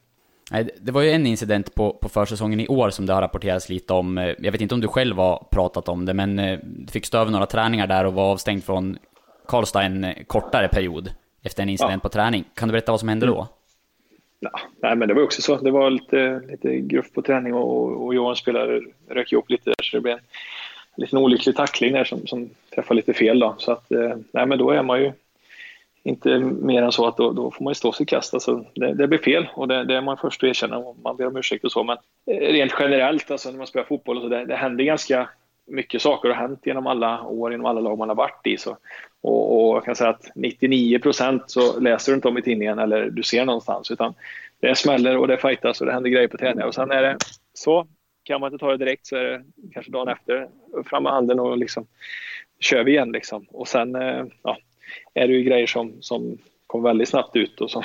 Nej, 0.50 0.70
det 0.80 0.92
var 0.92 1.02
ju 1.02 1.10
en 1.10 1.26
incident 1.26 1.74
på, 1.74 1.92
på 1.92 2.08
försäsongen 2.08 2.60
i 2.60 2.68
år 2.68 2.90
som 2.90 3.06
det 3.06 3.12
har 3.12 3.22
rapporterats 3.22 3.68
lite 3.68 3.92
om. 3.92 4.18
Eh, 4.18 4.34
jag 4.38 4.52
vet 4.52 4.60
inte 4.60 4.74
om 4.74 4.80
du 4.80 4.88
själv 4.88 5.16
har 5.16 5.46
pratat 5.50 5.88
om 5.88 6.06
det, 6.06 6.14
men 6.14 6.38
eh, 6.38 6.58
du 6.62 6.92
fick 6.92 7.06
stå 7.06 7.18
över 7.18 7.32
några 7.32 7.46
träningar 7.46 7.86
där 7.86 8.06
och 8.06 8.14
var 8.14 8.24
avstängd 8.32 8.64
från 8.64 8.98
Karlstad 9.46 9.82
en 9.82 10.14
kortare 10.26 10.68
period 10.68 11.10
efter 11.42 11.62
en 11.62 11.68
incident 11.68 11.94
ja. 11.94 12.00
på 12.00 12.08
träning. 12.08 12.44
Kan 12.54 12.68
du 12.68 12.72
berätta 12.72 12.92
vad 12.92 13.00
som 13.00 13.08
hände 13.08 13.26
då? 13.26 13.48
Ja, 14.40 14.60
nej, 14.82 14.96
men 14.96 15.08
det 15.08 15.14
var 15.14 15.22
också 15.22 15.42
så. 15.42 15.56
Det 15.56 15.70
var 15.70 15.90
lite, 15.90 16.42
lite 16.48 16.78
gruff 16.78 17.12
på 17.12 17.22
träning 17.22 17.54
och, 17.54 18.04
och 18.04 18.14
Johan 18.14 18.36
spelare 18.36 18.80
rök 19.08 19.32
ihop 19.32 19.50
lite 19.50 19.64
där, 19.64 19.84
så 19.84 19.96
det 19.96 20.00
blev 20.00 20.14
en 20.14 20.20
liten 20.96 21.18
olycklig 21.18 21.56
tackling 21.56 21.92
där 21.92 22.04
som, 22.04 22.26
som 22.26 22.50
träffade 22.74 22.96
lite 22.96 23.12
fel. 23.12 23.38
Då. 23.38 23.54
Så 23.58 23.72
att, 23.72 23.92
eh, 23.92 24.16
nej, 24.32 24.46
men 24.46 24.58
då 24.58 24.70
är 24.70 24.82
man 24.82 25.00
ju 25.00 25.12
inte 26.02 26.38
mer 26.38 26.82
än 26.82 26.92
så 26.92 27.06
att 27.06 27.16
då, 27.16 27.32
då 27.32 27.50
får 27.50 27.64
man 27.64 27.70
ju 27.70 27.74
stå 27.74 27.92
sig 27.92 28.06
kast. 28.06 28.34
Alltså, 28.34 28.64
det, 28.74 28.94
det 28.94 29.08
blir 29.08 29.18
fel 29.18 29.48
och 29.54 29.68
det, 29.68 29.84
det 29.84 29.96
är 29.96 30.00
man 30.00 30.16
först 30.16 30.42
att 30.42 30.48
erkänna 30.48 30.78
och 30.78 30.96
man 31.02 31.16
ber 31.16 31.26
om 31.26 31.36
ursäkt 31.36 31.64
och 31.64 31.72
så. 31.72 31.84
Men 31.84 31.96
eh, 32.26 32.52
rent 32.52 32.72
generellt, 32.78 33.30
alltså, 33.30 33.50
när 33.50 33.58
man 33.58 33.66
spelar 33.66 33.86
fotboll, 33.86 34.16
och 34.16 34.22
så, 34.22 34.28
det, 34.28 34.44
det 34.44 34.56
händer 34.56 34.84
ganska 34.84 35.28
mycket 35.70 36.02
saker 36.02 36.28
har 36.28 36.36
hänt 36.36 36.60
genom 36.66 36.86
alla 36.86 37.22
år, 37.22 37.50
genom 37.50 37.66
alla 37.66 37.80
lag 37.80 37.98
man 37.98 38.08
har 38.08 38.16
varit 38.16 38.46
i. 38.46 38.56
Så, 38.56 38.76
och, 39.20 39.70
och 39.70 39.76
jag 39.76 39.84
kan 39.84 39.96
säga 39.96 40.10
att 40.10 40.30
99 40.34 40.98
procent 40.98 41.42
så 41.46 41.80
läser 41.80 42.12
du 42.12 42.16
inte 42.16 42.28
om 42.28 42.38
i 42.38 42.42
tidningen 42.42 42.78
eller 42.78 43.10
du 43.10 43.22
ser 43.22 43.44
någonstans. 43.44 43.90
Utan 43.90 44.14
det 44.60 44.74
smäller 44.74 45.16
och 45.16 45.28
det 45.28 45.36
fightas 45.36 45.80
och 45.80 45.86
det 45.86 45.92
händer 45.92 46.10
grejer 46.10 46.28
på 46.28 46.38
träningar. 46.38 46.66
Och 46.66 46.74
sen 46.74 46.90
är 46.90 47.02
det 47.02 47.16
så, 47.54 47.86
kan 48.22 48.40
man 48.40 48.52
inte 48.52 48.64
ta 48.64 48.70
det 48.70 48.84
direkt 48.84 49.06
så 49.06 49.16
är 49.16 49.22
det 49.22 49.42
kanske 49.72 49.92
dagen 49.92 50.08
efter, 50.08 50.48
fram 50.86 51.02
med 51.02 51.12
handen 51.12 51.40
och 51.40 51.58
liksom 51.58 51.86
kör 52.60 52.84
vi 52.84 52.92
igen. 52.92 53.12
Liksom. 53.12 53.46
Och 53.48 53.68
sen 53.68 53.94
eh, 53.94 54.24
ja, 54.42 54.58
är 55.14 55.28
det 55.28 55.34
ju 55.34 55.42
grejer 55.42 55.66
som, 55.66 55.92
som 56.00 56.38
kom 56.66 56.82
väldigt 56.82 57.08
snabbt 57.08 57.36
ut 57.36 57.60
och 57.60 57.70
som 57.70 57.82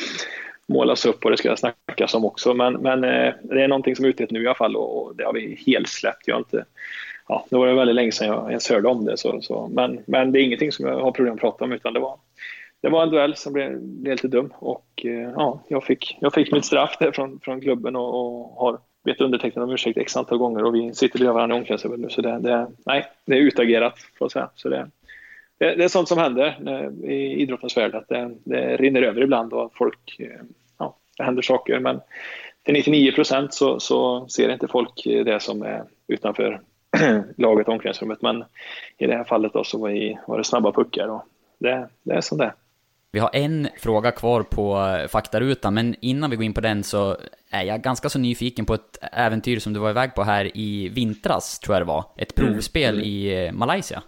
målas 0.68 1.06
upp 1.06 1.24
och 1.24 1.30
det 1.30 1.36
ska 1.36 1.56
snackas 1.56 2.14
om 2.14 2.24
också. 2.24 2.54
Men, 2.54 2.74
men 2.74 3.04
eh, 3.04 3.34
det 3.42 3.62
är 3.62 3.68
någonting 3.68 3.96
som 3.96 4.04
är 4.04 4.08
ute 4.08 4.26
nu 4.30 4.42
i 4.42 4.46
alla 4.46 4.54
fall 4.54 4.76
och 4.76 5.16
det 5.16 5.24
har 5.24 5.32
vi 5.32 5.62
helt 5.66 5.88
släppt. 5.88 6.28
Jag 6.28 6.34
har 6.34 6.40
inte, 6.40 6.64
ja, 7.32 7.46
det 7.50 7.56
var 7.56 7.66
det 7.66 7.74
väldigt 7.74 7.96
länge 7.96 8.12
sedan 8.12 8.28
jag 8.28 8.48
ens 8.48 8.70
hörde 8.70 8.88
om 8.88 9.04
det. 9.04 9.16
Så, 9.16 9.40
så. 9.40 9.68
Men, 9.72 10.02
men 10.06 10.32
det 10.32 10.40
är 10.40 10.42
ingenting 10.42 10.72
som 10.72 10.86
jag 10.86 11.00
har 11.00 11.12
problem 11.12 11.34
att 11.34 11.40
prata 11.40 11.64
om 11.64 11.72
utan 11.72 11.92
det 11.92 12.00
var, 12.00 12.16
det 12.80 12.88
var 12.88 13.02
en 13.02 13.10
duell 13.10 13.36
som 13.36 13.52
blev, 13.52 13.80
blev 13.80 14.12
lite 14.12 14.28
dum 14.28 14.52
och 14.58 14.86
eh, 15.04 15.30
ja, 15.36 15.60
jag 15.68 15.84
fick, 15.84 16.18
jag 16.20 16.34
fick 16.34 16.52
mitt 16.52 16.64
straff 16.64 16.96
där 17.00 17.12
från, 17.12 17.40
från 17.40 17.60
klubben 17.60 17.96
och, 17.96 18.14
och 18.14 18.64
har 18.64 18.78
bett 19.04 19.20
undertecknad 19.20 19.64
om 19.64 19.70
ursäkt 19.70 19.98
x 19.98 20.16
antal 20.16 20.38
gånger 20.38 20.64
och 20.64 20.74
vi 20.74 20.94
sitter 20.94 21.18
bredvid 21.18 21.34
varandra 21.34 21.56
i 21.56 21.58
omklädningsrummet 21.58 22.00
nu 22.00 22.08
så 22.08 22.22
det, 22.22 22.38
det, 22.38 22.66
nej, 22.86 23.06
det 23.24 23.36
är 23.36 23.40
utagerat 23.40 23.98
får 23.98 24.24
jag 24.24 24.32
säga. 24.32 24.50
Så 24.54 24.68
det, 24.68 24.90
det, 25.58 25.74
det 25.74 25.84
är 25.84 25.88
sånt 25.88 26.08
som 26.08 26.18
händer 26.18 26.58
eh, 26.66 27.10
i 27.10 27.40
idrottens 27.42 27.76
värld 27.76 27.94
att 27.94 28.08
det, 28.08 28.30
det 28.44 28.76
rinner 28.76 29.02
över 29.02 29.22
ibland 29.22 29.52
och 29.52 29.72
folk, 29.74 30.16
eh, 30.18 30.40
ja, 30.78 30.96
det 31.16 31.24
händer 31.24 31.42
saker 31.42 31.78
men 31.78 32.00
till 32.64 32.74
99 32.74 33.12
procent 33.12 33.54
så, 33.54 33.80
så 33.80 34.28
ser 34.28 34.52
inte 34.52 34.68
folk 34.68 35.02
det 35.04 35.42
som 35.42 35.62
är 35.62 35.84
utanför 36.08 36.60
laget 37.36 37.68
omklädningsrummet. 37.68 38.22
Men 38.22 38.44
i 38.98 39.06
det 39.06 39.16
här 39.16 39.24
fallet 39.24 39.52
då 39.52 39.64
så 39.64 39.78
var, 39.78 40.36
det 40.36 40.44
snabba 40.44 40.72
puckar 40.72 41.08
och 41.08 41.22
det, 41.58 41.88
det 42.02 42.14
är 42.14 42.20
som 42.20 42.38
det 42.38 42.54
Vi 43.10 43.18
har 43.18 43.30
en 43.32 43.68
fråga 43.78 44.10
kvar 44.10 44.42
på 44.42 44.96
faktarutan, 45.08 45.74
men 45.74 45.94
innan 46.00 46.30
vi 46.30 46.36
går 46.36 46.44
in 46.44 46.54
på 46.54 46.60
den 46.60 46.82
så 46.82 47.16
är 47.50 47.62
jag 47.62 47.82
ganska 47.82 48.08
så 48.08 48.18
nyfiken 48.18 48.66
på 48.66 48.74
ett 48.74 48.98
äventyr 49.12 49.58
som 49.58 49.72
du 49.72 49.80
var 49.80 49.90
iväg 49.90 50.14
på 50.14 50.22
här 50.22 50.56
i 50.56 50.88
vintras, 50.88 51.58
tror 51.58 51.74
jag 51.74 51.82
det 51.82 51.88
var. 51.88 52.04
Ett 52.16 52.38
mm. 52.38 52.52
provspel 52.52 52.94
mm. 52.94 53.06
i 53.06 53.46
eh, 53.46 53.52
Malaysia. 53.52 54.02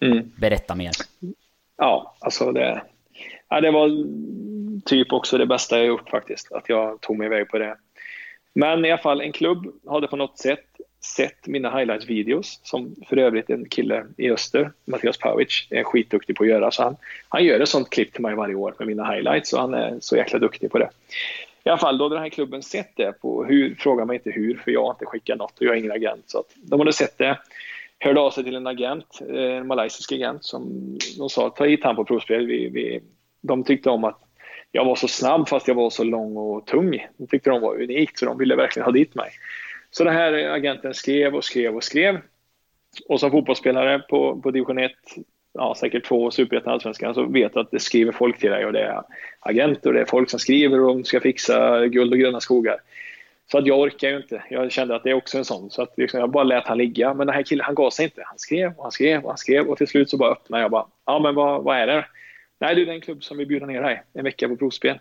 Mm. 0.00 0.32
Berätta 0.36 0.74
mer. 0.74 0.90
Ja, 1.76 2.14
alltså 2.20 2.52
det, 2.52 2.82
ja, 3.48 3.60
det 3.60 3.70
var 3.70 3.90
typ 4.84 5.12
också 5.12 5.38
det 5.38 5.46
bästa 5.46 5.78
jag 5.78 5.86
gjort 5.86 6.10
faktiskt, 6.10 6.52
att 6.52 6.68
jag 6.68 7.00
tog 7.00 7.18
mig 7.18 7.26
iväg 7.26 7.48
på 7.48 7.58
det. 7.58 7.76
Men 8.52 8.84
i 8.84 8.90
alla 8.90 9.02
fall, 9.02 9.20
en 9.20 9.32
klubb 9.32 9.66
hade 9.88 10.06
på 10.06 10.16
något 10.16 10.38
sätt 10.38 10.66
sett 11.00 11.46
mina 11.46 11.78
highlights-videos 11.78 12.60
som 12.62 12.94
för 13.08 13.16
övrigt 13.16 13.50
en 13.50 13.68
kille 13.68 14.06
i 14.16 14.30
öster, 14.30 14.72
Mattias 14.84 15.18
Pavic, 15.18 15.66
är 15.70 15.84
skitduktig 15.84 16.36
på 16.36 16.42
att 16.44 16.48
göra. 16.50 16.70
Så 16.70 16.82
han, 16.82 16.96
han 17.28 17.44
gör 17.44 17.60
ett 17.60 17.68
sånt 17.68 17.90
klipp 17.90 18.12
till 18.12 18.22
mig 18.22 18.34
varje 18.34 18.54
år 18.54 18.74
med 18.78 18.88
mina 18.88 19.12
highlights 19.12 19.52
och 19.52 19.60
han 19.60 19.74
är 19.74 19.96
så 20.00 20.16
jäkla 20.16 20.38
duktig 20.38 20.70
på 20.70 20.78
det. 20.78 20.90
I 21.64 21.68
alla 21.68 21.78
fall, 21.78 21.98
då 21.98 22.04
hade 22.04 22.14
den 22.14 22.22
här 22.22 22.30
klubben 22.30 22.62
sett 22.62 22.96
det 22.96 23.12
på 23.12 23.44
hur, 23.44 23.74
fråga 23.74 24.04
mig 24.04 24.16
inte 24.16 24.30
hur, 24.30 24.54
för 24.54 24.70
jag 24.70 24.84
har 24.84 24.90
inte 24.90 25.06
skickat 25.06 25.38
något 25.38 25.58
och 25.58 25.66
jag 25.66 25.74
är 25.74 25.78
ingen 25.78 25.92
agent. 25.92 26.24
Så 26.26 26.38
att 26.38 26.52
de 26.56 26.80
hade 26.80 26.92
sett 26.92 27.18
det, 27.18 27.38
hörde 27.98 28.20
av 28.20 28.30
sig 28.30 28.44
till 28.44 28.56
en 28.56 28.66
agent, 28.66 29.20
eh, 29.30 29.56
en 29.56 29.66
malaysisk 29.66 30.12
agent, 30.12 30.44
som 30.44 30.62
de 31.18 31.28
sa 31.28 31.50
ta 31.50 31.64
hit 31.64 31.84
han 31.84 31.96
på 31.96 32.04
provspel. 32.04 32.46
Vi, 32.46 32.68
vi, 32.68 33.00
de 33.40 33.64
tyckte 33.64 33.90
om 33.90 34.04
att 34.04 34.20
jag 34.72 34.84
var 34.84 34.94
så 34.94 35.08
snabb 35.08 35.48
fast 35.48 35.68
jag 35.68 35.74
var 35.74 35.90
så 35.90 36.04
lång 36.04 36.36
och 36.36 36.66
tung. 36.66 37.06
De 37.16 37.26
tyckte 37.26 37.50
de 37.50 37.60
var 37.60 37.82
unikt 37.82 38.18
så 38.18 38.26
de 38.26 38.38
ville 38.38 38.56
verkligen 38.56 38.84
ha 38.84 38.92
dit 38.92 39.14
mig. 39.14 39.30
Så 39.90 40.04
den 40.04 40.14
här 40.14 40.32
agenten 40.32 40.94
skrev 40.94 41.34
och 41.34 41.44
skrev 41.44 41.76
och 41.76 41.84
skrev. 41.84 42.20
Och 43.08 43.20
som 43.20 43.30
fotbollsspelare 43.30 43.98
på, 43.98 44.40
på 44.40 44.50
division 44.50 44.78
1, 44.78 44.92
ja, 45.54 45.74
säkert 45.74 46.04
två 46.04 46.30
superettan 46.30 46.72
allsvenskan, 46.72 47.14
så 47.14 47.22
vet 47.22 47.54
du 47.54 47.60
att 47.60 47.70
det 47.70 47.80
skriver 47.80 48.12
folk 48.12 48.38
till 48.38 48.50
dig 48.50 48.66
och 48.66 48.72
det 48.72 48.80
är 48.80 49.02
agenter 49.40 49.88
och 49.88 49.94
det 49.94 50.00
är 50.00 50.04
folk 50.04 50.30
som 50.30 50.38
skriver 50.38 50.80
och 50.80 50.94
de 50.94 51.04
ska 51.04 51.20
fixa 51.20 51.86
guld 51.86 52.12
och 52.12 52.18
gröna 52.18 52.40
skogar. 52.40 52.76
Så 53.50 53.58
att 53.58 53.66
jag 53.66 53.80
orkar 53.80 54.08
ju 54.08 54.16
inte. 54.16 54.42
Jag 54.50 54.72
kände 54.72 54.96
att 54.96 55.02
det 55.02 55.10
är 55.10 55.14
också 55.14 55.38
en 55.38 55.44
sån. 55.44 55.70
Så 55.70 55.82
att 55.82 55.94
liksom 55.96 56.20
jag 56.20 56.30
bara 56.30 56.44
lät 56.44 56.66
han 56.66 56.78
ligga. 56.78 57.14
Men 57.14 57.26
den 57.26 57.36
här 57.36 57.42
killen, 57.42 57.64
han 57.64 57.74
gav 57.74 57.90
sig 57.90 58.04
inte. 58.04 58.22
Han 58.24 58.38
skrev 58.38 58.72
och 58.76 58.82
han 58.82 58.92
skrev 58.92 59.22
och 59.22 59.30
han 59.30 59.38
skrev 59.38 59.66
och 59.66 59.78
till 59.78 59.88
slut 59.88 60.10
så 60.10 60.16
bara 60.16 60.32
öppnade 60.32 60.62
jag 60.62 60.70
bara. 60.70 60.86
Ja, 61.06 61.18
men 61.18 61.34
vad, 61.34 61.64
vad 61.64 61.76
är 61.76 61.86
det? 61.86 62.06
Nej, 62.58 62.74
det 62.74 62.82
är 62.82 62.86
en 62.86 63.00
klubb 63.00 63.24
som 63.24 63.36
vill 63.36 63.46
bjuda 63.46 63.66
ner 63.66 63.82
dig 63.82 64.02
en 64.12 64.24
vecka 64.24 64.48
på 64.48 64.56
provspel. 64.56 64.98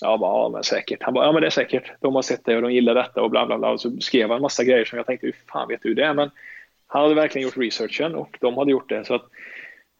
Jag 0.00 0.20
bara, 0.20 0.42
ja 0.42 0.48
men 0.48 0.64
säkert. 0.64 1.02
Han 1.02 1.14
bara, 1.14 1.26
ja 1.26 1.32
men 1.32 1.40
det 1.40 1.48
är 1.48 1.50
säkert. 1.50 1.92
De 2.00 2.14
har 2.14 2.22
sett 2.22 2.44
det 2.44 2.56
och 2.56 2.62
de 2.62 2.72
gillar 2.72 2.94
detta 2.94 3.22
och 3.22 3.30
bla 3.30 3.46
bla 3.46 3.58
bla. 3.58 3.70
Och 3.70 3.80
så 3.80 4.00
skrev 4.00 4.28
han 4.28 4.36
en 4.36 4.42
massa 4.42 4.64
grejer 4.64 4.84
som 4.84 4.96
jag 4.96 5.06
tänkte, 5.06 5.26
hur 5.26 5.34
fan 5.52 5.68
vet 5.68 5.82
du 5.82 5.94
det? 5.94 6.14
Men 6.14 6.30
han 6.86 7.02
hade 7.02 7.14
verkligen 7.14 7.48
gjort 7.48 7.56
researchen 7.56 8.14
och 8.14 8.36
de 8.40 8.58
hade 8.58 8.70
gjort 8.70 8.88
det. 8.88 9.04
Så 9.04 9.14
att, 9.14 9.24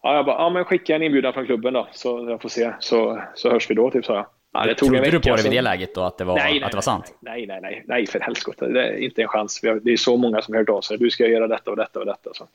ja, 0.03 0.15
jag 0.15 0.27
bara, 0.27 0.39
ja 0.39 0.51
men 0.51 0.65
skicka 0.65 0.97
en 0.97 1.03
inbjudan 1.03 1.33
från 1.33 1.47
klubben 1.47 1.73
då 1.73 1.89
så 1.93 2.27
jag 2.29 2.43
får 2.43 2.49
se. 2.49 2.73
Så, 2.81 3.23
så 3.35 3.51
hörs 3.51 3.71
vi 3.71 3.75
då, 3.75 3.91
typ 3.91 4.05
sa 4.05 4.15
jag. 4.15 4.27
Ja, 4.53 4.67
det 4.67 4.75
tog 4.75 4.89
Trodde 4.89 5.11
du 5.11 5.21
på 5.21 5.37
det 5.37 5.43
vid 5.43 5.53
det 5.53 5.63
läget 5.63 5.95
då, 5.95 6.01
att 6.01 6.19
det 6.19 6.25
var, 6.25 6.35
nej, 6.35 6.53
nej, 6.53 6.63
att 6.63 6.71
det 6.71 6.77
var 6.77 6.83
sant? 6.83 7.15
Nej, 7.21 7.47
nej, 7.47 7.61
nej, 7.61 7.85
nej, 7.87 8.07
för 8.07 8.21
helskotta. 8.21 8.67
Det 8.67 8.83
är 8.83 8.97
inte 8.97 9.23
en 9.23 9.29
chans. 9.29 9.61
Det 9.83 9.93
är 9.93 9.97
så 9.97 10.17
många 10.17 10.43
som 10.43 10.55
har 10.55 10.61
hört 10.61 10.69
av 10.69 10.81
sig. 10.81 10.99
Du 10.99 11.11
ska 11.11 11.27
göra 11.27 11.47
detta 11.47 11.71
och 11.71 11.77
detta 11.77 12.01
och 12.01 12.07
detta. 12.07 12.35
Så 12.35 12.47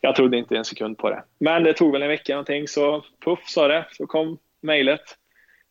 jag 0.00 0.16
trodde 0.16 0.36
inte 0.36 0.56
en 0.56 0.64
sekund 0.64 0.98
på 0.98 1.10
det. 1.10 1.22
Men 1.38 1.62
det 1.62 1.72
tog 1.72 1.92
väl 1.92 2.02
en 2.02 2.08
vecka 2.08 2.32
någonting, 2.32 2.68
så 2.68 3.04
puff 3.24 3.38
sa 3.46 3.68
det. 3.68 3.86
Så 3.92 4.06
kom 4.06 4.38
mejlet 4.60 5.00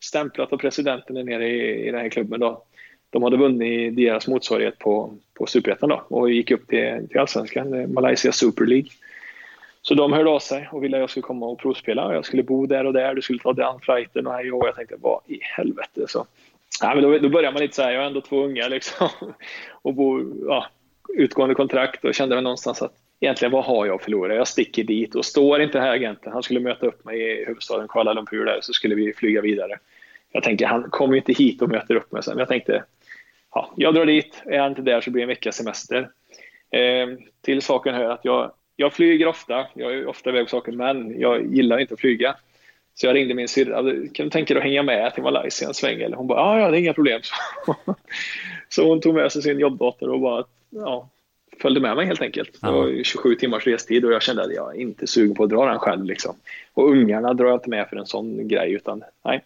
stämplat 0.01 0.53
av 0.53 0.57
presidenten 0.57 1.25
nere 1.25 1.47
i, 1.47 1.87
i 1.87 1.91
den 1.91 2.01
här 2.01 2.09
klubben. 2.09 2.39
Då. 2.39 2.63
De 3.09 3.23
hade 3.23 3.37
vunnit 3.37 3.95
deras 3.95 4.27
motsvarighet 4.27 4.79
på, 4.79 5.13
på 5.33 5.45
Superettan 5.45 5.91
och 5.91 6.31
gick 6.31 6.51
upp 6.51 6.67
till, 6.67 7.07
till 7.09 7.19
Allsvenskan, 7.19 7.73
eh, 7.73 7.87
Malaysia 7.87 8.31
Super 8.31 8.65
League. 8.65 8.89
Så 9.81 9.93
de 9.93 10.13
hörde 10.13 10.29
av 10.29 10.39
sig 10.39 10.69
och 10.71 10.83
ville 10.83 10.97
att 10.97 11.01
jag 11.01 11.09
skulle 11.09 11.21
komma 11.21 11.45
och 11.45 11.59
provspela. 11.59 12.13
Jag 12.13 12.25
skulle 12.25 12.43
bo 12.43 12.65
där 12.65 12.85
och 12.85 12.93
där, 12.93 13.15
du 13.15 13.21
skulle 13.21 13.39
ta 13.39 13.53
den 13.53 13.79
flighten 13.79 14.27
och 14.27 14.33
och 14.33 14.67
jag 14.67 14.75
tänkte 14.75 14.95
vad 14.99 15.21
i 15.27 15.39
helvete. 15.41 16.05
Så, 16.07 16.25
ja, 16.81 16.95
men 16.95 17.03
då, 17.03 17.17
då 17.17 17.29
börjar 17.29 17.51
man 17.51 17.61
lite 17.61 17.75
så 17.75 17.81
här, 17.81 17.91
jag 17.91 17.99
har 17.99 18.07
ändå 18.07 18.21
två 18.21 18.43
unga 18.43 18.67
liksom. 18.67 19.09
och 19.71 19.93
bo, 19.93 20.21
ja, 20.47 20.65
utgående 21.17 21.55
kontrakt 21.55 22.05
och 22.05 22.13
kände 22.13 22.35
väl 22.35 22.43
någonstans 22.43 22.81
att 22.81 22.93
egentligen 23.19 23.51
vad 23.51 23.65
har 23.65 23.85
jag 23.85 23.95
att 23.95 24.03
förlora? 24.03 24.35
Jag 24.35 24.47
sticker 24.47 24.83
dit 24.83 25.15
och 25.15 25.25
står 25.25 25.61
inte 25.61 25.79
här 25.79 25.91
agenten, 25.91 26.33
han 26.33 26.43
skulle 26.43 26.59
möta 26.59 26.85
upp 26.85 27.05
mig 27.05 27.21
i 27.21 27.45
huvudstaden 27.45 27.87
Kuala 27.87 28.13
Lumpur 28.13 28.45
där 28.45 28.59
så 28.61 28.73
skulle 28.73 28.95
vi 28.95 29.13
flyga 29.13 29.41
vidare. 29.41 29.79
Jag 30.31 30.43
tänker, 30.43 30.65
han 30.65 30.89
kommer 30.89 31.13
ju 31.13 31.19
inte 31.19 31.33
hit 31.33 31.61
och 31.61 31.69
möter 31.69 31.95
upp 31.95 32.11
mig 32.11 32.23
sen. 32.23 32.37
Jag 32.37 32.47
tänkte, 32.47 32.83
ja, 33.53 33.73
jag 33.77 33.93
drar 33.93 34.05
dit, 34.05 34.41
är 34.45 34.59
han 34.59 34.69
inte 34.69 34.81
där 34.81 35.01
så 35.01 35.11
blir 35.11 35.21
det 35.21 35.23
en 35.23 35.27
veckas 35.27 35.55
semester. 35.55 36.09
Eh, 36.71 37.07
till 37.41 37.61
saken 37.61 37.95
hör 37.95 38.09
att 38.09 38.25
jag, 38.25 38.51
jag 38.75 38.93
flyger 38.93 39.27
ofta, 39.27 39.67
jag 39.73 39.93
är 39.93 40.07
ofta 40.07 40.29
iväg 40.29 40.45
på 40.45 40.49
saker, 40.49 40.71
men 40.71 41.19
jag 41.19 41.55
gillar 41.55 41.79
inte 41.79 41.93
att 41.93 41.99
flyga. 41.99 42.35
Så 42.93 43.07
jag 43.07 43.15
ringde 43.15 43.33
min 43.33 43.47
syrra, 43.47 43.83
kan 44.13 44.25
du 44.25 44.29
tänka 44.29 44.53
dig 44.53 44.61
att 44.61 44.67
hänga 44.67 44.83
med 44.83 45.13
till 45.13 45.23
Malaysia 45.23 45.67
en 45.67 45.73
sväng? 45.73 46.01
Eller 46.01 46.17
hon 46.17 46.27
bara, 46.27 46.39
ja, 46.39 46.59
ja, 46.59 46.71
det 46.71 46.77
är 46.77 46.79
inga 46.79 46.93
problem. 46.93 47.21
så 48.69 48.87
hon 48.89 49.01
tog 49.01 49.15
med 49.15 49.31
sig 49.31 49.41
sin 49.41 49.59
jobbdator 49.59 50.09
och 50.09 50.19
bara, 50.19 50.45
ja, 50.69 51.09
följde 51.61 51.81
med 51.81 51.95
mig 51.95 52.05
helt 52.05 52.21
enkelt. 52.21 52.61
Det 52.61 52.71
var 52.71 53.03
27 53.03 53.35
timmars 53.35 53.67
restid 53.67 54.05
och 54.05 54.13
jag 54.13 54.21
kände 54.21 54.43
att 54.43 54.53
jag 54.53 54.75
är 54.75 54.79
inte 54.79 55.07
sugen 55.07 55.35
på 55.35 55.43
att 55.43 55.49
dra 55.49 55.65
den 55.65 55.79
själv. 55.79 56.05
Liksom. 56.05 56.35
Och 56.73 56.89
ungarna 56.89 57.33
drar 57.33 57.45
jag 57.45 57.55
inte 57.55 57.69
med 57.69 57.89
för 57.89 57.95
en 57.97 58.05
sån 58.05 58.47
grej. 58.47 58.73
Utan, 58.73 59.03
nej. 59.25 59.43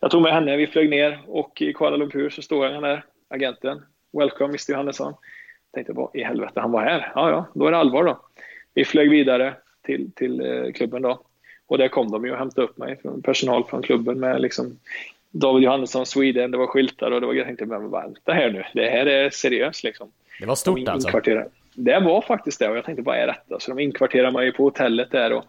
Jag 0.00 0.10
tog 0.10 0.22
med 0.22 0.32
henne, 0.32 0.56
vi 0.56 0.66
flög 0.66 0.90
ner 0.90 1.20
och 1.26 1.62
i 1.62 1.72
Kuala 1.72 1.96
Lumpur 1.96 2.30
så 2.30 2.42
står 2.42 2.68
han 2.68 2.82
där, 2.82 3.04
agenten. 3.28 3.82
Welcome 4.12 4.48
Mr 4.48 4.70
Johannesson. 4.70 5.14
Tänkte, 5.74 5.92
vad 5.92 6.16
i 6.16 6.22
helvete, 6.22 6.60
han 6.60 6.72
var 6.72 6.82
här? 6.82 7.12
Ja, 7.14 7.30
ja, 7.30 7.46
då 7.54 7.66
är 7.66 7.70
det 7.70 7.78
allvar 7.78 8.04
då. 8.04 8.20
Vi 8.74 8.84
flög 8.84 9.10
vidare 9.10 9.54
till, 9.82 10.12
till 10.12 10.40
eh, 10.40 10.72
klubben 10.72 11.02
då. 11.02 11.20
Och 11.66 11.78
där 11.78 11.88
kom 11.88 12.10
de 12.10 12.24
ju 12.24 12.32
och 12.32 12.38
hämtade 12.38 12.66
upp 12.66 12.78
mig, 12.78 12.98
personal 13.22 13.64
från 13.64 13.82
klubben 13.82 14.20
med 14.20 14.40
liksom 14.40 14.78
David 15.30 15.64
Johannesson 15.64 16.06
Sweden, 16.06 16.50
det 16.50 16.58
var 16.58 16.66
skyltar 16.66 17.10
och 17.10 17.20
det 17.20 17.26
var, 17.26 17.34
jag 17.34 17.46
tänkte, 17.46 17.66
men 17.66 17.90
vänta 17.90 18.32
här 18.32 18.50
nu, 18.50 18.64
det 18.74 18.90
här 18.90 19.06
är 19.06 19.30
seriöst 19.30 19.84
liksom. 19.84 20.10
Det 20.40 20.46
var 20.46 20.54
stort 20.54 20.78
de 20.84 20.88
alltså? 20.88 21.20
Det 21.74 22.00
var 22.00 22.20
faktiskt 22.20 22.58
det 22.58 22.68
och 22.68 22.76
jag 22.76 22.84
tänkte, 22.84 23.02
vad 23.02 23.16
är 23.16 23.26
detta? 23.26 23.60
Så 23.60 23.70
de 23.70 23.78
inkvarterade 23.78 24.32
mig 24.32 24.52
på 24.52 24.62
hotellet 24.62 25.10
där 25.10 25.32
och 25.32 25.44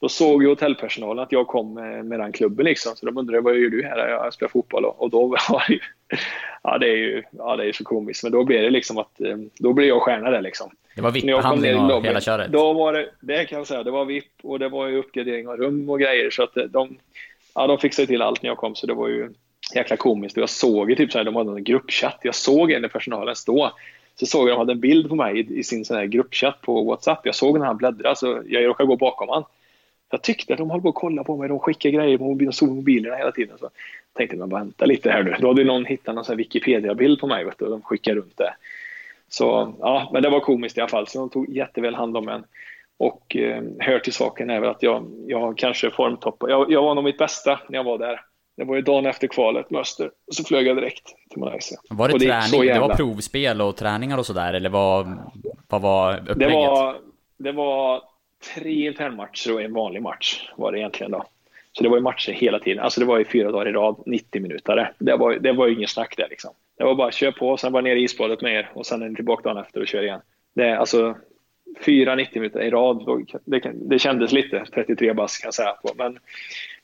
då 0.00 0.08
såg 0.08 0.42
ju 0.42 0.48
hotellpersonalen 0.48 1.22
att 1.22 1.32
jag 1.32 1.46
kom 1.46 1.74
med, 1.74 2.04
med 2.04 2.20
den 2.20 2.32
klubben 2.32 2.64
liksom. 2.64 2.96
Så 2.96 3.06
de 3.06 3.18
undrade, 3.18 3.40
vad 3.40 3.58
gör 3.58 3.70
du 3.70 3.82
här? 3.82 4.08
Jag 4.08 4.34
spelar 4.34 4.50
fotboll 4.50 4.84
och, 4.84 5.10
då 5.10 5.26
var 5.48 5.64
det 5.68 5.72
ju, 5.72 5.80
ja 6.62 6.78
det 6.78 6.86
är 6.86 6.96
ju, 6.96 7.22
ja 7.30 7.56
det 7.56 7.64
är 7.64 7.72
så 7.72 7.84
komiskt. 7.84 8.22
Men 8.22 8.32
då 8.32 8.44
blev 8.44 8.62
det 8.62 8.70
liksom 8.70 8.98
att, 8.98 9.20
eh, 9.20 9.36
då 9.58 9.72
blev 9.72 9.88
jag 9.88 10.02
stjärna 10.02 10.30
där 10.30 10.42
liksom. 10.42 10.70
Det 10.94 11.02
var 11.02 11.10
VIP-behandling 11.10 11.76
och 11.76 12.04
hela 12.04 12.20
köret? 12.20 12.52
Då 12.52 12.72
var 12.72 12.92
det, 12.92 13.10
det 13.20 13.44
kan 13.44 13.58
jag 13.58 13.66
säga, 13.66 13.82
det 13.82 13.90
var 13.90 14.04
VIP 14.04 14.32
och 14.42 14.58
det 14.58 14.68
var 14.68 14.86
ju 14.86 14.98
uppgradering 14.98 15.48
av 15.48 15.56
rum 15.56 15.90
och 15.90 16.00
grejer 16.00 16.30
så 16.30 16.42
att 16.42 16.56
eh, 16.56 16.64
de, 16.64 16.98
ja 17.54 17.66
de 17.66 17.78
fixade 17.78 18.06
till 18.06 18.22
allt 18.22 18.42
när 18.42 18.50
jag 18.50 18.58
kom 18.58 18.74
så 18.74 18.86
det 18.86 18.94
var 18.94 19.08
ju 19.08 19.30
jäkla 19.74 19.96
komiskt. 19.96 20.36
Och 20.36 20.42
jag 20.42 20.50
såg 20.50 20.90
ju 20.90 20.96
typ 20.96 21.12
så 21.12 21.18
här, 21.18 21.24
de 21.24 21.36
hade 21.36 21.50
en 21.50 21.64
gruppchatt. 21.64 22.18
Jag 22.22 22.34
såg 22.34 22.70
en 22.70 22.84
i 22.84 22.88
personalen 22.88 23.36
stå 23.36 23.72
så 24.20 24.26
såg 24.26 24.48
jag 24.48 24.52
att 24.52 24.56
de 24.56 24.58
hade 24.58 24.72
en 24.72 24.80
bild 24.80 25.08
på 25.08 25.14
mig 25.14 25.40
i, 25.40 25.58
i 25.58 25.64
sin 25.64 25.84
sån 25.84 25.96
här 25.96 26.06
gruppchatt 26.06 26.60
på 26.60 26.84
WhatsApp. 26.84 27.20
Jag 27.26 27.34
såg 27.34 27.58
när 27.58 27.66
han 27.66 27.76
bläddrade 27.76 28.16
så 28.16 28.42
jag 28.46 28.64
råkade 28.64 28.86
gå 28.86 28.96
bakom 28.96 29.28
honom. 29.28 29.44
Jag 30.10 30.22
tyckte 30.22 30.52
att 30.52 30.58
de 30.58 30.70
höll 30.70 30.82
på 30.82 30.88
att 30.88 30.94
kolla 30.94 31.24
på 31.24 31.36
mig. 31.36 31.48
De 31.48 31.58
skickade 31.58 31.94
grejer 31.94 32.18
på 32.18 32.24
mobilen, 32.24 32.52
de 32.60 32.66
mobilerna 32.66 33.16
hela 33.16 33.32
tiden. 33.32 33.58
Så 33.58 33.64
jag 33.64 33.72
tänkte, 34.12 34.36
men 34.36 34.48
vänta 34.48 34.84
lite 34.84 35.10
här 35.10 35.22
nu. 35.22 35.36
Då 35.40 35.48
hade 35.48 35.64
någon 35.64 35.84
hittat 35.84 36.14
någon 36.14 36.36
Wikipedia-bild 36.36 37.20
på 37.20 37.26
mig 37.26 37.44
vet 37.44 37.58
du, 37.58 37.64
och 37.64 37.70
de 37.70 37.82
skickade 37.82 38.20
runt 38.20 38.36
det. 38.36 38.54
Så 39.28 39.74
ja, 39.80 40.10
men 40.12 40.22
det 40.22 40.30
var 40.30 40.40
komiskt 40.40 40.78
i 40.78 40.80
alla 40.80 40.88
fall. 40.88 41.06
Så 41.06 41.18
de 41.18 41.30
tog 41.30 41.48
jätteväl 41.48 41.94
hand 41.94 42.16
om 42.16 42.28
en. 42.28 42.44
Och 42.98 43.36
eh, 43.36 43.62
hör 43.78 43.98
till 43.98 44.12
saken 44.12 44.50
är 44.50 44.60
väl 44.60 44.70
att 44.70 44.82
jag, 44.82 45.10
jag 45.26 45.58
kanske 45.58 45.90
formtoppade. 45.90 46.52
Jag, 46.52 46.72
jag 46.72 46.82
var 46.82 46.94
nog 46.94 47.04
mitt 47.04 47.18
bästa 47.18 47.60
när 47.68 47.78
jag 47.78 47.84
var 47.84 47.98
där. 47.98 48.20
Det 48.56 48.64
var 48.64 48.76
ju 48.76 48.82
dagen 48.82 49.06
efter 49.06 49.26
kvalet 49.26 49.70
med 49.70 49.80
Öster. 49.80 50.10
Och 50.26 50.34
så 50.34 50.44
flög 50.44 50.66
jag 50.66 50.76
direkt 50.76 51.04
till 51.30 51.40
Malaysia. 51.40 51.78
Var 51.90 52.08
det, 52.08 52.18
det 52.18 52.42
träning? 52.42 52.66
Det 52.66 52.80
var 52.80 52.94
provspel 52.94 53.62
och 53.62 53.76
träningar 53.76 54.18
och 54.18 54.26
sådär? 54.26 54.54
Eller 54.54 54.70
vad, 54.70 55.18
vad 55.68 55.82
var 55.82 56.18
upplägget? 56.18 56.38
Det 56.38 56.48
var, 56.48 56.96
det 57.36 57.52
var 57.52 58.02
tre 58.54 58.86
internmatcher 58.86 59.54
och 59.54 59.62
en 59.62 59.72
vanlig 59.72 60.02
match 60.02 60.50
var 60.56 60.72
det 60.72 60.78
egentligen 60.78 61.12
då. 61.12 61.24
Så 61.72 61.82
det 61.82 61.88
var 61.88 61.96
ju 61.96 62.02
matcher 62.02 62.32
hela 62.32 62.58
tiden. 62.58 62.84
Alltså 62.84 63.00
det 63.00 63.06
var 63.06 63.18
ju 63.18 63.24
fyra 63.24 63.50
dagar 63.50 63.68
i 63.68 63.72
rad, 63.72 64.02
90 64.06 64.42
minuter. 64.42 64.92
Det 64.98 65.16
var, 65.16 65.34
det 65.34 65.52
var 65.52 65.66
ju 65.66 65.74
ingen 65.74 65.88
snack 65.88 66.16
där 66.16 66.26
liksom. 66.30 66.50
Det 66.78 66.84
var 66.84 66.94
bara 66.94 67.12
kör 67.12 67.32
på, 67.32 67.56
sen 67.56 67.72
var 67.72 67.82
ner 67.82 67.96
i 67.96 68.02
isbadet 68.02 68.40
med 68.40 68.54
er 68.54 68.70
och 68.74 68.86
sen 68.86 69.02
är 69.02 69.08
ni 69.08 69.14
tillbaka 69.14 69.42
dagen 69.48 69.62
efter 69.62 69.80
och 69.80 69.86
kör 69.86 70.02
igen. 70.02 70.20
Det 70.54 70.78
alltså 70.78 71.16
fyra 71.80 72.14
90 72.14 72.40
minuter 72.40 72.60
i 72.60 72.70
rad. 72.70 73.26
Det, 73.44 73.72
det 73.74 73.98
kändes 73.98 74.32
lite, 74.32 74.64
33 74.74 75.12
bass 75.12 75.38
kan 75.38 75.46
jag 75.46 75.54
säga. 75.54 75.72
På. 75.72 75.90
Men, 75.96 76.18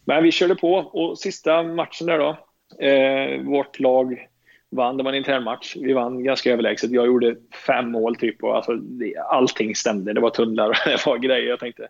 men 0.05 0.23
vi 0.23 0.33
körde 0.33 0.55
på 0.55 0.75
och 0.75 1.19
sista 1.19 1.63
matchen 1.63 2.07
där 2.07 2.19
då. 2.19 2.37
Eh, 2.87 3.41
vårt 3.41 3.81
lag 3.81 4.29
vann. 4.73 4.97
Det 4.97 5.03
var 5.03 5.11
en 5.11 5.19
intern 5.19 5.45
match. 5.45 5.77
Vi 5.81 5.93
vann 5.93 6.25
ganska 6.25 6.53
överlägset. 6.53 6.91
Jag 6.91 7.07
gjorde 7.07 7.37
fem 7.67 7.91
mål 7.91 8.17
typ 8.17 8.43
och 8.45 8.57
alltså, 8.57 8.73
det, 8.73 9.17
allting 9.17 9.75
stämde. 9.75 10.13
Det 10.13 10.21
var 10.21 10.31
tunnlar 10.31 10.69
och 10.69 10.75
det 10.85 11.07
var 11.07 11.19
grejer. 11.19 11.49
Jag 11.49 11.61
tänkte, 11.61 11.89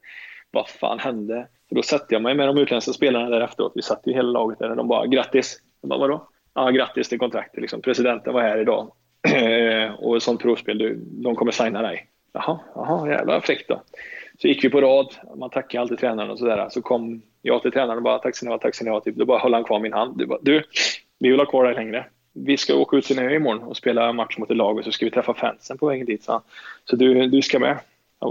vad 0.51 0.69
fan 0.69 0.99
hände? 0.99 1.47
För 1.69 1.77
då 1.77 1.83
satte 1.83 2.15
jag 2.15 2.23
mig 2.23 2.35
med 2.35 2.49
de 2.49 2.59
utländska 2.59 2.93
spelarna 2.93 3.31
där 3.31 3.41
efteråt. 3.41 3.73
Vi 3.75 3.83
satt 3.83 4.03
ju 4.05 4.13
hela 4.13 4.31
laget 4.31 4.59
där 4.59 4.71
och 4.71 4.77
de 4.77 4.89
bara, 4.89 5.07
grattis. 5.07 5.59
Jag 5.81 5.89
bara, 5.89 5.99
vadå? 6.01 6.29
Ja, 6.55 6.71
grattis 6.71 7.09
till 7.09 7.19
kontraktet. 7.19 7.61
Liksom. 7.61 7.83
Presidenten 7.83 8.35
var 8.35 8.43
här 8.43 8.59
idag. 8.59 8.93
och 9.99 10.17
ett 10.17 10.23
sånt 10.23 10.41
provspel, 10.41 10.79
du, 10.79 10.95
de 10.97 11.37
kommer 11.37 11.53
signa 11.53 11.83
dig. 11.83 12.09
Jaha, 12.33 12.59
jaha 12.75 13.09
jävla 13.09 13.41
fräckt 13.41 13.69
då. 13.69 13.83
Så 14.39 14.49
gick 14.49 14.65
vi 14.65 14.71
på 14.71 14.81
rad, 14.81 15.15
man 15.37 15.51
tackar 15.51 15.81
alltid 15.81 15.99
tränaren 15.99 16.31
och 16.31 16.39
sådär. 16.39 16.69
Så 16.71 16.83
kom 16.83 17.23
jag 17.43 17.63
till 17.63 17.73
tränaren 17.73 17.97
och 17.97 18.03
bara 18.03 18.19
tack 18.19 18.37
ska 18.37 18.47
ni 18.47 18.53
ha, 18.53 18.59
tack 18.59 18.75
ska 18.75 18.85
ni 18.85 18.91
ha. 18.91 19.01
Typ. 19.01 19.17
Då 19.17 19.25
bara 19.25 19.39
höll 19.39 19.55
han 19.55 19.65
kvar 19.65 19.81
min 19.81 19.93
hand. 19.93 20.19
Du, 20.19 20.27
bara, 20.27 20.39
du 20.43 20.63
vi 21.19 21.31
vill 21.31 21.39
ha 21.39 21.47
kvar 21.47 21.65
dig 21.65 21.75
längre 21.75 22.07
vi 22.33 22.57
ska 22.57 22.75
åka 22.75 22.97
ut 22.97 23.05
till 23.05 23.19
en 23.19 23.25
ö 23.25 23.35
imorgon 23.35 23.63
och 23.63 23.77
spela 23.77 24.13
match 24.13 24.39
mot 24.39 24.51
ett 24.51 24.57
lag 24.57 24.79
och 24.79 24.85
så 24.85 24.93
ska 24.93 25.05
vi 25.05 25.11
träffa 25.11 25.35
fansen 25.35 25.79
på 25.79 25.87
vägen 25.87 26.07
dit. 26.07 26.25
Så, 26.25 26.43
så 26.85 26.97
du, 26.97 27.27
du 27.27 27.43
ska 27.43 27.59
med. 27.59 27.79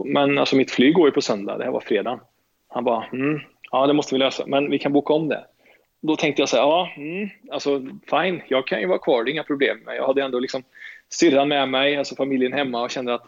Men 0.05 0.37
alltså 0.37 0.55
mitt 0.55 0.71
flyg 0.71 0.93
går 0.93 1.07
ju 1.07 1.11
på 1.11 1.21
söndag, 1.21 1.57
det 1.57 1.63
här 1.63 1.71
var 1.71 1.79
fredag. 1.79 2.19
Han 2.67 2.83
bara, 2.83 3.05
mm, 3.13 3.39
ja 3.71 3.87
det 3.87 3.93
måste 3.93 4.15
vi 4.15 4.19
lösa, 4.19 4.43
men 4.47 4.69
vi 4.69 4.79
kan 4.79 4.93
boka 4.93 5.13
om 5.13 5.27
det. 5.27 5.45
Då 6.01 6.15
tänkte 6.15 6.41
jag 6.41 6.49
så 6.49 6.55
här, 6.55 6.63
ja, 6.63 6.89
mm, 6.97 7.29
alltså 7.51 7.81
fine, 8.09 8.41
jag 8.47 8.67
kan 8.67 8.79
ju 8.79 8.87
vara 8.87 8.99
kvar, 8.99 9.23
det 9.23 9.29
är 9.29 9.33
inga 9.33 9.43
problem. 9.43 9.77
Men 9.85 9.95
jag 9.95 10.07
hade 10.07 10.23
ändå 10.23 10.39
liksom 10.39 10.63
syrran 11.09 11.47
med 11.47 11.69
mig, 11.69 11.95
alltså 11.95 12.15
familjen 12.15 12.53
hemma 12.53 12.83
och 12.83 12.91
kände 12.91 13.13
att 13.13 13.25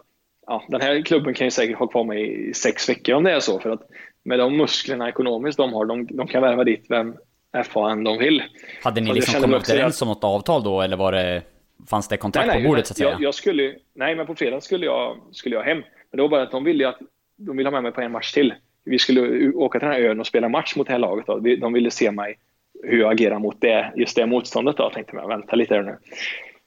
ja, 0.47 0.63
den 0.67 0.81
här 0.81 1.01
klubben 1.01 1.33
kan 1.33 1.47
ju 1.47 1.51
säkert 1.51 1.77
ha 1.77 1.87
kvar 1.87 2.03
mig 2.03 2.49
i 2.49 2.53
sex 2.53 2.89
veckor 2.89 3.15
om 3.15 3.23
det 3.23 3.31
är 3.31 3.39
så. 3.39 3.59
För 3.59 3.69
att 3.69 3.89
med 4.23 4.39
de 4.39 4.57
musklerna 4.57 5.09
ekonomiskt 5.09 5.57
de 5.57 5.73
har, 5.73 5.85
de, 5.85 6.05
de 6.05 6.27
kan 6.27 6.41
värva 6.41 6.63
dit 6.63 6.85
vem, 6.89 7.15
FAN 7.63 8.03
de 8.03 8.17
vill. 8.17 8.43
Hade 8.83 9.01
ni 9.01 9.13
liksom 9.13 9.41
kommit 9.41 9.69
överens 9.69 10.01
om 10.01 10.07
något 10.07 10.23
avtal 10.23 10.63
då, 10.63 10.81
eller 10.81 10.97
var 10.97 11.11
det, 11.11 11.41
fanns 11.89 12.07
det 12.07 12.17
kontrakt 12.17 12.47
nej, 12.47 12.55
nej, 12.55 12.63
på 12.63 12.69
bordet 12.69 12.87
så 12.87 12.93
att 12.93 12.97
säga? 12.97 13.09
Jag, 13.09 13.21
jag, 13.21 13.33
skulle, 13.33 13.75
nej, 13.93 14.15
men 14.15 14.25
på 14.25 14.35
fredag 14.35 14.61
skulle 14.61 14.85
jag, 14.85 15.17
skulle 15.31 15.55
jag 15.55 15.63
hem. 15.63 15.77
Men 15.77 16.17
det 16.17 16.21
var 16.21 16.29
bara 16.29 16.41
att 16.41 16.51
de 16.51 16.63
ville 16.63 16.89
att 16.89 16.99
de 17.37 17.57
ville 17.57 17.69
ha 17.69 17.71
med 17.71 17.83
mig 17.83 17.91
på 17.91 18.01
en 18.01 18.11
match 18.11 18.33
till. 18.33 18.53
Vi 18.85 18.99
skulle 18.99 19.51
åka 19.51 19.79
till 19.79 19.87
den 19.87 19.95
här 19.95 20.03
ön 20.03 20.19
och 20.19 20.27
spela 20.27 20.49
match 20.49 20.75
mot 20.75 20.87
det 20.87 20.93
här 20.93 20.99
laget. 20.99 21.27
Då. 21.27 21.39
De 21.39 21.73
ville 21.73 21.91
se 21.91 22.11
mig, 22.11 22.37
hur 22.83 22.99
jag 22.99 23.11
agerar 23.11 23.39
mot 23.39 23.61
det, 23.61 23.93
just 23.95 24.15
det 24.15 24.25
motståndet. 24.25 24.77
Då. 24.77 24.83
Jag 24.83 24.93
tänkte 24.93 25.15
jag, 25.15 25.27
vänta 25.27 25.55
lite 25.55 25.75
här 25.75 25.83
nu. 25.83 25.97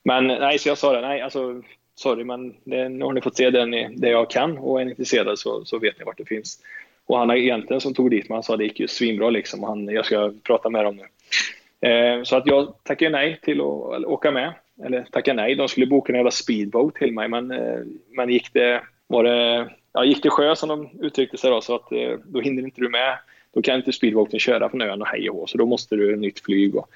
Men 0.05 0.27
nej, 0.27 0.59
så 0.59 0.69
jag 0.69 0.79
sa 0.79 0.93
det, 0.93 1.01
nej, 1.01 1.21
alltså 1.21 1.63
sorry, 1.95 2.25
men 2.25 2.55
det, 2.65 2.89
nu 2.89 3.05
har 3.05 3.13
ni 3.13 3.21
fått 3.21 3.37
se 3.37 3.51
det, 3.51 3.67
ni, 3.67 3.89
det 3.97 4.09
jag 4.09 4.31
kan 4.31 4.59
och 4.59 4.81
är 4.81 4.85
ni 4.85 4.91
intresserade 4.91 5.37
så, 5.37 5.65
så 5.65 5.79
vet 5.79 5.99
ni 5.99 6.05
vart 6.05 6.19
det 6.19 6.25
finns. 6.25 6.59
Och 7.07 7.19
han 7.19 7.31
egentligen 7.31 7.81
som 7.81 7.95
tog 7.95 8.11
dit 8.11 8.29
mig, 8.29 8.37
han 8.37 8.43
sa 8.43 8.57
det 8.57 8.65
gick 8.65 8.81
ju 8.81 8.89
svinbra 8.89 9.31
liksom. 9.31 9.63
Och 9.63 9.69
han, 9.69 9.89
jag 9.89 10.07
ska 10.07 10.33
prata 10.43 10.71
med 10.71 10.85
dem 10.85 10.97
nu. 10.97 11.05
Eh, 11.89 12.23
så 12.23 12.37
att 12.37 12.47
jag 12.47 12.75
tackade 12.83 13.11
nej 13.11 13.41
till 13.43 13.61
att 13.61 14.05
åka 14.05 14.31
med. 14.31 14.53
Eller 14.85 15.03
tackade 15.03 15.43
nej, 15.43 15.55
de 15.55 15.69
skulle 15.69 15.87
boka 15.87 16.13
en 16.13 16.17
jävla 16.17 16.31
speedboat 16.31 16.95
till 16.95 17.13
mig. 17.13 17.29
Men, 17.29 17.51
eh, 17.51 17.79
men 18.11 18.31
gick 18.31 18.53
det, 18.53 18.83
var 19.07 19.25
det, 19.25 19.71
ja, 19.93 20.05
gick 20.05 20.23
det 20.23 20.31
sjö 20.31 20.57
som 20.57 20.69
de 20.69 20.91
uttryckte 21.01 21.37
sig 21.37 21.51
då, 21.51 21.61
så 21.61 21.75
att 21.75 21.93
eh, 21.93 22.19
då 22.25 22.41
hinner 22.41 22.63
inte 22.63 22.81
du 22.81 22.89
med. 22.89 23.19
Då 23.55 23.63
kan 23.63 23.77
inte 23.77 23.93
speedboaten 23.93 24.41
köra 24.41 24.69
från 24.69 24.83
ön 24.83 25.03
och 25.03 25.09
hej 25.09 25.31
och 25.31 25.51
så 25.51 25.59
då 25.59 25.67
måste 25.67 25.97
du 25.97 26.17
nytt 26.17 26.41
flyg. 26.41 26.77
Och, 26.77 26.89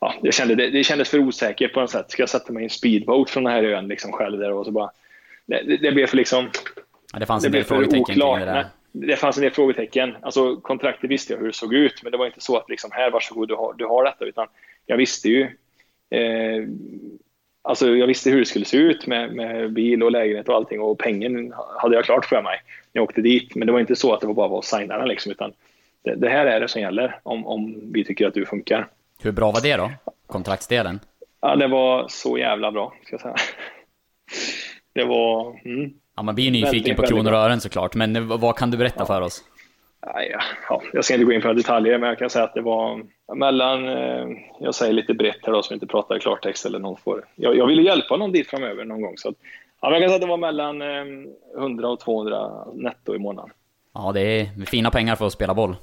ja, 0.00 0.14
jag 0.22 0.34
kände, 0.34 0.54
det, 0.54 0.70
det 0.70 0.84
kändes 0.84 1.10
för 1.10 1.18
osäkert 1.18 1.72
på 1.72 1.80
något 1.80 1.90
sätt. 1.90 2.10
Ska 2.10 2.22
jag 2.22 2.30
sätta 2.30 2.52
mig 2.52 2.62
i 2.62 2.64
en 2.64 2.70
speedboat 2.70 3.30
från 3.30 3.44
den 3.44 3.52
här 3.52 3.64
ön 3.64 3.88
liksom 3.88 4.12
själv 4.12 4.38
där 4.38 4.52
och 4.52 4.64
så 4.64 4.70
bara... 4.70 4.90
Det, 5.46 5.62
det, 5.62 5.76
det 5.76 5.92
blev 5.92 6.06
för 6.06 6.16
liksom... 6.16 6.50
Ja, 7.12 7.18
det 7.18 7.26
fanns 7.26 7.44
en 7.44 7.52
del 7.52 7.64
frågetecken 7.64 8.04
kring 8.04 8.38
det 8.38 8.44
där 8.44 8.66
det 8.92 9.16
fanns 9.16 9.36
en 9.36 9.42
del 9.42 9.52
frågetecken. 9.52 10.16
Alltså, 10.22 10.56
kontraktet 10.56 11.10
visste 11.10 11.32
jag 11.32 11.40
hur 11.40 11.46
det 11.46 11.52
såg 11.52 11.74
ut, 11.74 12.02
men 12.02 12.12
det 12.12 12.18
var 12.18 12.26
inte 12.26 12.40
så 12.40 12.56
att 12.56 12.70
liksom, 12.70 12.90
här, 12.92 13.10
varsågod, 13.10 13.48
du 13.48 13.54
har, 13.54 13.74
du 13.74 13.86
har 13.86 14.04
detta. 14.04 14.24
Utan 14.24 14.46
jag 14.86 14.96
visste 14.96 15.28
ju 15.28 15.42
eh, 16.10 16.64
alltså, 17.62 17.88
jag 17.88 18.06
visste 18.06 18.30
hur 18.30 18.38
det 18.38 18.46
skulle 18.46 18.64
se 18.64 18.76
ut 18.76 19.06
med, 19.06 19.34
med 19.34 19.72
bil 19.72 20.02
och 20.02 20.10
lägenhet 20.10 20.48
och 20.48 20.54
allting 20.54 20.80
och 20.80 20.98
pengen 20.98 21.54
hade 21.78 21.94
jag 21.94 22.04
klart 22.04 22.24
för 22.24 22.42
mig 22.42 22.60
när 22.92 23.00
jag 23.00 23.02
åkte 23.02 23.20
dit. 23.20 23.54
Men 23.54 23.66
det 23.66 23.72
var 23.72 23.80
inte 23.80 23.96
så 23.96 24.14
att 24.14 24.20
det 24.20 24.26
var 24.26 24.34
bara 24.34 24.58
att 24.58 24.64
signa 24.64 24.98
den 24.98 25.08
liksom, 25.08 25.32
utan 25.32 25.52
det, 26.02 26.14
det, 26.14 26.28
här 26.28 26.46
är 26.46 26.60
det 26.60 26.68
som 26.68 26.80
gäller 26.80 27.20
om, 27.22 27.46
om 27.46 27.92
vi 27.92 28.04
tycker 28.04 28.26
att 28.26 28.34
du 28.34 28.46
funkar. 28.46 28.88
Hur 29.22 29.32
bra 29.32 29.50
var 29.50 29.60
det 29.60 29.76
då? 29.76 29.90
Kontraktsdelen? 30.26 31.00
Ja, 31.40 31.56
det 31.56 31.66
var 31.66 32.06
så 32.08 32.38
jävla 32.38 32.72
bra, 32.72 32.94
ska 33.04 33.14
jag 33.14 33.20
säga. 33.20 33.36
Det 34.92 35.04
var... 35.04 35.60
Mm. 35.64 35.92
Ja, 36.20 36.24
man 36.24 36.34
blir 36.34 36.50
nyfiken 36.50 36.96
på 36.96 37.02
kronor 37.02 37.32
och 37.32 37.38
ören 37.38 37.60
såklart, 37.60 37.94
men 37.94 38.28
vad 38.28 38.56
kan 38.56 38.70
du 38.70 38.76
berätta 38.76 38.96
ja. 38.98 39.06
för 39.06 39.20
oss? 39.20 39.44
Ja, 40.68 40.82
jag 40.92 41.04
ska 41.04 41.14
inte 41.14 41.24
gå 41.24 41.32
in 41.32 41.40
på 41.40 41.52
detaljer, 41.52 41.98
men 41.98 42.08
jag 42.08 42.18
kan 42.18 42.30
säga 42.30 42.44
att 42.44 42.54
det 42.54 42.60
var 42.60 43.02
mellan, 43.34 43.88
eh, 43.88 44.26
jag 44.60 44.74
säger 44.74 44.92
lite 44.92 45.14
brett 45.14 45.38
här 45.42 45.52
då, 45.52 45.62
som 45.62 45.74
inte 45.74 45.86
pratar 45.86 46.18
klartext 46.18 46.66
eller 46.66 46.78
någon 46.78 46.96
får. 46.96 47.24
Jag, 47.36 47.56
jag 47.56 47.66
ville 47.66 47.82
hjälpa 47.82 48.16
någon 48.16 48.32
dit 48.32 48.50
framöver 48.50 48.84
någon 48.84 49.00
gång, 49.00 49.16
så 49.16 49.28
att, 49.28 49.34
ja, 49.80 49.92
jag 49.92 50.00
kan 50.00 50.08
säga 50.08 50.14
att 50.14 50.20
det 50.20 50.26
var 50.26 50.36
mellan 50.36 50.82
100 51.56 51.86
eh, 51.86 51.92
och 51.92 52.00
200 52.00 52.64
netto 52.74 53.14
i 53.14 53.18
månaden. 53.18 53.50
Ja, 53.94 54.12
det 54.12 54.20
är 54.20 54.66
fina 54.66 54.90
pengar 54.90 55.16
för 55.16 55.26
att 55.26 55.32
spela 55.32 55.54
boll. 55.54 55.76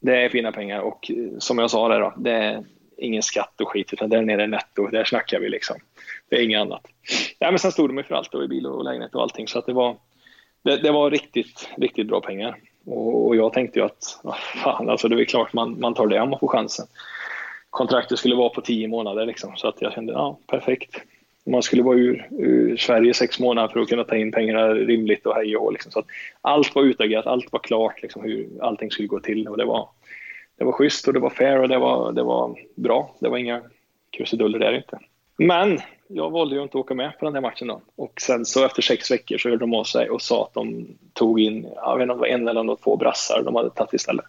Det 0.00 0.24
är 0.24 0.28
fina 0.28 0.52
pengar 0.52 0.80
och 0.80 1.10
eh, 1.10 1.38
som 1.38 1.58
jag 1.58 1.70
sa 1.70 1.88
där 1.88 2.00
då, 2.00 2.12
det 2.16 2.32
är 2.32 2.64
ingen 2.96 3.22
skatt 3.22 3.60
och 3.60 3.68
skit, 3.68 3.92
utan 3.92 4.10
där 4.10 4.22
nere 4.22 4.42
är 4.42 4.46
netto, 4.46 4.86
där 4.86 5.04
snackar 5.04 5.40
vi 5.40 5.48
liksom. 5.48 5.76
Det 6.28 6.36
är 6.36 6.44
inget 6.44 6.60
annat. 6.60 6.86
Ja, 7.42 7.50
men 7.50 7.58
sen 7.58 7.72
stod 7.72 7.90
de 7.90 7.96
ju 7.96 8.02
för 8.02 8.14
allt, 8.14 8.32
då, 8.32 8.44
i 8.44 8.48
bil 8.48 8.66
och 8.66 8.84
lägenhet 8.84 9.14
och 9.14 9.22
allting, 9.22 9.48
så 9.48 9.58
att 9.58 9.66
det 9.66 9.72
var, 9.72 9.96
det, 10.62 10.76
det 10.76 10.92
var 10.92 11.10
riktigt, 11.10 11.68
riktigt 11.76 12.06
bra 12.06 12.20
pengar. 12.20 12.56
Och, 12.86 13.26
och 13.26 13.36
jag 13.36 13.52
tänkte 13.52 13.78
ju 13.78 13.84
att, 13.84 14.20
fan, 14.64 14.88
alltså 14.88 15.08
det 15.08 15.20
är 15.20 15.24
klart 15.24 15.52
man, 15.52 15.80
man 15.80 15.94
tar 15.94 16.06
det 16.06 16.20
om 16.20 16.30
man 16.30 16.38
får 16.38 16.48
chansen. 16.48 16.86
Kontraktet 17.70 18.18
skulle 18.18 18.34
vara 18.34 18.48
på 18.48 18.60
tio 18.60 18.88
månader, 18.88 19.26
liksom, 19.26 19.56
så 19.56 19.68
att 19.68 19.82
jag 19.82 19.92
kände, 19.92 20.12
ja, 20.12 20.38
perfekt. 20.46 20.96
Man 21.46 21.62
skulle 21.62 21.82
vara 21.82 21.96
ur, 21.96 22.28
ur 22.30 22.76
Sverige 22.76 23.14
sex 23.14 23.40
månader 23.40 23.68
för 23.68 23.80
att 23.80 23.88
kunna 23.88 24.04
ta 24.04 24.16
in 24.16 24.32
pengarna 24.32 24.68
rimligt 24.68 25.26
och 25.26 25.34
hej 25.34 25.56
och 25.56 25.72
liksom. 25.72 25.92
Så 25.92 25.98
att 25.98 26.06
allt 26.40 26.74
var 26.74 26.82
utagerat, 26.82 27.26
allt 27.26 27.52
var 27.52 27.60
klart, 27.60 28.02
liksom, 28.02 28.22
hur 28.22 28.48
allting 28.60 28.90
skulle 28.90 29.08
gå 29.08 29.20
till. 29.20 29.48
Och 29.48 29.56
det 29.56 29.64
var, 29.64 29.88
det 30.58 30.64
var 30.64 30.72
schysst 30.72 31.08
och 31.08 31.14
det 31.14 31.20
var 31.20 31.30
fair 31.30 31.58
och 31.58 31.68
det 31.68 31.78
var, 31.78 32.12
det 32.12 32.22
var 32.22 32.58
bra. 32.74 33.14
Det 33.18 33.28
var 33.28 33.38
inga 33.38 33.62
krusiduller 34.10 34.58
där 34.58 34.72
inte. 34.76 34.98
Men 35.36 35.80
jag 36.14 36.30
valde 36.30 36.56
ju 36.56 36.62
inte 36.62 36.78
att 36.78 36.84
åka 36.84 36.94
med 36.94 37.18
på 37.18 37.24
den 37.24 37.34
här 37.34 37.40
matchen 37.40 37.68
då. 37.68 37.80
Och 37.96 38.20
sen 38.20 38.44
så 38.44 38.64
efter 38.64 38.82
sex 38.82 39.10
veckor 39.10 39.38
så 39.38 39.48
hörde 39.48 39.60
de 39.60 39.74
av 39.74 39.84
sig 39.84 40.10
och 40.10 40.22
sa 40.22 40.44
att 40.44 40.54
de 40.54 40.86
tog 41.12 41.40
in, 41.40 41.68
jag 41.74 41.96
vet 41.96 42.02
inte 42.02 42.12
om 42.12 42.18
det 42.18 42.20
var 42.20 42.26
en 42.26 42.48
eller 42.48 42.76
två 42.76 42.96
brassar 42.96 43.42
de 43.42 43.56
hade 43.56 43.70
tagit 43.70 43.92
istället. 43.92 44.24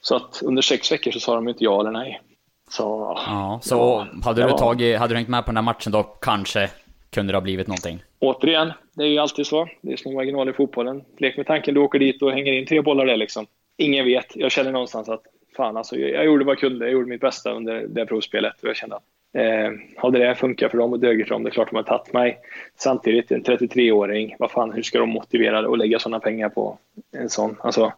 Så 0.00 0.16
att 0.16 0.42
under 0.44 0.62
sex 0.62 0.92
veckor 0.92 1.10
så 1.10 1.20
sa 1.20 1.34
de 1.34 1.48
inte 1.48 1.64
ja 1.64 1.80
eller 1.80 1.90
nej. 1.90 2.20
Så, 2.68 2.82
ja, 3.26 3.60
så 3.62 4.06
hade, 4.24 4.42
du 4.42 4.50
tagit, 4.50 4.98
hade 4.98 5.14
du 5.14 5.16
hängt 5.16 5.28
med 5.28 5.44
på 5.44 5.48
den 5.48 5.54
där 5.54 5.62
matchen 5.62 5.92
då 5.92 6.02
kanske 6.02 6.70
kunde 7.10 7.32
det 7.32 7.36
ha 7.36 7.40
blivit 7.40 7.66
någonting? 7.66 8.02
Återigen, 8.18 8.72
det 8.92 9.02
är 9.02 9.08
ju 9.08 9.18
alltid 9.18 9.46
så. 9.46 9.68
Det 9.80 9.92
är 9.92 9.96
små 9.96 10.12
marginaler 10.12 10.52
i 10.52 10.54
fotbollen. 10.54 11.04
Lek 11.18 11.36
med 11.36 11.46
tanken, 11.46 11.74
du 11.74 11.80
åker 11.80 11.98
dit 11.98 12.22
och 12.22 12.32
hänger 12.32 12.52
in 12.52 12.66
tre 12.66 12.80
bollar 12.80 13.06
där 13.06 13.16
liksom. 13.16 13.46
Ingen 13.76 14.04
vet. 14.04 14.36
Jag 14.36 14.52
känner 14.52 14.72
någonstans 14.72 15.08
att 15.08 15.22
fan 15.56 15.76
alltså, 15.76 15.96
jag 15.96 16.24
gjorde 16.24 16.44
vad 16.44 16.52
jag 16.52 16.58
kunde. 16.58 16.84
Jag 16.84 16.92
gjorde 16.92 17.06
mitt 17.06 17.20
bästa 17.20 17.52
under 17.52 17.86
det 17.88 18.06
provspelet 18.06 18.62
och 18.62 18.68
jag 18.68 18.76
kände 18.76 18.96
att 18.96 19.02
eh, 19.34 19.72
hade 19.96 20.18
det 20.18 20.34
funkat 20.34 20.70
för 20.70 20.78
dem 20.78 20.92
och 20.92 21.00
dugit 21.00 21.28
för 21.28 21.34
dem, 21.34 21.42
det 21.42 21.48
är 21.48 21.52
klart 21.52 21.70
de 21.70 21.76
har 21.76 21.82
tagit 21.82 22.12
mig. 22.12 22.38
Samtidigt, 22.76 23.30
en 23.30 23.44
33-åring, 23.44 24.36
vad 24.38 24.50
fan, 24.50 24.72
hur 24.72 24.82
ska 24.82 24.98
de 24.98 25.08
motivera 25.08 25.58
att 25.58 25.78
lägga 25.78 25.98
sådana 25.98 26.20
pengar 26.20 26.48
på 26.48 26.78
en 27.12 27.30
sån? 27.30 27.56
Alltså, 27.60 27.92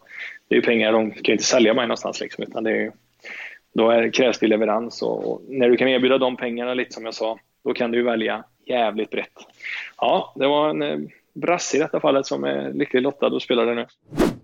det 0.47 0.55
är 0.55 0.59
ju 0.59 0.65
pengar, 0.65 0.91
de 0.91 1.11
kan 1.11 1.23
ju 1.23 1.33
inte 1.33 1.43
sälja 1.43 1.73
mig 1.73 1.87
någonstans 1.87 2.21
liksom, 2.21 2.43
utan 2.43 2.63
det 2.63 2.71
är 2.71 2.75
ju, 2.75 2.91
då 3.73 3.89
är, 3.89 4.11
krävs 4.11 4.39
det 4.39 4.47
leverans 4.47 5.01
och, 5.01 5.31
och, 5.31 5.41
när 5.47 5.69
du 5.69 5.77
kan 5.77 5.87
erbjuda 5.87 6.17
de 6.17 6.37
pengarna 6.37 6.73
lite 6.73 6.93
som 6.93 7.05
jag 7.05 7.13
sa, 7.13 7.39
då 7.63 7.73
kan 7.73 7.91
du 7.91 8.03
välja 8.03 8.43
jävligt 8.65 9.09
brett. 9.09 9.33
Ja, 9.97 10.33
det 10.35 10.47
var 10.47 10.69
en 10.69 10.81
eh, 10.81 10.99
brasse 11.33 11.77
i 11.77 11.79
detta 11.79 11.99
fallet 11.99 12.25
som 12.25 12.43
är 12.43 12.73
lyckligt 12.73 13.03
lottad 13.03 13.27
och 13.27 13.41
spelar 13.41 13.65
det 13.65 13.75
nu. 13.75 13.85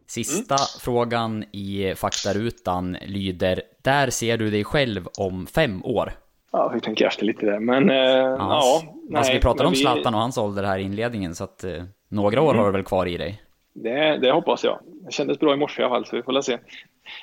Sista 0.07 0.55
mm. 0.55 0.65
frågan 0.81 1.43
i 1.51 1.93
faktarutan 1.95 2.97
lyder, 3.05 3.61
där 3.83 4.09
ser 4.09 4.37
du 4.37 4.49
dig 4.49 4.63
själv 4.63 5.07
om 5.17 5.47
fem 5.47 5.85
år? 5.85 6.13
Ja, 6.51 6.71
vi 6.73 6.81
tänker 6.81 7.05
efter 7.05 7.25
lite 7.25 7.45
där, 7.45 7.59
men 7.59 7.89
eh, 7.89 7.95
ja. 7.95 8.35
ja 8.39 8.81
nej, 9.09 9.17
alltså, 9.17 9.33
vi 9.33 9.39
pratade 9.39 9.69
om 9.69 9.75
Zlatan 9.75 10.13
och 10.13 10.19
hans 10.19 10.37
ålder 10.37 10.63
här 10.63 10.79
i 10.79 10.81
inledningen, 10.81 11.35
så 11.35 11.43
att 11.43 11.63
eh, 11.63 11.83
några 12.09 12.41
år 12.41 12.49
mm. 12.49 12.59
har 12.59 12.65
du 12.65 12.71
väl 12.71 12.83
kvar 12.83 13.05
i 13.05 13.17
dig? 13.17 13.41
Det, 13.73 14.17
det 14.17 14.31
hoppas 14.31 14.63
jag. 14.63 14.79
Det 15.05 15.11
kändes 15.11 15.39
bra 15.39 15.53
i 15.53 15.57
morse 15.57 15.81
i 15.81 15.85
alla 15.85 15.95
fall, 15.95 16.05
så 16.05 16.15
vi 16.15 16.23
får 16.23 16.33
väl 16.33 16.43
se. 16.43 16.53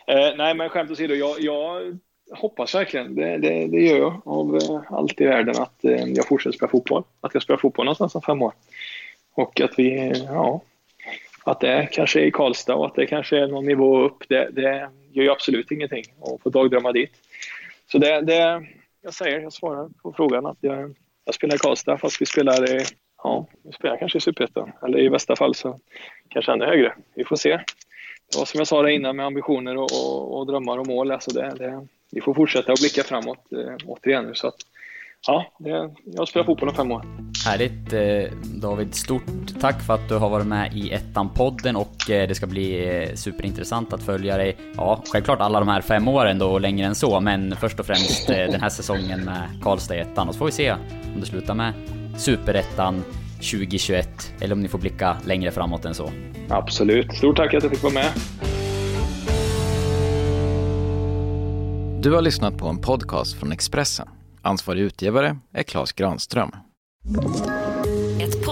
Eh, 0.06 0.36
nej, 0.36 0.54
men 0.54 0.68
skämt 0.68 0.90
åsido, 0.90 1.14
jag, 1.14 1.40
jag 1.40 1.98
hoppas 2.30 2.74
verkligen, 2.74 3.14
det, 3.14 3.38
det, 3.38 3.66
det 3.66 3.80
gör 3.80 3.98
jag 3.98 4.22
av 4.24 4.56
eh, 4.56 4.92
allt 4.92 5.20
i 5.20 5.24
världen, 5.24 5.62
att 5.62 5.84
eh, 5.84 6.04
jag 6.04 6.28
fortsätter 6.28 6.56
spela 6.56 6.70
fotboll. 6.70 7.02
Att 7.20 7.34
jag 7.34 7.42
spelar 7.42 7.58
fotboll 7.58 7.84
någonstans 7.84 8.14
om 8.14 8.22
fem 8.22 8.42
år. 8.42 8.52
Och 9.34 9.60
att 9.60 9.78
vi, 9.78 10.12
ja, 10.28 10.62
att 11.44 11.60
det 11.60 11.88
kanske 11.92 12.20
är 12.20 12.24
i 12.24 12.30
Karlstad 12.30 12.74
och 12.74 12.86
att 12.86 12.94
det 12.94 13.06
kanske 13.06 13.38
är 13.38 13.46
någon 13.46 13.66
nivå 13.66 14.00
upp, 14.00 14.28
det, 14.28 14.50
det 14.52 14.90
gör 15.12 15.22
ju 15.24 15.30
absolut 15.30 15.70
ingenting 15.70 16.04
att 16.22 16.42
få 16.42 16.50
dagdrömma 16.50 16.92
dit. 16.92 17.12
Så 17.92 17.98
det, 17.98 18.20
det, 18.20 18.66
jag 19.06 19.14
säger, 19.14 19.40
jag 19.40 19.52
svarar 19.52 19.88
på 20.02 20.12
frågan 20.12 20.46
att 20.46 20.58
jag, 20.60 20.96
jag 21.24 21.34
spelar 21.34 21.54
i 21.54 21.58
Karlstad 21.58 21.98
fast 21.98 22.20
vi 22.20 22.26
spelar 22.26 22.76
i, 22.76 22.84
ja, 23.22 23.46
vi 23.62 23.72
spelar 23.72 23.96
kanske 23.96 24.18
i 24.18 24.20
Superettan. 24.20 24.72
Eller 24.82 24.98
i 24.98 25.10
bästa 25.10 25.36
fall 25.36 25.54
så 25.54 25.78
kanske 26.28 26.52
ännu 26.52 26.64
högre. 26.64 26.94
Vi 27.14 27.24
får 27.24 27.36
se. 27.36 27.50
Det 28.30 28.38
var 28.38 28.44
som 28.44 28.58
jag 28.58 28.66
sa 28.66 28.82
där 28.82 28.88
innan 28.88 29.16
med 29.16 29.26
ambitioner 29.26 29.76
och, 29.76 29.82
och, 29.92 30.38
och 30.38 30.46
drömmar 30.46 30.78
och 30.78 30.86
mål. 30.86 31.10
Alltså 31.10 31.30
det, 31.30 31.54
det, 31.58 31.86
vi 32.12 32.20
får 32.20 32.34
fortsätta 32.34 32.72
att 32.72 32.80
blicka 32.80 33.02
framåt 33.02 33.52
eh, 33.52 33.76
återigen. 33.86 34.34
Så 34.34 34.48
att, 34.48 34.56
ja, 35.26 35.54
det, 35.58 35.90
jag 36.04 36.28
spelar 36.28 36.46
fotboll 36.46 36.68
om 36.68 36.74
fem 36.74 36.92
år. 36.92 37.04
Härligt 37.46 37.92
eh, 37.92 38.38
David, 38.60 38.94
stort 38.94 39.22
tack 39.60 39.82
för 39.82 39.94
att 39.94 40.08
du 40.08 40.14
har 40.14 40.30
varit 40.30 40.46
med 40.46 40.72
i 40.76 40.90
ettan-podden 40.90 41.76
och 41.76 42.10
eh, 42.10 42.28
det 42.28 42.34
ska 42.34 42.46
bli 42.46 42.98
eh, 43.02 43.14
superintressant 43.14 43.92
att 43.92 44.02
följa 44.02 44.36
dig. 44.36 44.56
Ja, 44.76 45.02
självklart 45.12 45.40
alla 45.40 45.58
de 45.58 45.68
här 45.68 45.80
fem 45.80 46.08
åren 46.08 46.38
då 46.38 46.46
och 46.46 46.60
längre 46.60 46.86
än 46.86 46.94
så, 46.94 47.20
men 47.20 47.56
först 47.56 47.80
och 47.80 47.86
främst 47.86 48.26
den 48.26 48.60
här 48.60 48.68
säsongen 48.68 49.24
med 49.24 49.48
Karlstad 49.62 49.96
i 49.96 50.00
ettan 50.00 50.28
och 50.28 50.34
så 50.34 50.38
får 50.38 50.46
vi 50.46 50.52
se 50.52 50.72
om 50.72 51.20
det 51.20 51.26
slutar 51.26 51.54
med 51.54 51.72
superettan 52.16 53.04
2021 53.36 54.32
eller 54.40 54.52
om 54.52 54.60
ni 54.60 54.68
får 54.68 54.78
blicka 54.78 55.16
längre 55.26 55.50
framåt 55.50 55.84
än 55.84 55.94
så. 55.94 56.10
Absolut. 56.48 57.14
Stort 57.14 57.36
tack 57.36 57.54
att 57.54 57.62
jag 57.62 57.72
fick 57.72 57.82
vara 57.82 57.94
med. 57.94 58.12
Du 62.02 62.12
har 62.12 62.22
lyssnat 62.22 62.58
på 62.58 62.68
en 62.68 62.78
podcast 62.78 63.40
från 63.40 63.52
Expressen. 63.52 64.08
Ansvarig 64.46 64.82
utgivare 64.82 65.36
är 65.52 65.62
Klas 65.62 65.92
Granström. 65.92 66.50